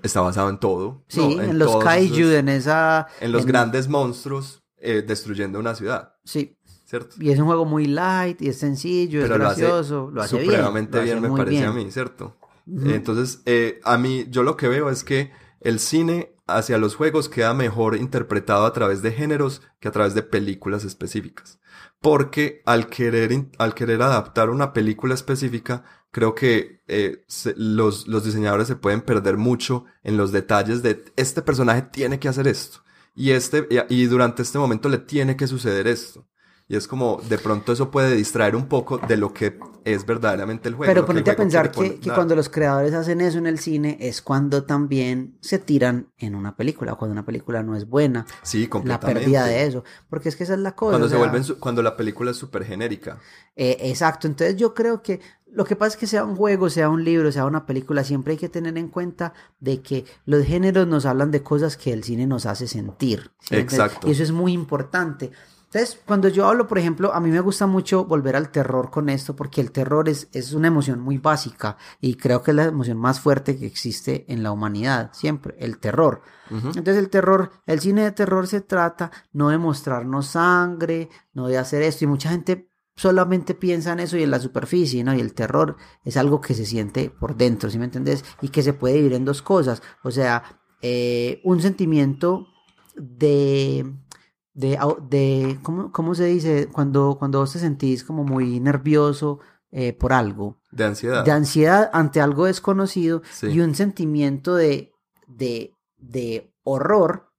[0.03, 1.03] está basado en todo.
[1.07, 1.41] Sí, ¿no?
[1.41, 3.07] en, los kaiju, en esa...
[3.21, 7.15] en los en- grandes monstruos eh, destruyendo una ciudad, Sí, ¿cierto?
[7.19, 10.21] y es un juego muy light, y es sencillo, Pero es lo hace gracioso, lo
[10.21, 10.45] hace bien.
[10.49, 11.69] supremamente lo hace bien, me parece bien.
[11.69, 12.35] a mí, ¿cierto?
[12.67, 15.31] Entonces, eh, a mí, yo lo que veo es que
[15.61, 20.13] el cine hacia los juegos queda mejor interpretado a través de géneros que a través
[20.13, 21.59] de películas específicas.
[22.01, 27.25] Porque al querer, al querer adaptar una película específica, creo que eh,
[27.55, 32.29] los, los diseñadores se pueden perder mucho en los detalles de este personaje tiene que
[32.29, 32.83] hacer esto.
[33.15, 36.27] Y, este, y durante este momento le tiene que suceder esto.
[36.67, 40.67] Y es como, de pronto eso puede distraer un poco de lo que es verdaderamente
[40.67, 40.91] el juego.
[40.91, 44.23] Pero ponete a pensar que, que cuando los creadores hacen eso en el cine es
[44.23, 48.69] cuando también se tiran en una película, cuando una película no es buena, Sí, la
[48.71, 49.19] completamente.
[49.21, 50.93] pérdida de eso, porque es que esa es la cosa.
[50.93, 53.19] Cuando se sea, vuelven, su- cuando la película es súper genérica.
[53.55, 56.89] eh, exacto, entonces yo creo que lo que pasa es que sea un juego, sea
[56.89, 60.87] un libro, sea una película, siempre hay que tener en cuenta de que los géneros
[60.87, 63.31] nos hablan de cosas que el cine nos hace sentir.
[63.51, 64.07] Exacto.
[64.07, 65.31] Y eso es muy importante.
[65.75, 69.09] Entonces, cuando yo hablo, por ejemplo, a mí me gusta mucho volver al terror con
[69.09, 72.63] esto, porque el terror es, es una emoción muy básica y creo que es la
[72.63, 76.21] emoción más fuerte que existe en la humanidad, siempre, el terror.
[76.49, 81.57] Entonces el terror, el cine de terror se trata no de mostrarnos sangre, no de
[81.57, 85.13] hacer esto, y mucha gente solamente piensa en eso y en la superficie, ¿no?
[85.13, 88.23] Y el terror es algo que se siente por dentro, ¿sí me entendés?
[88.41, 90.41] Y que se puede vivir en dos cosas, o sea,
[90.81, 92.47] eh, un sentimiento
[92.95, 93.93] de,
[94.55, 94.79] de,
[95.09, 96.67] de ¿cómo, cómo se dice?
[96.71, 99.39] Cuando, cuando vos te sentís como muy nervioso
[99.71, 101.23] eh, por algo, De ansiedad.
[101.23, 103.47] de ansiedad ante algo desconocido Sí.
[103.47, 104.91] y un sentimiento de,
[105.27, 107.31] de, de horror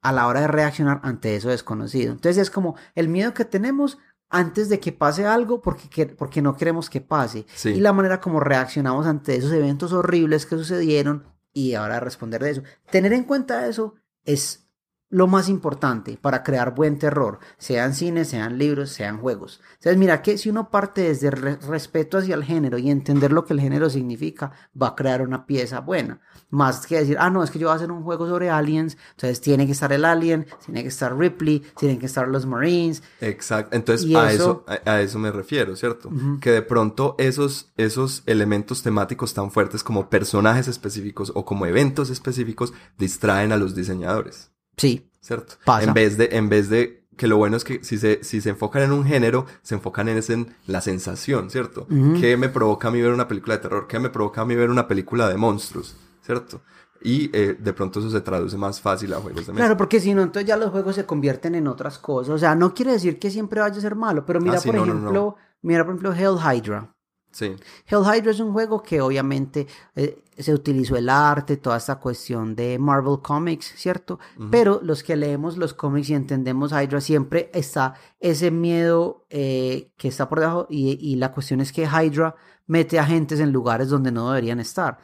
[0.00, 2.12] a la hora de reaccionar ante eso desconocido.
[2.12, 3.98] Entonces es como el miedo que tenemos
[4.30, 7.46] antes de que pase algo porque, que- porque no queremos que pase.
[7.54, 7.70] Sí.
[7.70, 12.50] Y la manera como reaccionamos ante esos eventos horribles que sucedieron y ahora responder de
[12.50, 12.62] eso.
[12.90, 13.94] Tener en cuenta eso
[14.24, 14.63] es
[15.10, 19.60] lo más importante para crear buen terror, sean cines, sean libros, sean juegos.
[19.74, 23.30] Entonces, mira que si uno parte desde el re- respeto hacia el género y entender
[23.32, 24.50] lo que el género significa,
[24.80, 26.20] va a crear una pieza buena.
[26.50, 28.96] Más que decir, ah, no, es que yo voy a hacer un juego sobre aliens,
[29.12, 33.02] entonces tiene que estar el alien, tiene que estar Ripley, tienen que estar los Marines.
[33.20, 33.76] Exacto.
[33.76, 36.10] Entonces, a eso- eso, a, a eso me refiero, ¿cierto?
[36.40, 42.10] Que de pronto esos, esos elementos temáticos tan fuertes como personajes específicos o como eventos
[42.10, 45.54] específicos distraen a los diseñadores, Sí, ¿cierto?
[45.64, 45.84] Pasa.
[45.84, 48.50] En vez de, en vez de que lo bueno es que si se, si se
[48.50, 51.86] enfocan en un género, se enfocan en, ese- en la sensación, ¿cierto?
[52.20, 53.86] ¿Qué me provoca a mí ver una película de terror?
[53.86, 55.96] ¿Qué me provoca a mí ver una película de monstruos?
[56.22, 56.60] ¿Cierto?
[57.02, 59.64] Y eh, de pronto eso se traduce más fácil a juegos de mesa.
[59.66, 62.34] Claro, porque si no, entonces ya los juegos se convierten en otras cosas.
[62.34, 64.68] O sea, no quiere decir que siempre vaya a ser malo, pero mira, Ah, sí,
[64.68, 65.36] por no, no, ejemplo, no.
[65.62, 66.93] mira, por ejemplo, Hell Hydra.
[67.34, 67.56] Sí.
[67.88, 69.66] Hell Hydra es un juego que obviamente
[69.96, 74.20] eh, se utilizó el arte, toda esta cuestión de Marvel Comics, ¿cierto?
[74.52, 80.06] Pero los que leemos los cómics y entendemos Hydra, siempre está ese miedo eh, que
[80.06, 82.36] está por debajo y, y la cuestión es que Hydra
[82.68, 84.98] mete agentes en lugares donde no deberían estar.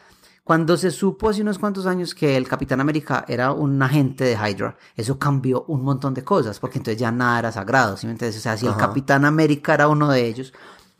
[0.44, 4.34] Cuando se supo hace unos cuantos años que el Capitán América era un agente de
[4.34, 8.12] Hydra, eso cambió un montón de cosas, porque entonces ya nada era sagrado, ¿sí me
[8.12, 8.38] entiendes?
[8.38, 8.76] O sea, si el.
[8.76, 10.52] Capitán América era uno de ellos,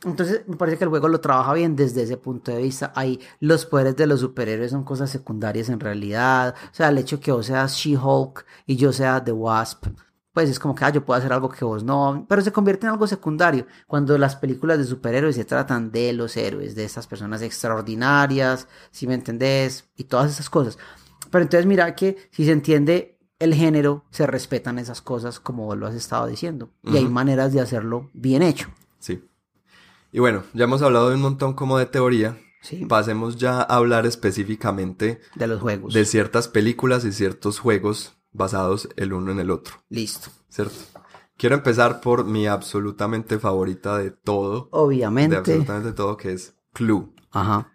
[0.03, 2.91] entonces me parece que el juego lo trabaja bien desde ese punto de vista.
[2.95, 6.55] Ahí los poderes de los superhéroes son cosas secundarias en realidad.
[6.71, 9.85] O sea, el hecho que vos seas She-Hulk y yo sea The Wasp,
[10.33, 12.87] pues es como que ah, yo puedo hacer algo que vos no, pero se convierte
[12.87, 13.67] en algo secundario.
[13.85, 19.05] Cuando las películas de superhéroes se tratan de los héroes, de estas personas extraordinarias, si
[19.07, 20.79] me entendés, y todas esas cosas.
[21.29, 25.77] Pero entonces mira que si se entiende el género, se respetan esas cosas como vos
[25.77, 26.71] lo has estado diciendo.
[26.83, 28.69] Y hay maneras de hacerlo bien hecho.
[28.99, 29.23] Sí.
[30.11, 32.37] Y bueno, ya hemos hablado de un montón como de teoría.
[32.61, 32.85] Sí.
[32.85, 35.93] Pasemos ya a hablar específicamente de los juegos.
[35.93, 40.29] de ciertas películas y ciertos juegos basados el uno en el otro, Listo.
[40.49, 40.75] ¿cierto?
[41.37, 45.37] Quiero empezar por mi absolutamente favorita de todo, de Obviamente.
[45.37, 47.09] absolutamente todo, que es Clue.
[47.31, 47.71] Ajá.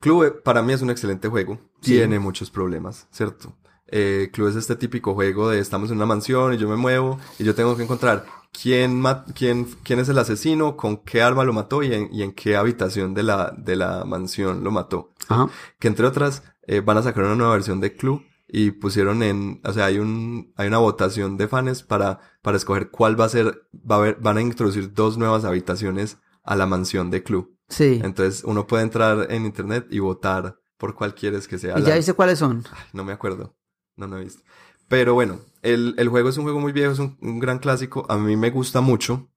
[0.00, 1.60] Clue eh, para mí es un excelente juego.
[1.80, 1.92] Sí.
[1.92, 3.56] Tiene muchos problemas, ¿cierto?
[3.86, 7.20] Eh, Clue es este típico juego de estamos en una mansión y yo me muevo
[7.38, 8.26] y yo tengo que encontrar
[8.60, 9.02] quién,
[9.34, 12.56] quién, quién es el asesino, con qué arma lo mató y en, y en qué
[12.56, 15.12] habitación de la, de la mansión lo mató.
[15.28, 15.48] Ajá.
[15.78, 19.60] Que entre otras eh, van a sacar una nueva versión de Clue y pusieron en,
[19.64, 23.28] o sea, hay un, hay una votación de fans para, para escoger cuál va a
[23.28, 27.50] ser, va a haber, van a introducir dos nuevas habitaciones a la mansión de Clue.
[27.68, 28.00] Sí.
[28.04, 31.76] Entonces uno puede entrar en internet y votar por cuál quieres que sea.
[31.78, 32.62] ¿Y la- ya viste cuáles son?
[32.72, 33.56] Ay, no me acuerdo.
[33.96, 34.42] No, no he visto.
[34.88, 38.06] Pero bueno, el, el juego es un juego muy viejo, es un, un gran clásico.
[38.08, 39.28] A mí me gusta mucho,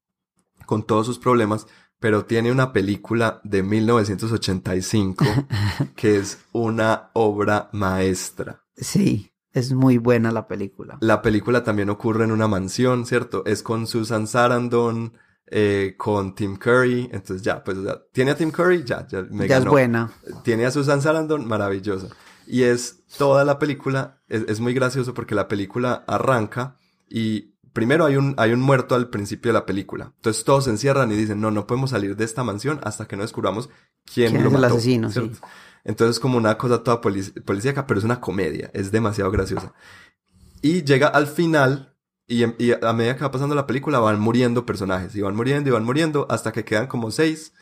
[0.65, 1.67] con todos sus problemas,
[1.99, 5.25] pero tiene una película de 1985
[5.95, 8.63] que es una obra maestra.
[8.75, 9.31] Sí.
[9.51, 10.97] Es muy buena la película.
[11.01, 13.43] La película también ocurre en una mansión, ¿cierto?
[13.47, 15.13] Es con Susan Sarandon,
[15.47, 17.09] eh, con Tim Curry.
[17.11, 20.11] Entonces ya, pues, o sea, tiene a Tim Curry, ya, ya me ya es buena.
[20.43, 22.09] Tiene a Susan Sarandon, maravillosa.
[22.51, 26.77] Y es toda la película, es, es muy gracioso porque la película arranca
[27.07, 30.13] y primero hay un, hay un muerto al principio de la película.
[30.15, 33.15] Entonces todos se encierran y dicen, no, no podemos salir de esta mansión hasta que
[33.15, 33.69] no descubramos
[34.11, 35.07] quién, ¿Quién lo es el mató", asesino?
[35.83, 39.73] Entonces es como una cosa toda polic- policíaca, pero es una comedia, es demasiado graciosa.
[40.61, 41.95] Y llega al final
[42.27, 45.35] y, em- y a medida que va pasando la película van muriendo personajes y van
[45.35, 47.53] muriendo y van muriendo hasta que quedan como seis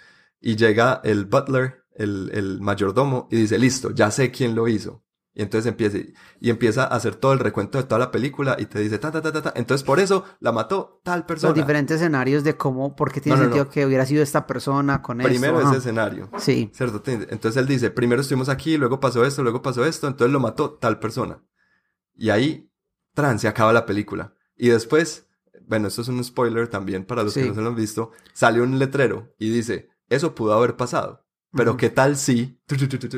[0.41, 5.03] y llega el butler, el, el mayordomo y dice, listo, ya sé quién lo hizo.
[5.34, 5.99] Y entonces empieza,
[6.40, 9.11] y empieza a hacer todo el recuento de toda la película y te dice, ta,
[9.11, 9.53] ta, ta, ta, ta.
[9.56, 11.49] Entonces por eso la mató tal persona.
[11.52, 13.69] Los diferentes escenarios de cómo, por qué tiene No, no, sentido no.
[13.72, 15.60] que hubiera sido esta persona con Primero esto.
[15.60, 15.78] ese ajá.
[15.78, 16.30] escenario.
[16.40, 16.72] Sí.
[16.74, 17.03] ¿Cierto?
[17.06, 20.72] Entonces él dice, primero estuvimos aquí, luego pasó esto, luego pasó esto, entonces lo mató
[20.72, 21.44] tal persona.
[22.15, 22.72] Y ahí,
[23.14, 24.34] tran, se acaba la película.
[24.56, 25.28] Y después,
[25.68, 27.41] bueno, esto es un spoiler también para los Sí.
[27.44, 31.27] que no se lo han visto, sale un letrero y dice, eso pudo haber pasado.
[31.57, 32.59] Pero qué tal si...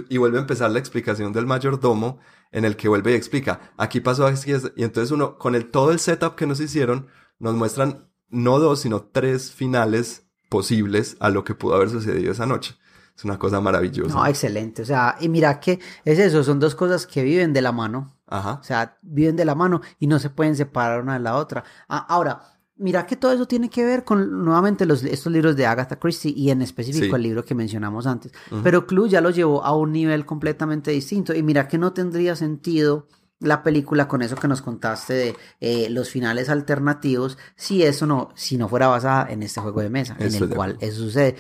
[0.10, 2.20] Y vuelve a empezar la explicación del mayordomo
[2.52, 4.72] en el que vuelve y explica, aquí pasó así, es-".
[4.76, 7.08] y entonces uno, con el, todo el setup que nos hicieron,
[7.38, 12.46] nos muestran no dos, sino tres finales posibles a lo que pudo haber sucedido esa
[12.46, 12.76] noche.
[13.16, 14.16] Es una cosa maravillosa.
[14.16, 14.82] No, excelente.
[14.82, 18.18] O sea, y mira que es eso, son dos cosas que viven de la mano.
[18.28, 18.60] Ajá.
[18.62, 21.64] O sea, viven de la mano y no se pueden separar una de la otra.
[21.90, 25.66] Ah, ahora, mira que todo eso tiene que ver con nuevamente los, estos libros de
[25.66, 27.16] Agatha Christie y en específico Sí.
[27.16, 28.32] el libro que mencionamos antes.
[28.64, 31.34] Pero Clue ya lo llevó a un nivel completamente distinto.
[31.36, 33.08] Y mira que no tendría sentido
[33.40, 38.30] la película con eso que nos contaste de eh, los finales alternativos, si eso no,
[38.36, 41.36] si no fuera basada en este juego de mesa, en el cual eso sucede.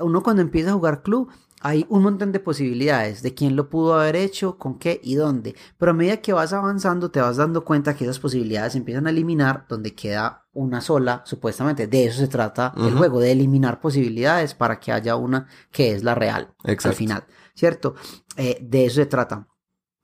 [0.00, 3.98] uno cuando empieza a jugar club, hay un montón de posibilidades de quién lo pudo
[3.98, 5.56] haber hecho, con qué y dónde.
[5.76, 9.10] Pero a medida que vas avanzando, te vas dando cuenta que esas posibilidades empiezan a
[9.10, 11.86] eliminar donde queda una sola, supuestamente.
[11.86, 16.02] De eso se trata el juego, de eliminar posibilidades para que haya una que es
[16.02, 17.24] la real al final,
[17.54, 17.94] ¿cierto?
[18.36, 19.48] Eh, de eso se trata.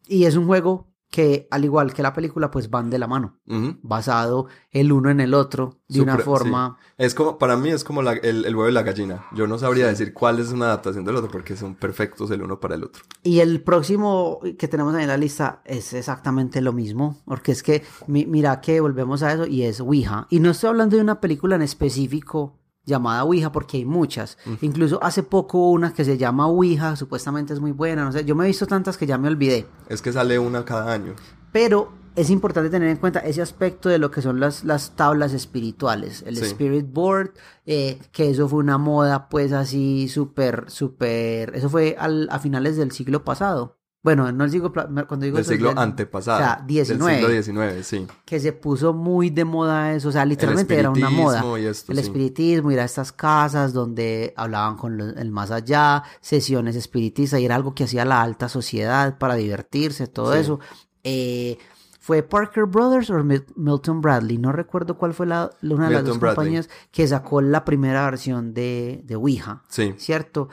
[0.06, 3.39] Y es un juego que al igual que la película, pues van de la mano,
[3.82, 6.77] basado el uno en el otro, de una forma...
[6.99, 9.24] Es como, para mí es como el, el, huevo y la gallina.
[9.32, 12.59] Yo no sabría decir cuál es una adaptación del otro, porque son perfectos el uno
[12.59, 13.05] para el otro.
[13.23, 17.85] Y el próximo que tenemos en la lista es exactamente lo mismo, porque es que,
[18.09, 20.27] mira que volvemos a eso, y es Ouija.
[20.31, 24.39] Y no estoy hablando de una película en específico, llamada Ouija porque hay muchas.
[24.61, 28.35] Incluso hace poco una que se llama Ouija, supuestamente es muy buena, no sé, yo
[28.35, 29.66] me he visto tantas que ya me olvidé.
[29.89, 31.15] Es que sale una cada año.
[31.52, 35.32] Pero es importante tener en cuenta ese aspecto de lo que son las, las tablas
[35.32, 37.32] espirituales, el Spirit Board,
[37.66, 42.77] eh, que eso fue una moda pues así súper, súper, eso fue al, a finales
[42.77, 43.78] del siglo pasado.
[44.05, 45.39] Bueno, no el siglo, cuando digo...
[45.39, 46.36] Del siglo antepasado.
[46.36, 47.26] O sea, 19.
[47.26, 48.06] Del siglo XIX, sí.
[48.26, 51.43] Que se puso muy de moda eso, o sea, literalmente era una moda.
[51.59, 56.76] Y esto, el espiritismo, ir a estas casas donde hablaban con el más allá, sesiones
[56.76, 60.60] espiritistas, y era algo que hacía la alta sociedad para divertirse, todo eso.
[61.02, 61.56] Eh,
[61.98, 66.18] fue Parker Brothers o Milton Bradley, no recuerdo cuál fue la, una de las dos
[66.18, 69.94] compañías que sacó la primera versión de, de Ouija, sí.
[69.97, 70.51] ¿cierto?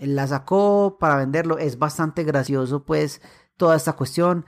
[0.00, 1.58] La sacó para venderlo.
[1.58, 3.20] Es bastante gracioso, pues,
[3.56, 4.44] toda esta cuestión.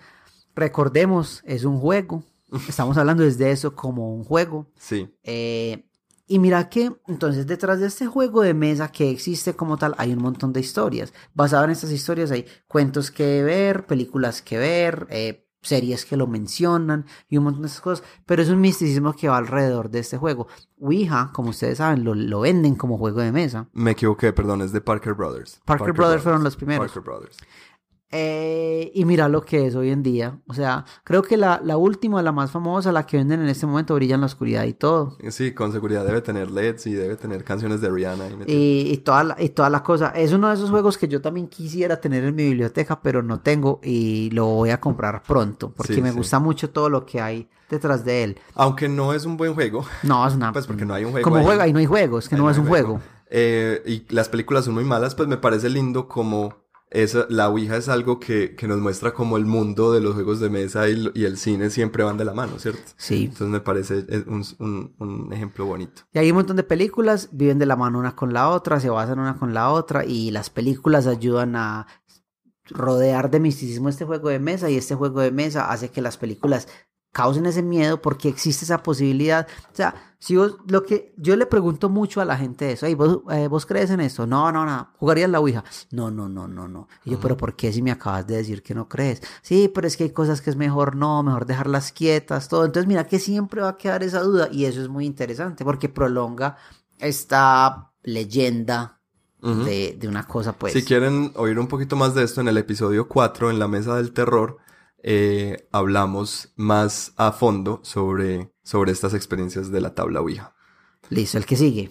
[0.54, 2.22] Recordemos, es un juego.
[2.68, 4.66] Estamos hablando desde eso como un juego.
[4.76, 5.08] Sí.
[5.22, 5.88] Eh,
[6.30, 10.12] y mira que, entonces, detrás de este juego de mesa que existe como tal, hay
[10.12, 11.14] un montón de historias.
[11.32, 16.26] Basado en estas historias hay cuentos que ver, películas que ver, eh, series que lo
[16.26, 20.00] mencionan y un montón de esas cosas, pero es un misticismo que va alrededor de
[20.00, 20.46] este juego.
[20.78, 23.68] Ouija, como ustedes saben, lo, lo venden como juego de mesa.
[23.72, 25.60] Me equivoqué, perdón, es de Parker Brothers.
[25.64, 26.86] Parker, Brothers, fueron los primeros.
[26.86, 27.36] Parker Brothers.
[28.10, 30.38] Eh, y mira lo que es hoy en día.
[30.46, 33.66] O sea, creo que la, la, última, la más famosa, la que venden en este
[33.66, 35.18] momento, brilla en la oscuridad y todo.
[35.30, 38.28] Sí, con seguridad debe tener LEDs y debe tener canciones de Rihanna.
[38.46, 40.08] Y, y, toda la, y toda la cosa.
[40.10, 43.40] Es uno de esos juegos que yo también quisiera tener en mi biblioteca, pero no
[43.40, 47.48] tengo y lo voy a comprar pronto porque me gusta mucho todo lo que hay
[47.68, 48.40] detrás de él.
[48.54, 49.84] Aunque no es un buen juego.
[50.02, 50.52] No, es una.
[50.58, 51.24] Pues porque no hay un juego.
[51.30, 53.00] Como juega y no hay juegos, que no, es un juego.
[53.30, 57.76] Eh, y las películas son muy malas, pues me parece lindo como esa, la Ouija
[57.76, 61.10] es algo que, que, nos muestra como el mundo de los juegos de mesa y,
[61.14, 62.80] y, el cine siempre van de la mano, ¿cierto?
[62.96, 63.24] Sí.
[63.24, 66.02] Entonces me parece un, un, un, ejemplo bonito.
[66.12, 68.88] Y hay un montón de películas, viven de la mano una con la otra, se
[68.88, 71.86] basan una con la otra y las películas ayudan a
[72.70, 76.16] rodear de misticismo este juego de mesa y este juego de mesa hace que las
[76.16, 76.68] películas
[77.12, 79.46] causen ese miedo porque existe esa posibilidad.
[79.72, 83.20] O sea, si vos, lo que yo le pregunto mucho a la gente eso, ¿vos,
[83.30, 84.26] eh, ¿vos crees en esto?
[84.26, 85.64] No, no, no, ¿jugarías la Ouija?
[85.90, 86.88] No, no, no, no, no.
[87.04, 89.22] Y yo, pero ¿por qué si me acabas de decir que no crees?
[89.42, 92.64] Sí, pero es que hay cosas que es mejor no, mejor dejarlas quietas, todo.
[92.64, 95.88] Entonces, mira que siempre va a quedar esa duda y eso es muy interesante porque
[95.88, 96.56] prolonga
[96.98, 99.00] esta leyenda
[99.40, 100.72] de, de, una cosa, pues.
[100.72, 103.96] Si quieren oír un poquito más de esto en el episodio 4, en la mesa
[103.96, 104.58] del terror,
[105.02, 110.54] eh, hablamos más a fondo sobre, sobre estas experiencias de la tabla Ouija.
[111.10, 111.90] Listo, el que sigue.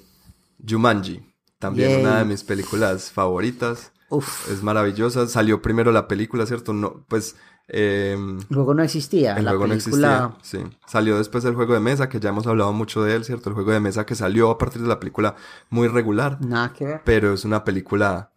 [0.68, 1.22] Jumanji,
[1.60, 3.92] también una de mis películas favoritas.
[4.10, 4.50] Uf.
[4.52, 5.28] Es maravillosa.
[5.28, 6.74] Salió primero la película, ¿cierto?
[6.74, 7.36] No, pues...
[7.70, 9.36] Eh, el juego no existía.
[9.36, 10.60] El la juego no existía, sí.
[10.86, 13.50] Salió después del juego de mesa, que ya hemos hablado mucho de él, ¿cierto?
[13.50, 15.36] El juego de mesa que salió a partir de la película
[15.70, 16.40] muy regular.
[16.40, 17.02] Nada que ver.
[17.04, 18.32] Pero es una película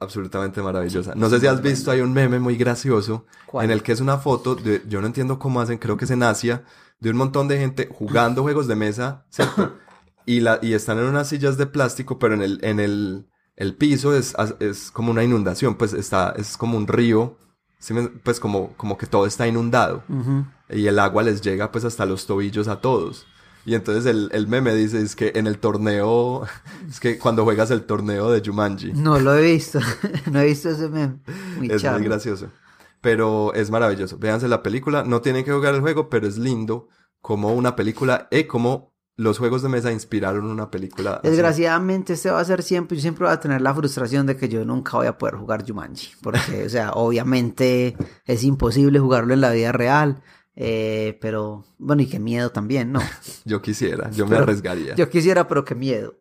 [0.00, 1.14] absolutamente maravillosa.
[1.14, 4.18] No sé si has visto, hay un meme muy gracioso en el que es una
[4.18, 6.64] foto de, yo no entiendo cómo hacen, creo que es en Asia,
[7.00, 9.74] de un montón de gente jugando juegos de mesa, ¿cierto?
[10.26, 13.74] Y, la, y están en unas sillas de plástico, pero en el, en el, el
[13.74, 17.36] piso es, es como una inundación, pues está, es como un río,
[18.22, 20.02] pues como, como que todo está inundado.
[20.68, 23.26] Y el agua les llega pues hasta los tobillos a todos.
[23.68, 26.46] Y entonces el, el, meme dice, es que en el torneo,
[26.88, 28.94] es que cuando juegas el torneo de Jumanji.
[28.94, 29.78] No lo he visto,
[30.32, 31.18] no he visto ese meme.
[31.58, 32.48] Muy es muy gracioso.
[33.02, 34.16] Pero es maravilloso.
[34.16, 36.88] Véanse la película, no tienen que jugar el juego, pero es lindo
[37.20, 41.20] como una película y como los juegos de mesa inspiraron una película.
[41.22, 44.48] Desgraciadamente, este va a ser siempre, yo siempre voy a tener la frustración de que
[44.48, 46.12] yo nunca voy a poder jugar Jumanji.
[46.22, 50.22] Porque, o sea, obviamente es imposible jugarlo en la vida real.
[50.60, 52.98] Eh, pero, bueno, y qué miedo también, ¿no?
[53.44, 54.96] yo quisiera, yo me arriesgaría.
[54.96, 56.16] Yo quisiera, pero qué miedo.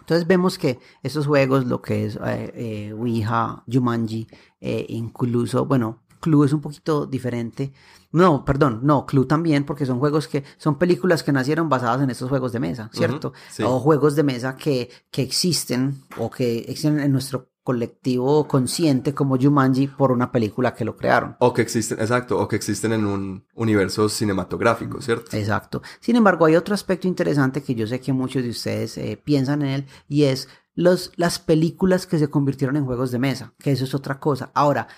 [0.00, 4.26] Entonces vemos que esos juegos, lo que es eh, eh Ouija, Jumanji,
[4.60, 7.72] eh, incluso, bueno, Clue es un poquito diferente.
[8.10, 12.10] No, perdón, no, Clue también, porque son juegos que, son películas que nacieron basadas en
[12.10, 13.34] estos juegos de mesa, ¿cierto?
[13.50, 13.62] sí.
[13.62, 19.36] O juegos de mesa que, que existen o que existen en nuestro colectivo consciente como
[19.36, 21.36] Jumanji por una película que lo crearon.
[21.38, 25.36] O que existen, exacto, o que existen en un universo cinematográfico, ¿cierto?
[25.36, 25.82] Exacto.
[26.00, 29.60] Sin embargo, hay otro aspecto interesante que yo sé que muchos de ustedes eh, piensan
[29.60, 33.72] en él y es los, las películas que se convirtieron en juegos de mesa, que
[33.72, 34.50] eso es otra cosa.
[34.54, 34.88] Ahora,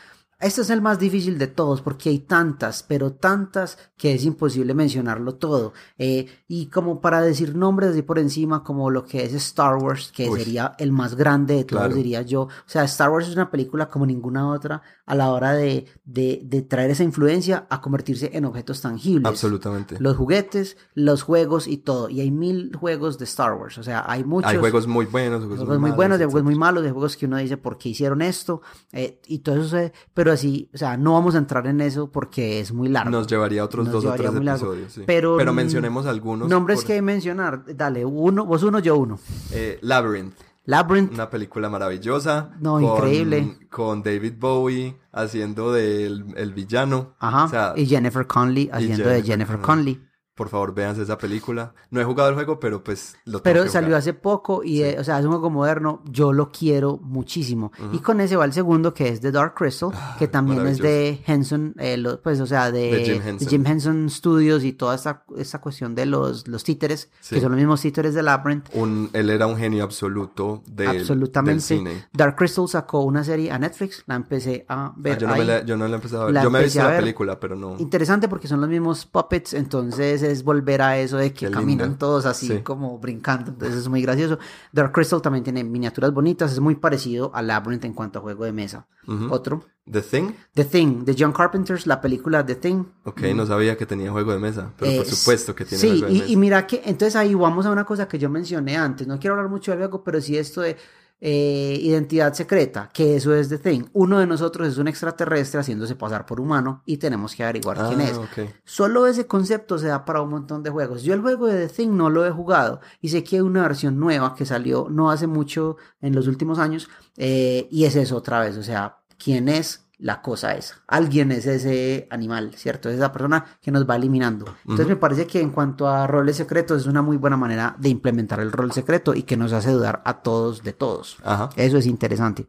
[0.40, 4.74] este es el más difícil de todos porque hay tantas, pero tantas que es imposible
[4.74, 5.72] mencionarlo todo.
[5.98, 10.10] Eh, y como para decir nombres de por encima, como lo que es Star Wars,
[10.14, 10.38] que Uy.
[10.38, 11.94] sería el más grande de todos, Claro.
[11.94, 12.42] diría yo.
[12.42, 16.40] O sea, Star Wars es una película como ninguna otra a la hora de, de,
[16.44, 19.26] de traer esa influencia a convertirse en objetos tangibles.
[19.28, 19.96] Absolutamente.
[19.98, 22.08] Los juguetes, los juegos y todo.
[22.08, 23.76] Y hay mil juegos de Star Wars.
[23.78, 24.50] O sea, hay muchos.
[24.50, 27.16] Hay juegos muy buenos, juegos, Juegos muy malos, buenos, de juegos muy malos, de juegos
[27.16, 28.62] que uno dice por qué hicieron esto,
[28.92, 32.10] eh, y todo eso, se- pero así, o sea, no vamos a entrar en eso
[32.10, 33.10] porque es muy largo.
[33.10, 35.02] Nos llevaría otros Nos dos o tres muy episodios, sí.
[35.06, 36.48] Pero, Pero mencionemos algunos.
[36.48, 39.18] Nombres por- que hay que mencionar, dale, uno, vos uno, yo uno.
[39.52, 40.34] eh, Labyrinth,
[40.64, 42.50] Labyrinth, una película maravillosa.
[42.60, 43.58] No, con- increíble.
[43.70, 47.14] Con David Bowie haciendo del el villano.
[47.18, 49.58] ajá, O sea, y Jennifer Conley haciendo de Jennifer.
[49.60, 50.00] Conley.
[50.40, 51.74] Por favor, véanse esa película.
[51.90, 53.98] No he jugado el juego, pero pues lo tengo Pero que salió jugar.
[53.98, 57.72] hace poco y, eh, o sea, es un juego moderno, yo lo quiero muchísimo.
[57.92, 61.20] Y con ese va el segundo, que es The Dark Crystal, que también es de
[61.26, 63.48] Henson, eh, lo- pues, o sea, de, De Jim de Henson.
[63.48, 67.34] Jim Henson Studios y toda esta, esta cuestión de los, los títeres, Sí.
[67.34, 68.70] que son los mismos títeres de Labyrinth.
[68.72, 71.52] Un, él era un genio absoluto del, Absolutamente.
[71.52, 72.08] del cine.
[72.14, 75.40] Dark Crystal sacó una serie a Netflix, la empecé a Ah, ver yo, no ahí.
[75.40, 76.34] me la, yo no la he empezado a ver.
[76.34, 77.76] La yo me he visto la película, pero no.
[77.78, 81.88] Interesante porque son los mismos puppets, entonces es volver a eso de que Qué caminan
[81.88, 81.98] lindo.
[81.98, 82.58] todos así Sí.
[82.62, 84.38] como brincando, entonces es muy gracioso.
[84.72, 88.44] Dark Crystal también tiene miniaturas bonitas, es muy parecido a Labyrinth en cuanto a juego
[88.44, 88.86] de mesa.
[89.30, 90.30] Otro, The Thing.
[90.54, 92.84] The Thing, de John Carpenter's, la película The Thing.
[93.04, 95.88] Ok, no sabía que tenía juego de mesa, pero por Es- supuesto que tiene Sí,
[95.88, 96.32] juego de y, mesa.
[96.32, 99.34] y mira que, entonces ahí vamos a una cosa que yo mencioné antes, no quiero
[99.34, 100.76] hablar mucho del juego, pero sí esto de
[101.20, 103.84] eh, identidad secreta, que eso es The Thing.
[103.92, 107.88] Uno de nosotros es un extraterrestre haciéndose pasar por humano y tenemos que averiguar ah,
[107.88, 108.18] quién es.
[108.64, 111.02] Solo ese concepto se da para un montón de juegos.
[111.02, 113.62] Yo el juego de The Thing no lo he jugado y sé que hay una
[113.62, 118.16] versión nueva que salió no hace mucho en los últimos años eh, y es eso
[118.16, 118.56] otra vez.
[118.56, 120.82] O sea, ¿quién es la cosa esa?
[120.88, 122.88] Alguien es ese animal, ¿cierto?
[122.88, 124.46] Es esa persona que nos va eliminando.
[124.62, 127.90] Entonces me parece que en cuanto a roles secretos es una muy buena manera de
[127.90, 131.18] implementar el rol secreto y que nos hace dudar a todos de todos.
[131.22, 131.50] Ajá.
[131.56, 132.48] Eso es interesante.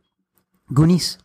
[0.68, 1.20] Goonies.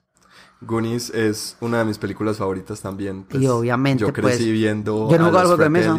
[0.61, 3.24] Goonies es una de mis películas favoritas también.
[3.24, 5.09] pues, Y obviamente, Yo crecí pues, viendo.
[5.11, 5.98] yo no los juego de mesa.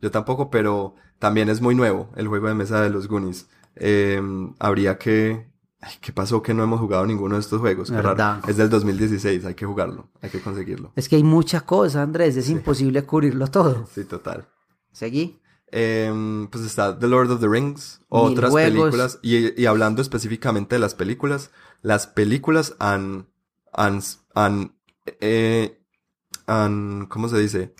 [0.00, 3.46] Yo tampoco, pero también es muy nuevo el juego de mesa de los Goonies.
[3.76, 4.20] Eh,
[4.58, 5.50] habría que.
[5.84, 7.90] Ay, ¿Qué pasó que no hemos jugado ninguno de estos juegos?
[7.90, 8.40] Qué raro.
[8.48, 10.92] Es del 2016, hay que jugarlo, hay que conseguirlo.
[10.96, 12.36] Es que hay mucha cosa, Andrés.
[12.36, 13.86] Es imposible cubrirlo todo.
[13.94, 14.48] Sí, total.
[14.92, 15.40] Seguí.
[15.76, 20.78] Eh, pues está The Lord of the Rings, otras películas, y, y hablando específicamente de
[20.78, 21.50] las películas,
[21.82, 23.26] las películas han,
[23.72, 24.00] han,
[24.34, 24.76] han,
[25.20, 25.82] eh,
[26.46, 27.74] han, ¿cómo se dice?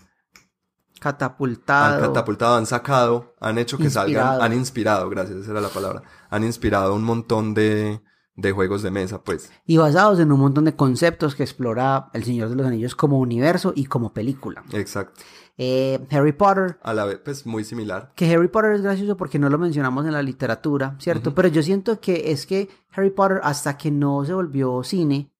[0.98, 1.94] Catapultado.
[1.94, 4.32] Han catapultado, han sacado, han hecho que Inspirado.
[4.32, 6.02] salgan, han inspirado, gracias, esa era la palabra,
[6.34, 8.00] han inspirado un montón de,
[8.34, 9.52] de juegos de mesa, pues.
[9.66, 13.20] Y basados en un montón de conceptos que explora El Señor de los Anillos como
[13.20, 14.64] universo y como película.
[14.72, 15.22] Exacto.
[15.56, 16.78] Eh, Harry Potter.
[16.82, 18.12] A la vez, pues muy similar.
[18.16, 21.32] Que Harry Potter es gracioso porque no lo mencionamos en la literatura, ¿cierto?
[21.34, 25.30] Pero yo siento que es que Harry Potter, hasta que no se volvió cine,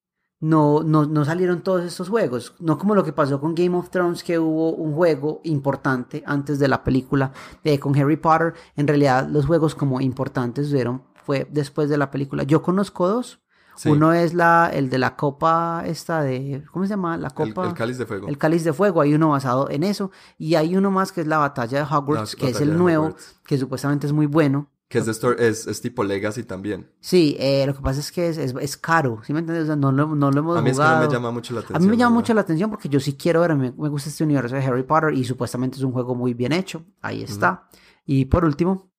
[0.45, 2.53] no, no, no salieron todos estos juegos.
[2.59, 6.59] No como lo que pasó con Game of Thrones, que hubo un juego importante antes
[6.59, 7.31] de la película.
[7.63, 12.11] Eh, con Harry Potter, en realidad los juegos como importantes fueron, fue después de la
[12.11, 12.43] película.
[12.43, 13.39] Yo conozco dos.
[13.75, 13.89] Sí.
[13.89, 17.17] Uno es la, el de la copa esta de, ¿cómo se llama?
[17.17, 17.67] La copa.
[17.67, 18.27] el cáliz de fuego.
[18.27, 20.11] El cáliz de fuego, hay uno basado en eso.
[20.37, 22.75] Y hay uno más que es la batalla de Hogwarts, La que es el de
[22.75, 23.39] nuevo, Hogwarts.
[23.45, 24.69] que supuestamente es muy bueno.
[24.87, 26.87] Que es, de Stor- es, es tipo Legacy también.
[26.99, 29.63] Sí, eh, lo que pasa es que es, es, es caro, ¿sí me entiendes?
[29.63, 31.07] O sea, no, lo, no lo hemos A mí es que no jugado.
[31.07, 31.75] me llama mucho la atención.
[31.77, 33.89] A mí me llama la mucho la atención porque yo sí quiero ver, me, me
[33.89, 36.85] gusta este universo de Harry Potter y supuestamente es un juego muy bien hecho.
[37.01, 37.67] Ahí está.
[38.05, 38.91] Y por último,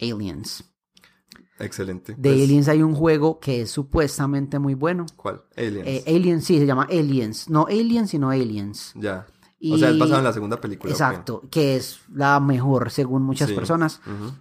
[0.00, 0.64] Aliens.
[1.58, 2.14] Excelente.
[2.16, 5.06] De Pues, Aliens hay un juego que es supuestamente muy bueno.
[5.16, 5.42] ¿Cuál?
[5.56, 5.86] Aliens.
[5.88, 7.48] Eh, Aliens, sí, se llama Aliens.
[7.50, 8.92] No Aliens, sino Aliens.
[8.96, 9.26] ya.
[9.62, 10.90] Y- O sea, es basado en la segunda película.
[10.90, 13.54] Exacto, que es la mejor según muchas Sí.
[13.54, 14.00] personas.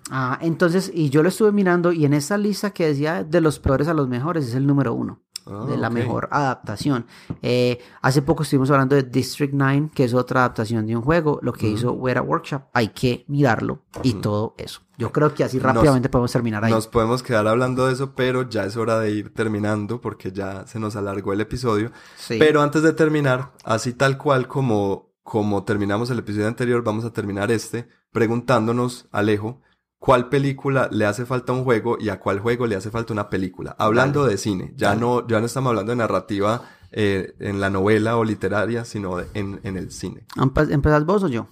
[0.09, 3.59] Ah, entonces, y yo lo estuve mirando y en esta lista que decía de los
[3.59, 5.19] peores a los mejores es el número uno.
[5.51, 7.07] Ah, de la mejor adaptación.
[7.41, 11.39] Eh, hace poco estuvimos hablando de District 9, que es otra adaptación de un juego,
[11.41, 12.63] lo que hizo Weta Workshop.
[12.71, 14.81] Hay que mirarlo y todo eso.
[14.99, 16.71] Yo creo que así Nos- rápidamente podemos terminar ahí.
[16.71, 20.67] Nos podemos quedar hablando de eso, pero ya es hora de ir terminando porque ya
[20.67, 21.91] se nos alargó el episodio.
[22.17, 22.35] Sí.
[22.37, 27.13] Pero antes de terminar, así tal cual como, como terminamos el episodio anterior, vamos a
[27.13, 29.61] terminar este preguntándonos, Alejo,
[29.99, 33.29] ¿cuál película le hace falta un juego y a cuál juego le hace falta una
[33.29, 33.75] película?
[33.77, 35.01] Hablando de cine, ya Dale.
[35.01, 39.27] no, ya no estamos hablando de narrativa eh, en la novela o literaria, sino de-
[39.35, 40.25] en, en el cine.
[40.35, 41.47] Empe- ¿Empezás vos o yo?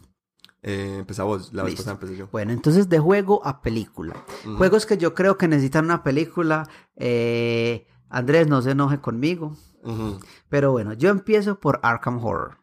[0.63, 2.27] Eh, empezamos, la vez pasada empecé yo.
[2.31, 4.15] Bueno, entonces de juego a película.
[4.57, 6.67] Juegos que yo creo que necesitan una película.
[6.95, 9.55] eh, Andrés, no se enoje conmigo.
[10.49, 12.56] Pero bueno, yo empiezo por Arkham Horror.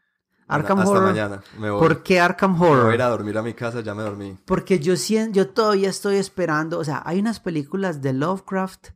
[0.47, 1.05] Arkham Hasta Horror.
[1.09, 1.43] mañana.
[1.59, 1.81] Me voy.
[1.81, 2.95] ¿Por qué Arkham Me voy a Horror?
[2.95, 4.37] ir a dormir a mi casa, ya me dormí.
[4.45, 8.89] Porque yo siento, yo todavía estoy esperando, o sea, hay unas películas de Lovecraft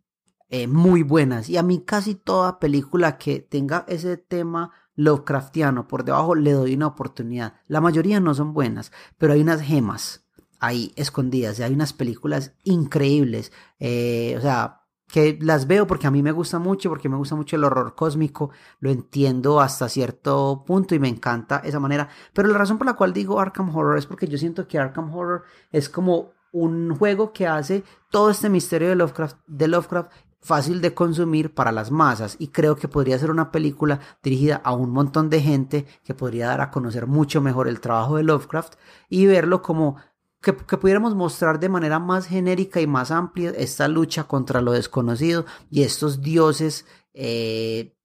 [0.51, 6.05] eh, muy buenas y a mí casi toda película que tenga ese tema Lovecraftiano por
[6.05, 7.55] debajo le doy una oportunidad.
[7.66, 10.25] La mayoría no son buenas, pero hay unas gemas
[10.61, 16.10] ahí escondidas y hay unas películas increíbles, eh, o sea, que las veo porque a
[16.10, 20.62] mí me gusta mucho, porque me gusta mucho el horror cósmico, lo entiendo hasta cierto
[20.66, 22.09] punto y me encanta esa manera.
[22.32, 25.12] Pero la razón por la cual digo Arkham Horror es porque yo siento que Arkham
[25.12, 30.10] Horror es como un juego que hace todo este misterio de Lovecraft, de Lovecraft
[30.40, 34.72] fácil de consumir para las masas y creo que podría ser una película dirigida a
[34.72, 38.74] un montón de gente que podría dar a conocer mucho mejor el trabajo de Lovecraft
[39.09, 39.97] y verlo como
[40.40, 44.73] que, que pudiéramos mostrar de manera más genérica y más amplia esta lucha contra lo
[44.73, 47.98] desconocido y estos dioses eh,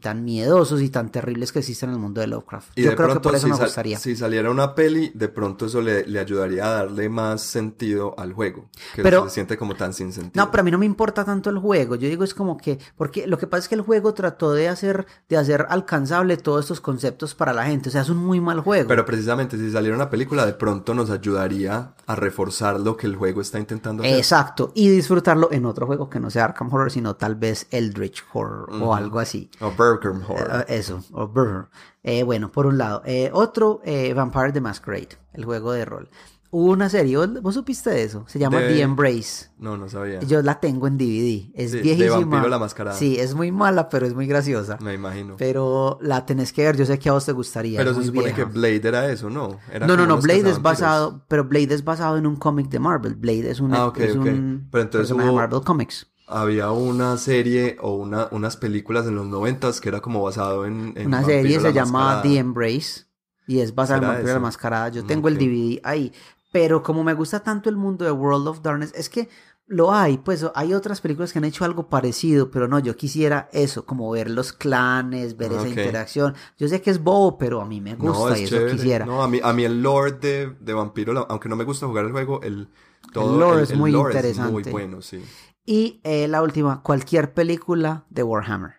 [0.00, 2.78] tan miedosos y tan terribles que existen en el mundo de Lovecraft.
[2.78, 3.98] Y Yo de creo que por eso si, me gustaría.
[3.98, 8.32] si saliera una peli, de pronto eso le, le ayudaría a darle más sentido al
[8.34, 8.68] juego.
[8.94, 10.44] Que Pero- se siente como tan sin sentido.
[10.44, 11.96] No, pero a mí no me importa tanto el juego.
[11.96, 14.68] Yo digo es como que, porque lo que pasa es que el juego trató de
[14.68, 17.88] hacer, de hacer alcanzable todos estos conceptos para la gente.
[17.88, 18.88] O sea, es un muy mal juego.
[18.88, 23.16] Pero precisamente si saliera una película, de pronto nos ayudaría a reforzar lo que el
[23.16, 24.16] juego está intentando hacer.
[24.18, 24.72] Exacto.
[24.74, 28.68] Y disfrutarlo en otro juego que no sea Arkham Horror, sino tal vez Eldritch Horror
[28.82, 29.29] o algo así.
[29.60, 30.64] O Burger Horror.
[30.68, 31.68] Eh, eso, o Brr.
[32.02, 33.02] Eh, bueno, por un lado.
[33.04, 36.08] Eh, otro, eh, Vampire the Masquerade, el juego de rol.
[36.52, 38.24] Hubo una serie, ¿vos, supiste de eso?
[38.26, 39.50] Se llama De- The Embrace.
[39.58, 40.18] No, no sabía.
[40.18, 41.48] Yo la tengo en DVD.
[41.54, 42.16] Es Sí, de viejísima.
[42.16, 42.96] Vampiro la Mascarada.
[42.98, 44.76] Sí, es muy mala, pero es muy graciosa.
[44.80, 45.36] Me imagino.
[45.38, 47.78] Pero la tenés que ver, yo sé que a vos te gustaría.
[47.78, 48.36] Pero se supone vieja.
[48.38, 49.60] que Blade era eso, ¿no?
[49.72, 52.80] Era No, no, no, Blade es basado, pero Blade es basado en un cómic de
[52.80, 53.14] Marvel.
[53.14, 54.22] Blade es un, Ah, ok, es ok.
[54.22, 56.09] un Pero entonces personaje de hubo- Marvel Comics.
[56.30, 60.92] Había una serie o una, unas películas en los noventas que era como basado en,
[60.96, 62.20] en Una serie se llama.
[62.22, 63.04] The Embrace
[63.46, 64.40] y es basada en ¿Será Vampiro la eso?
[64.40, 64.88] Mascarada.
[64.90, 65.38] Yo Mm, tengo el ok.
[65.38, 66.12] DVD ahí.
[66.52, 69.28] Pero como me gusta tanto el mundo de World of Darkness, es que
[69.66, 73.48] lo hay, pues hay otras películas que han hecho algo parecido, pero no, yo quisiera
[73.52, 76.34] eso, como ver los clanes, ver Ah, esa interacción.
[76.58, 78.72] Yo sé que es bobo, pero a mí me gusta No, es y eso chévere.
[78.72, 79.06] quisiera.
[79.06, 82.04] No, a mí, a mí el lore de, de Vampiro, aunque no me gusta jugar
[82.06, 82.68] el juego, el,
[83.12, 84.42] todo lore es muy lore interesante.
[84.52, 85.24] muy bueno, sí.
[85.64, 88.74] Y eh, la última, cualquier película de Warhammer.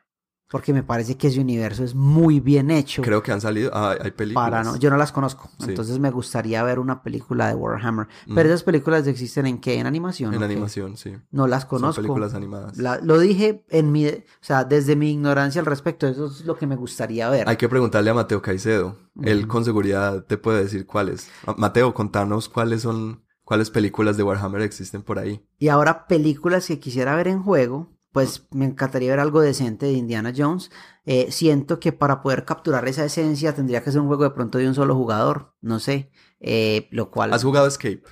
[0.49, 3.01] Porque me parece que ese universo es muy bien hecho.
[3.03, 4.49] Creo que han salido, ah, hay películas.
[4.49, 5.67] para no, yo no las conozco, Sí.
[5.69, 8.07] entonces me gustaría ver una película de Warhammer.
[8.27, 8.35] Mm.
[8.35, 9.75] Pero esas películas existen en qué?
[9.79, 10.33] En animación.
[10.33, 11.15] En animación, sí.
[11.31, 12.01] No las Son conozco.
[12.01, 12.75] películas animadas.
[12.77, 16.57] La- lo dije en mi, o sea, desde mi ignorancia al respecto, eso es lo
[16.57, 17.47] que me gustaría ver.
[17.47, 18.97] Hay que preguntarle a Mateo Caicedo.
[19.21, 21.29] Él con seguridad te puede decir cuáles.
[21.55, 25.45] Mateo, contanos cuáles son, cuáles películas de Warhammer existen por ahí.
[25.59, 29.91] Y ahora películas que quisiera ver en juego, pues me encantaría ver algo decente de
[29.91, 30.71] Indiana Jones.
[31.03, 34.57] Eh, siento que para poder capturar esa esencia tendría que ser un juego de pronto
[34.57, 37.33] de un solo jugador, no sé, eh, lo cual...
[37.33, 38.03] ¿Has jugado Escape?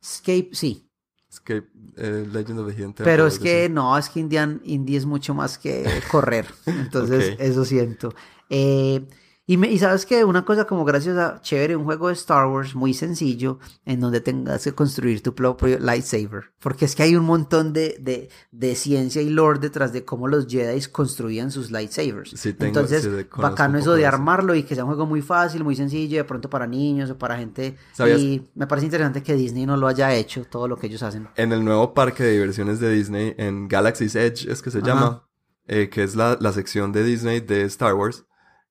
[0.00, 0.88] Escape, sí,
[1.28, 1.66] Escape,
[1.96, 5.06] eh, Legend of the Hidden Temple, pero es que no, es que Indian, Indie es
[5.06, 8.14] mucho más que correr, entonces eso siento.
[8.48, 9.04] Eh,
[9.46, 12.74] y, me- y sabes que una cosa como graciosa, chévere, un juego de Star Wars
[12.74, 16.44] muy sencillo en donde tengas que construir tu propio lightsaber.
[16.60, 20.28] Porque es que hay un montón de, de, de ciencia y lore detrás de cómo
[20.28, 22.30] los Jedi construían sus lightsabers.
[22.30, 25.62] Sí, tengo- Entonces, sí, bacano eso de armarlo y que sea un juego muy fácil,
[25.62, 27.76] muy sencillo, de pronto para niños o para gente.
[27.92, 28.20] ¿Sabías?
[28.20, 31.28] Y me parece interesante que Disney no lo haya hecho, todo lo que ellos hacen.
[31.36, 34.86] En el nuevo parque de diversiones de Disney, en Galaxy's Edge es que se Ajá.
[34.86, 35.28] llama,
[35.66, 38.24] eh, que es la, la sección de Disney de Star Wars,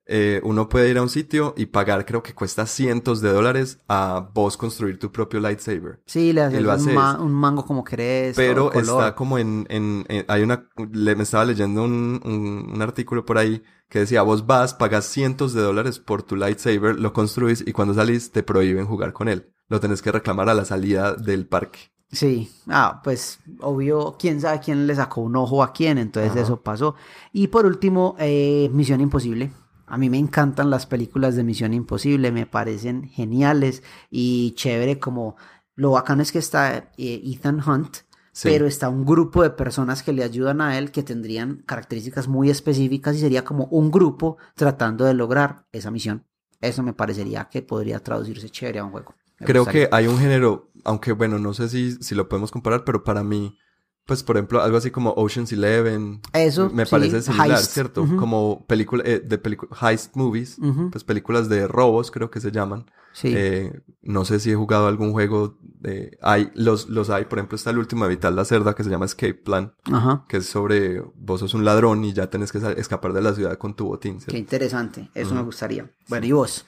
[0.05, 3.80] eh, uno puede ir a un sitio y pagar, creo que cuesta cientos de dólares
[3.88, 6.01] a vos construir tu propio lightsaber.
[6.05, 6.93] Sí, le haces lo un, haces.
[6.93, 8.35] ma- un mango como querés.
[8.35, 8.80] Pero color.
[8.81, 13.25] está como en, en, en- hay una, le, me estaba leyendo un, un, un artículo
[13.25, 17.63] por ahí que decía, vos vas, pagas cientos de dólares por tu lightsaber, lo construís
[17.65, 19.51] y cuando salís te prohíben jugar con él.
[19.69, 21.80] Lo tenés que reclamar a la salida del parque.
[22.11, 26.61] Sí, ah, pues obvio, quién sabe quién le sacó un ojo a quién, entonces eso
[26.61, 26.93] pasó.
[27.31, 29.51] Y por último, eh, Misión Imposible.
[29.94, 35.36] A mí me encantan las películas de Misión Imposible, me parecen geniales y chévere como
[35.76, 37.98] lo bacano es que está eh, Ethan Hunt,
[38.41, 42.49] pero está un grupo de personas que le ayudan a él que tendrían características muy
[42.49, 46.26] específicas y sería como un grupo tratando de lograr esa misión.
[46.60, 49.14] Eso me parecería que podría traducirse chévere a un juego.
[49.38, 53.03] Creo que hay un género, aunque bueno, no sé si, si lo podemos comparar, pero
[53.03, 53.60] para mí
[54.05, 56.21] pues, por ejemplo, algo así como Ocean's Eleven.
[56.34, 56.69] Eso.
[56.69, 58.05] Me parece similar, ¿cierto?
[58.17, 59.39] Como película, eh, de
[59.81, 60.57] heist movies.
[60.91, 62.85] Pues películas de robos, creo que se llaman.
[63.13, 63.31] Sí.
[63.35, 66.17] Eh, no sé si he jugado algún juego de...
[66.21, 69.05] Hay, los, los hay, por ejemplo, está el último Evitar la Cerda que se llama
[69.05, 69.75] Escape Plan.
[69.84, 70.25] Ajá.
[70.27, 71.01] Que es sobre...
[71.15, 74.19] Vos sos un ladrón y ya tenés que escapar de la ciudad con tu botín,
[74.19, 74.31] ¿cierto?
[74.31, 75.09] Qué interesante.
[75.13, 75.89] Eso me gustaría.
[76.07, 76.65] Bueno, ¿y vos?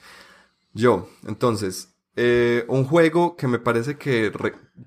[0.72, 1.92] Yo, entonces...
[2.18, 4.30] Eh, un juego que me parece que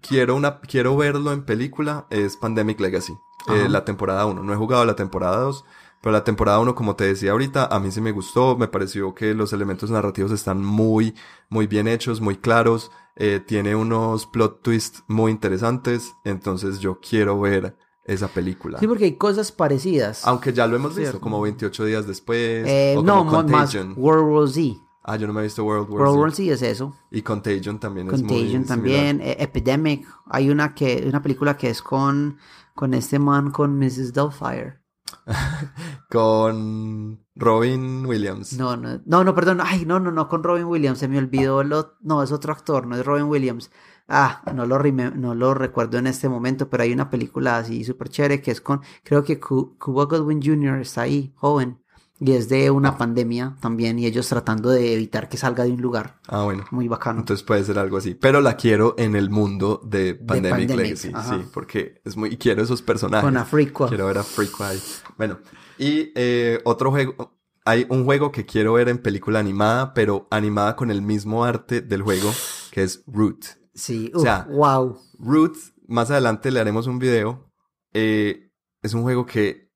[0.01, 3.13] quiero, una, quiero verlo en película es Pandemic Legacy,
[3.47, 4.43] eh, la temporada 1.
[4.43, 5.65] No he jugado la temporada 2,
[6.01, 9.13] pero la temporada 1, como te decía ahorita, a mí sí me gustó, me pareció
[9.13, 11.15] que los elementos narrativos están muy,
[11.49, 17.39] muy bien hechos, muy claros, eh, tiene unos plot twists muy interesantes, entonces yo quiero
[17.39, 18.79] ver esa película.
[18.79, 20.25] Sí, porque hay cosas parecidas.
[20.25, 22.97] Aunque ya lo hemos visto, como 28 días después.
[22.97, 24.88] o no, más World War Z.
[25.11, 26.95] Ah, yo no me he visto World War World War Z es eso.
[27.09, 29.19] Y Contagion también es muy Contagion también.
[29.21, 30.07] E, Epidemic.
[30.27, 32.37] Hay una que una película que es con
[32.75, 34.13] con este man con Mrs.
[34.13, 34.79] Doubtfire.
[36.11, 38.53] con Robin Williams.
[38.53, 39.61] No, no, no, no, perdón.
[39.63, 40.99] Ay, no, no, no, con Robin Williams.
[40.99, 41.63] Se me olvidó.
[41.63, 41.95] Lo...
[42.01, 43.71] No, es otro actor, no es Robin Williams.
[44.07, 48.09] Ah, no lo, no lo recuerdo en este momento, pero hay una película así súper
[48.09, 50.81] chévere que es con, creo que Cuba Goodwin Jr.
[50.81, 51.79] está ahí, joven.
[52.21, 55.81] Y es de una pandemia también y ellos tratando de evitar que salga de un
[55.81, 56.19] lugar.
[56.27, 56.65] Ah, bueno.
[56.71, 57.21] Muy bacano.
[57.21, 58.13] Entonces puede ser algo así.
[58.13, 61.09] Pero la quiero en el mundo de Pandemic, Legacy.
[61.09, 62.33] Sí, porque es muy...
[62.33, 63.23] Y quiero esos personajes.
[63.23, 63.87] Con Afriqua.
[63.87, 64.79] Quiero ver a ahí.
[65.17, 65.39] Bueno.
[65.77, 67.39] Y eh, otro juego...
[67.65, 71.81] Hay un juego que quiero ver en película animada, pero animada con el mismo arte
[71.81, 72.31] del juego,
[72.71, 73.45] que es Root.
[73.75, 74.97] Sí, o sea, wow.
[75.19, 75.55] Root,
[75.87, 77.51] más adelante le haremos un video.
[77.93, 78.51] Eh,
[78.81, 79.68] es un juego que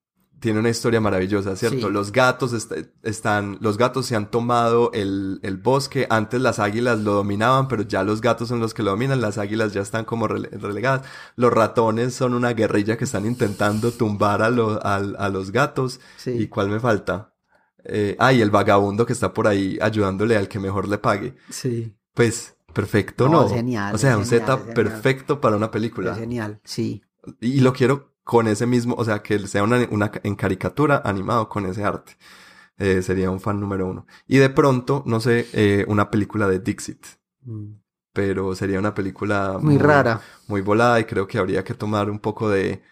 [0.44, 1.90] tiene una historia maravillosa, ¿cierto?
[1.90, 2.52] Los gatos
[3.02, 7.84] están, los gatos se han tomado el, el, bosque, antes las águilas lo dominaban, pero
[7.84, 11.08] ya los gatos son los que lo dominan, las águilas ya están como relegadas,
[11.38, 16.68] los ratones son una guerrilla que están intentando tumbar a, a, los gatos, ¿y cuál
[16.68, 17.34] me falta?
[17.86, 21.36] Eh, ah, y el vagabundo que está por ahí ayudándole al que mejor le pague.
[21.50, 21.96] Sí.
[22.14, 23.48] Pues, perfecto, ¿no?
[23.48, 23.96] genial.
[23.96, 26.12] O sea, un setup perfecto para una película.
[26.12, 27.02] Es genial, sí.
[27.40, 31.50] Y lo quiero con ese mismo, o sea, que sea una, una en caricatura animado
[31.50, 32.18] con ese arte.
[32.78, 34.08] Eh, sería un fan número uno.
[34.28, 37.06] Y de pronto, no sé, eh, una película de Dixit.
[37.42, 37.74] Mm.
[38.14, 40.22] Pero sería una película muy, rara.
[40.48, 42.84] Muy volada y creo que habría que tomar un poco de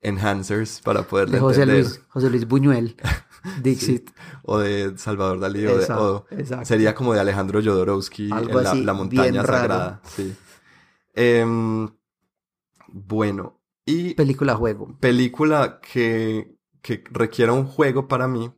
[0.00, 2.96] enhancers para poder de José Luis, José Luis Buñuel.
[3.62, 4.10] Dixit.
[4.42, 5.66] O de Salvador Dalí.
[5.66, 10.00] o de, sería como de Alejandro Jodorowsky en la, montaña sagrada.
[10.04, 10.34] Sí.
[11.14, 11.88] Em,
[12.88, 14.96] bueno, y película juego.
[15.00, 18.52] Película que, que requiera un juego para mí.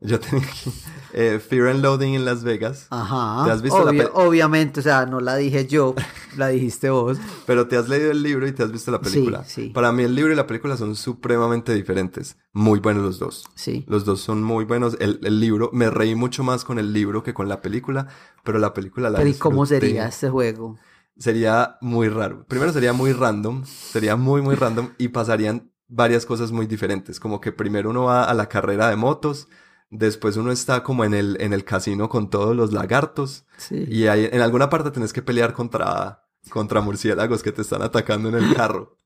[0.00, 0.72] Yo tenía aquí
[1.12, 2.86] eh, Fear and Loading en Las Vegas.
[2.90, 3.44] Ajá.
[3.44, 5.94] ¿Te has visto la la Obviamente, o sea, no la dije yo,
[6.36, 7.18] la dijiste vos.
[7.46, 9.44] Pero te has leído el libro y te has visto la película.
[9.44, 9.68] Sí, sí.
[9.70, 12.36] Para mí el libro y la película son supremamente diferentes.
[12.52, 13.44] Muy buenos los dos.
[13.56, 13.84] Sí.
[13.88, 14.96] Los dos son muy buenos.
[15.00, 18.06] El, el libro, me reí mucho más con el libro que con la película,
[18.44, 20.78] pero la película la Pero ¿y cómo sería este juego?
[21.18, 22.44] Sería muy raro.
[22.46, 27.18] Primero sería muy random, sería muy, muy random y pasarían varias cosas muy diferentes.
[27.20, 29.48] Como que primero uno va a la carrera de motos,
[29.90, 34.28] después uno está como en el, en el casino con todos los lagartos y hay,
[34.30, 38.54] en alguna parte tenés que pelear contra, contra murciélagos que te están atacando en el
[38.54, 38.96] carro.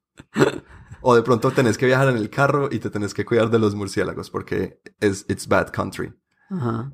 [1.00, 3.58] o de pronto tenés que viajar en el carro y te tenés que cuidar de
[3.58, 6.12] los murciélagos porque es it's bad country.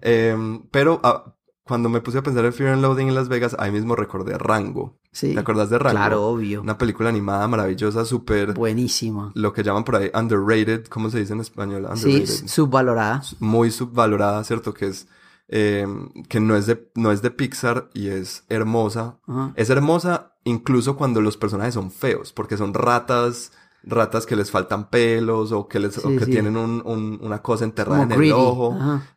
[0.03, 1.35] Em, pero ah,
[1.69, 4.37] cuando me puse a pensar en Fear and Loading en Las Vegas, ahí mismo recordé
[4.39, 4.99] Rango.
[5.13, 5.35] Sí.
[5.35, 5.97] ¿Te acuerdas de Rango?
[5.97, 6.63] Claro, obvio.
[6.63, 8.55] Una película animada maravillosa, súper...
[8.55, 9.31] Buenísima.
[9.35, 11.87] Lo que llaman por ahí underrated, ¿cómo se dice en español?
[11.89, 12.27] Underrated.
[12.27, 13.23] Sí, subvalorada.
[13.39, 14.75] Muy subvalorada, ¿cierto?
[14.75, 15.07] Que es...
[15.51, 15.87] Eh,
[16.29, 19.19] que no es, de, no es de Pixar y es hermosa.
[19.55, 23.53] Es hermosa incluso cuando los personajes son feos, porque son ratas
[23.89, 27.65] ratas que les faltan pelos o que, les, o que tienen un, un, una cosa
[27.65, 28.77] enterrada en el ojo.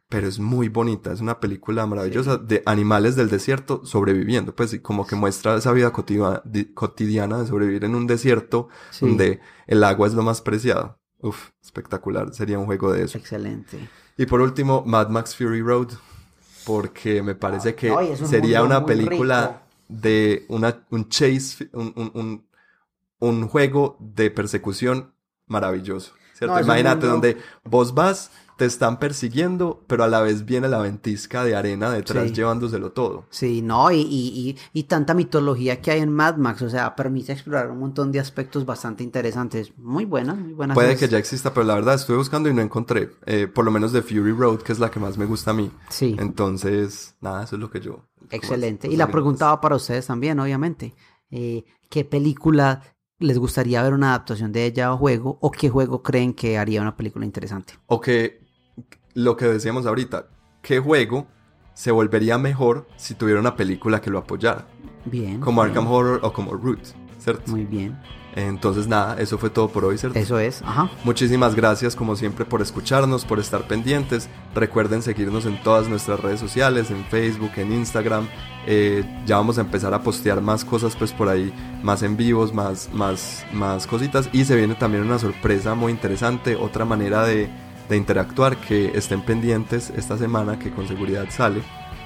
[0.10, 5.08] Pero es muy bonita, es una película maravillosa de animales del desierto sobreviviendo, pues como
[5.08, 8.68] que muestra esa vida cotidiana de sobrevivir en un desierto
[9.00, 11.00] donde el agua es lo más preciado.
[11.20, 13.18] Uf, espectacular, sería un juego de eso.
[13.18, 13.90] Excelente.
[14.18, 15.90] Y por último, Mad Max Fury Road,
[16.66, 17.94] porque me parece que
[18.26, 22.46] sería una película de una, un chase, un, un un
[23.48, 25.14] juego de persecución
[25.48, 26.14] maravilloso.
[26.34, 26.56] ¿cierto?
[26.56, 30.80] No, un Imagínate donde vos vas, te están persiguiendo, pero a la vez viene la
[30.80, 32.34] ventisca de arena detrás Sí.
[32.36, 33.26] llevándoselo todo.
[33.30, 36.96] Sí, no, y, y, y, y tanta mitología que hay en Mad Max, o sea,
[36.96, 39.72] permite explorar un montón de aspectos bastante interesantes.
[39.78, 40.76] Muy buenas, muy buenas.
[40.76, 43.12] Puede que ya exista, pero la verdad estuve buscando y no encontré.
[43.26, 45.54] Eh, por lo menos de Fury Road, que es la que más me gusta a
[45.56, 45.72] mí.
[45.90, 48.06] Sí, Entonces, nada, eso es lo que yo.
[48.30, 48.88] excelente.
[48.88, 50.94] Y la así, pregunta va para ustedes también, obviamente.
[51.32, 52.82] Eh, ¿Qué película
[53.22, 56.82] les gustaría ver una adaptación de ella a juego o qué juego creen que haría
[56.82, 57.74] una película interesante?
[57.88, 58.42] O que
[59.14, 60.28] lo que decíamos ahorita,
[60.62, 61.28] ¿qué juego
[61.74, 64.68] se volvería mejor si tuviera una película que lo apoyara?
[65.06, 65.40] Bien.
[65.40, 66.80] Como bien, Arkham Horror o como Root,
[67.18, 67.52] ¿cierto?
[67.52, 67.98] Muy bien.
[68.36, 70.18] Entonces, nada, eso fue todo por hoy, ¿cierto?
[70.18, 70.90] Eso es, ajá.
[71.04, 74.30] Muchísimas gracias como siempre por escucharnos, por estar pendientes.
[74.56, 78.28] Recuerden seguirnos en todas nuestras redes sociales, en Facebook, en Instagram.
[78.68, 81.54] Eh, ya vamos a empezar a postear más cosas pues por ahí,
[81.84, 84.30] más en vivos, más, más, más cositas.
[84.32, 87.50] Y se viene también una sorpresa muy interesante, otra manera de,
[87.90, 91.62] de interactuar que estén pendientes esta semana que con seguridad sale.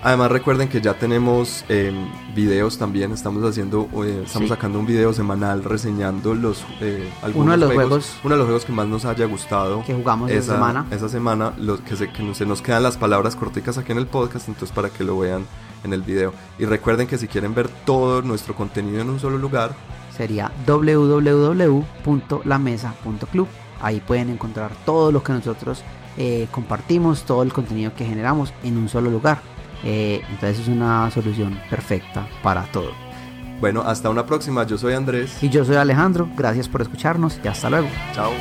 [0.05, 1.91] Además recuerden que ya tenemos eh,
[2.35, 4.53] videos también, estamos haciendo, eh, estamos Sí.
[4.53, 8.45] sacando un video semanal reseñando los eh, algunos Uno de los juegos uno de los
[8.45, 10.85] juegos que más nos haya gustado que jugamos esta semana.
[10.91, 14.05] esa semana, los que, se, que se nos quedan las palabras corticas aquí en el
[14.05, 15.43] podcast, entonces para que lo vean
[15.83, 16.35] en el video.
[16.59, 19.71] Y recuerden que si quieren ver todo nuestro contenido en un solo lugar,
[20.15, 23.47] sería www.lamesa.club.
[23.81, 25.83] Ahí pueden encontrar todo lo que nosotros
[26.17, 29.41] eh, compartimos, todo el contenido que generamos en un solo lugar.
[29.85, 32.91] Eh, entonces es una solución perfecta para todo.
[33.61, 37.47] bueno, hasta una próxima, yo soy Andrés, Y yo soy Alejandro, gracias por escucharnos y
[37.47, 37.87] hasta luego.
[38.13, 38.31] chao.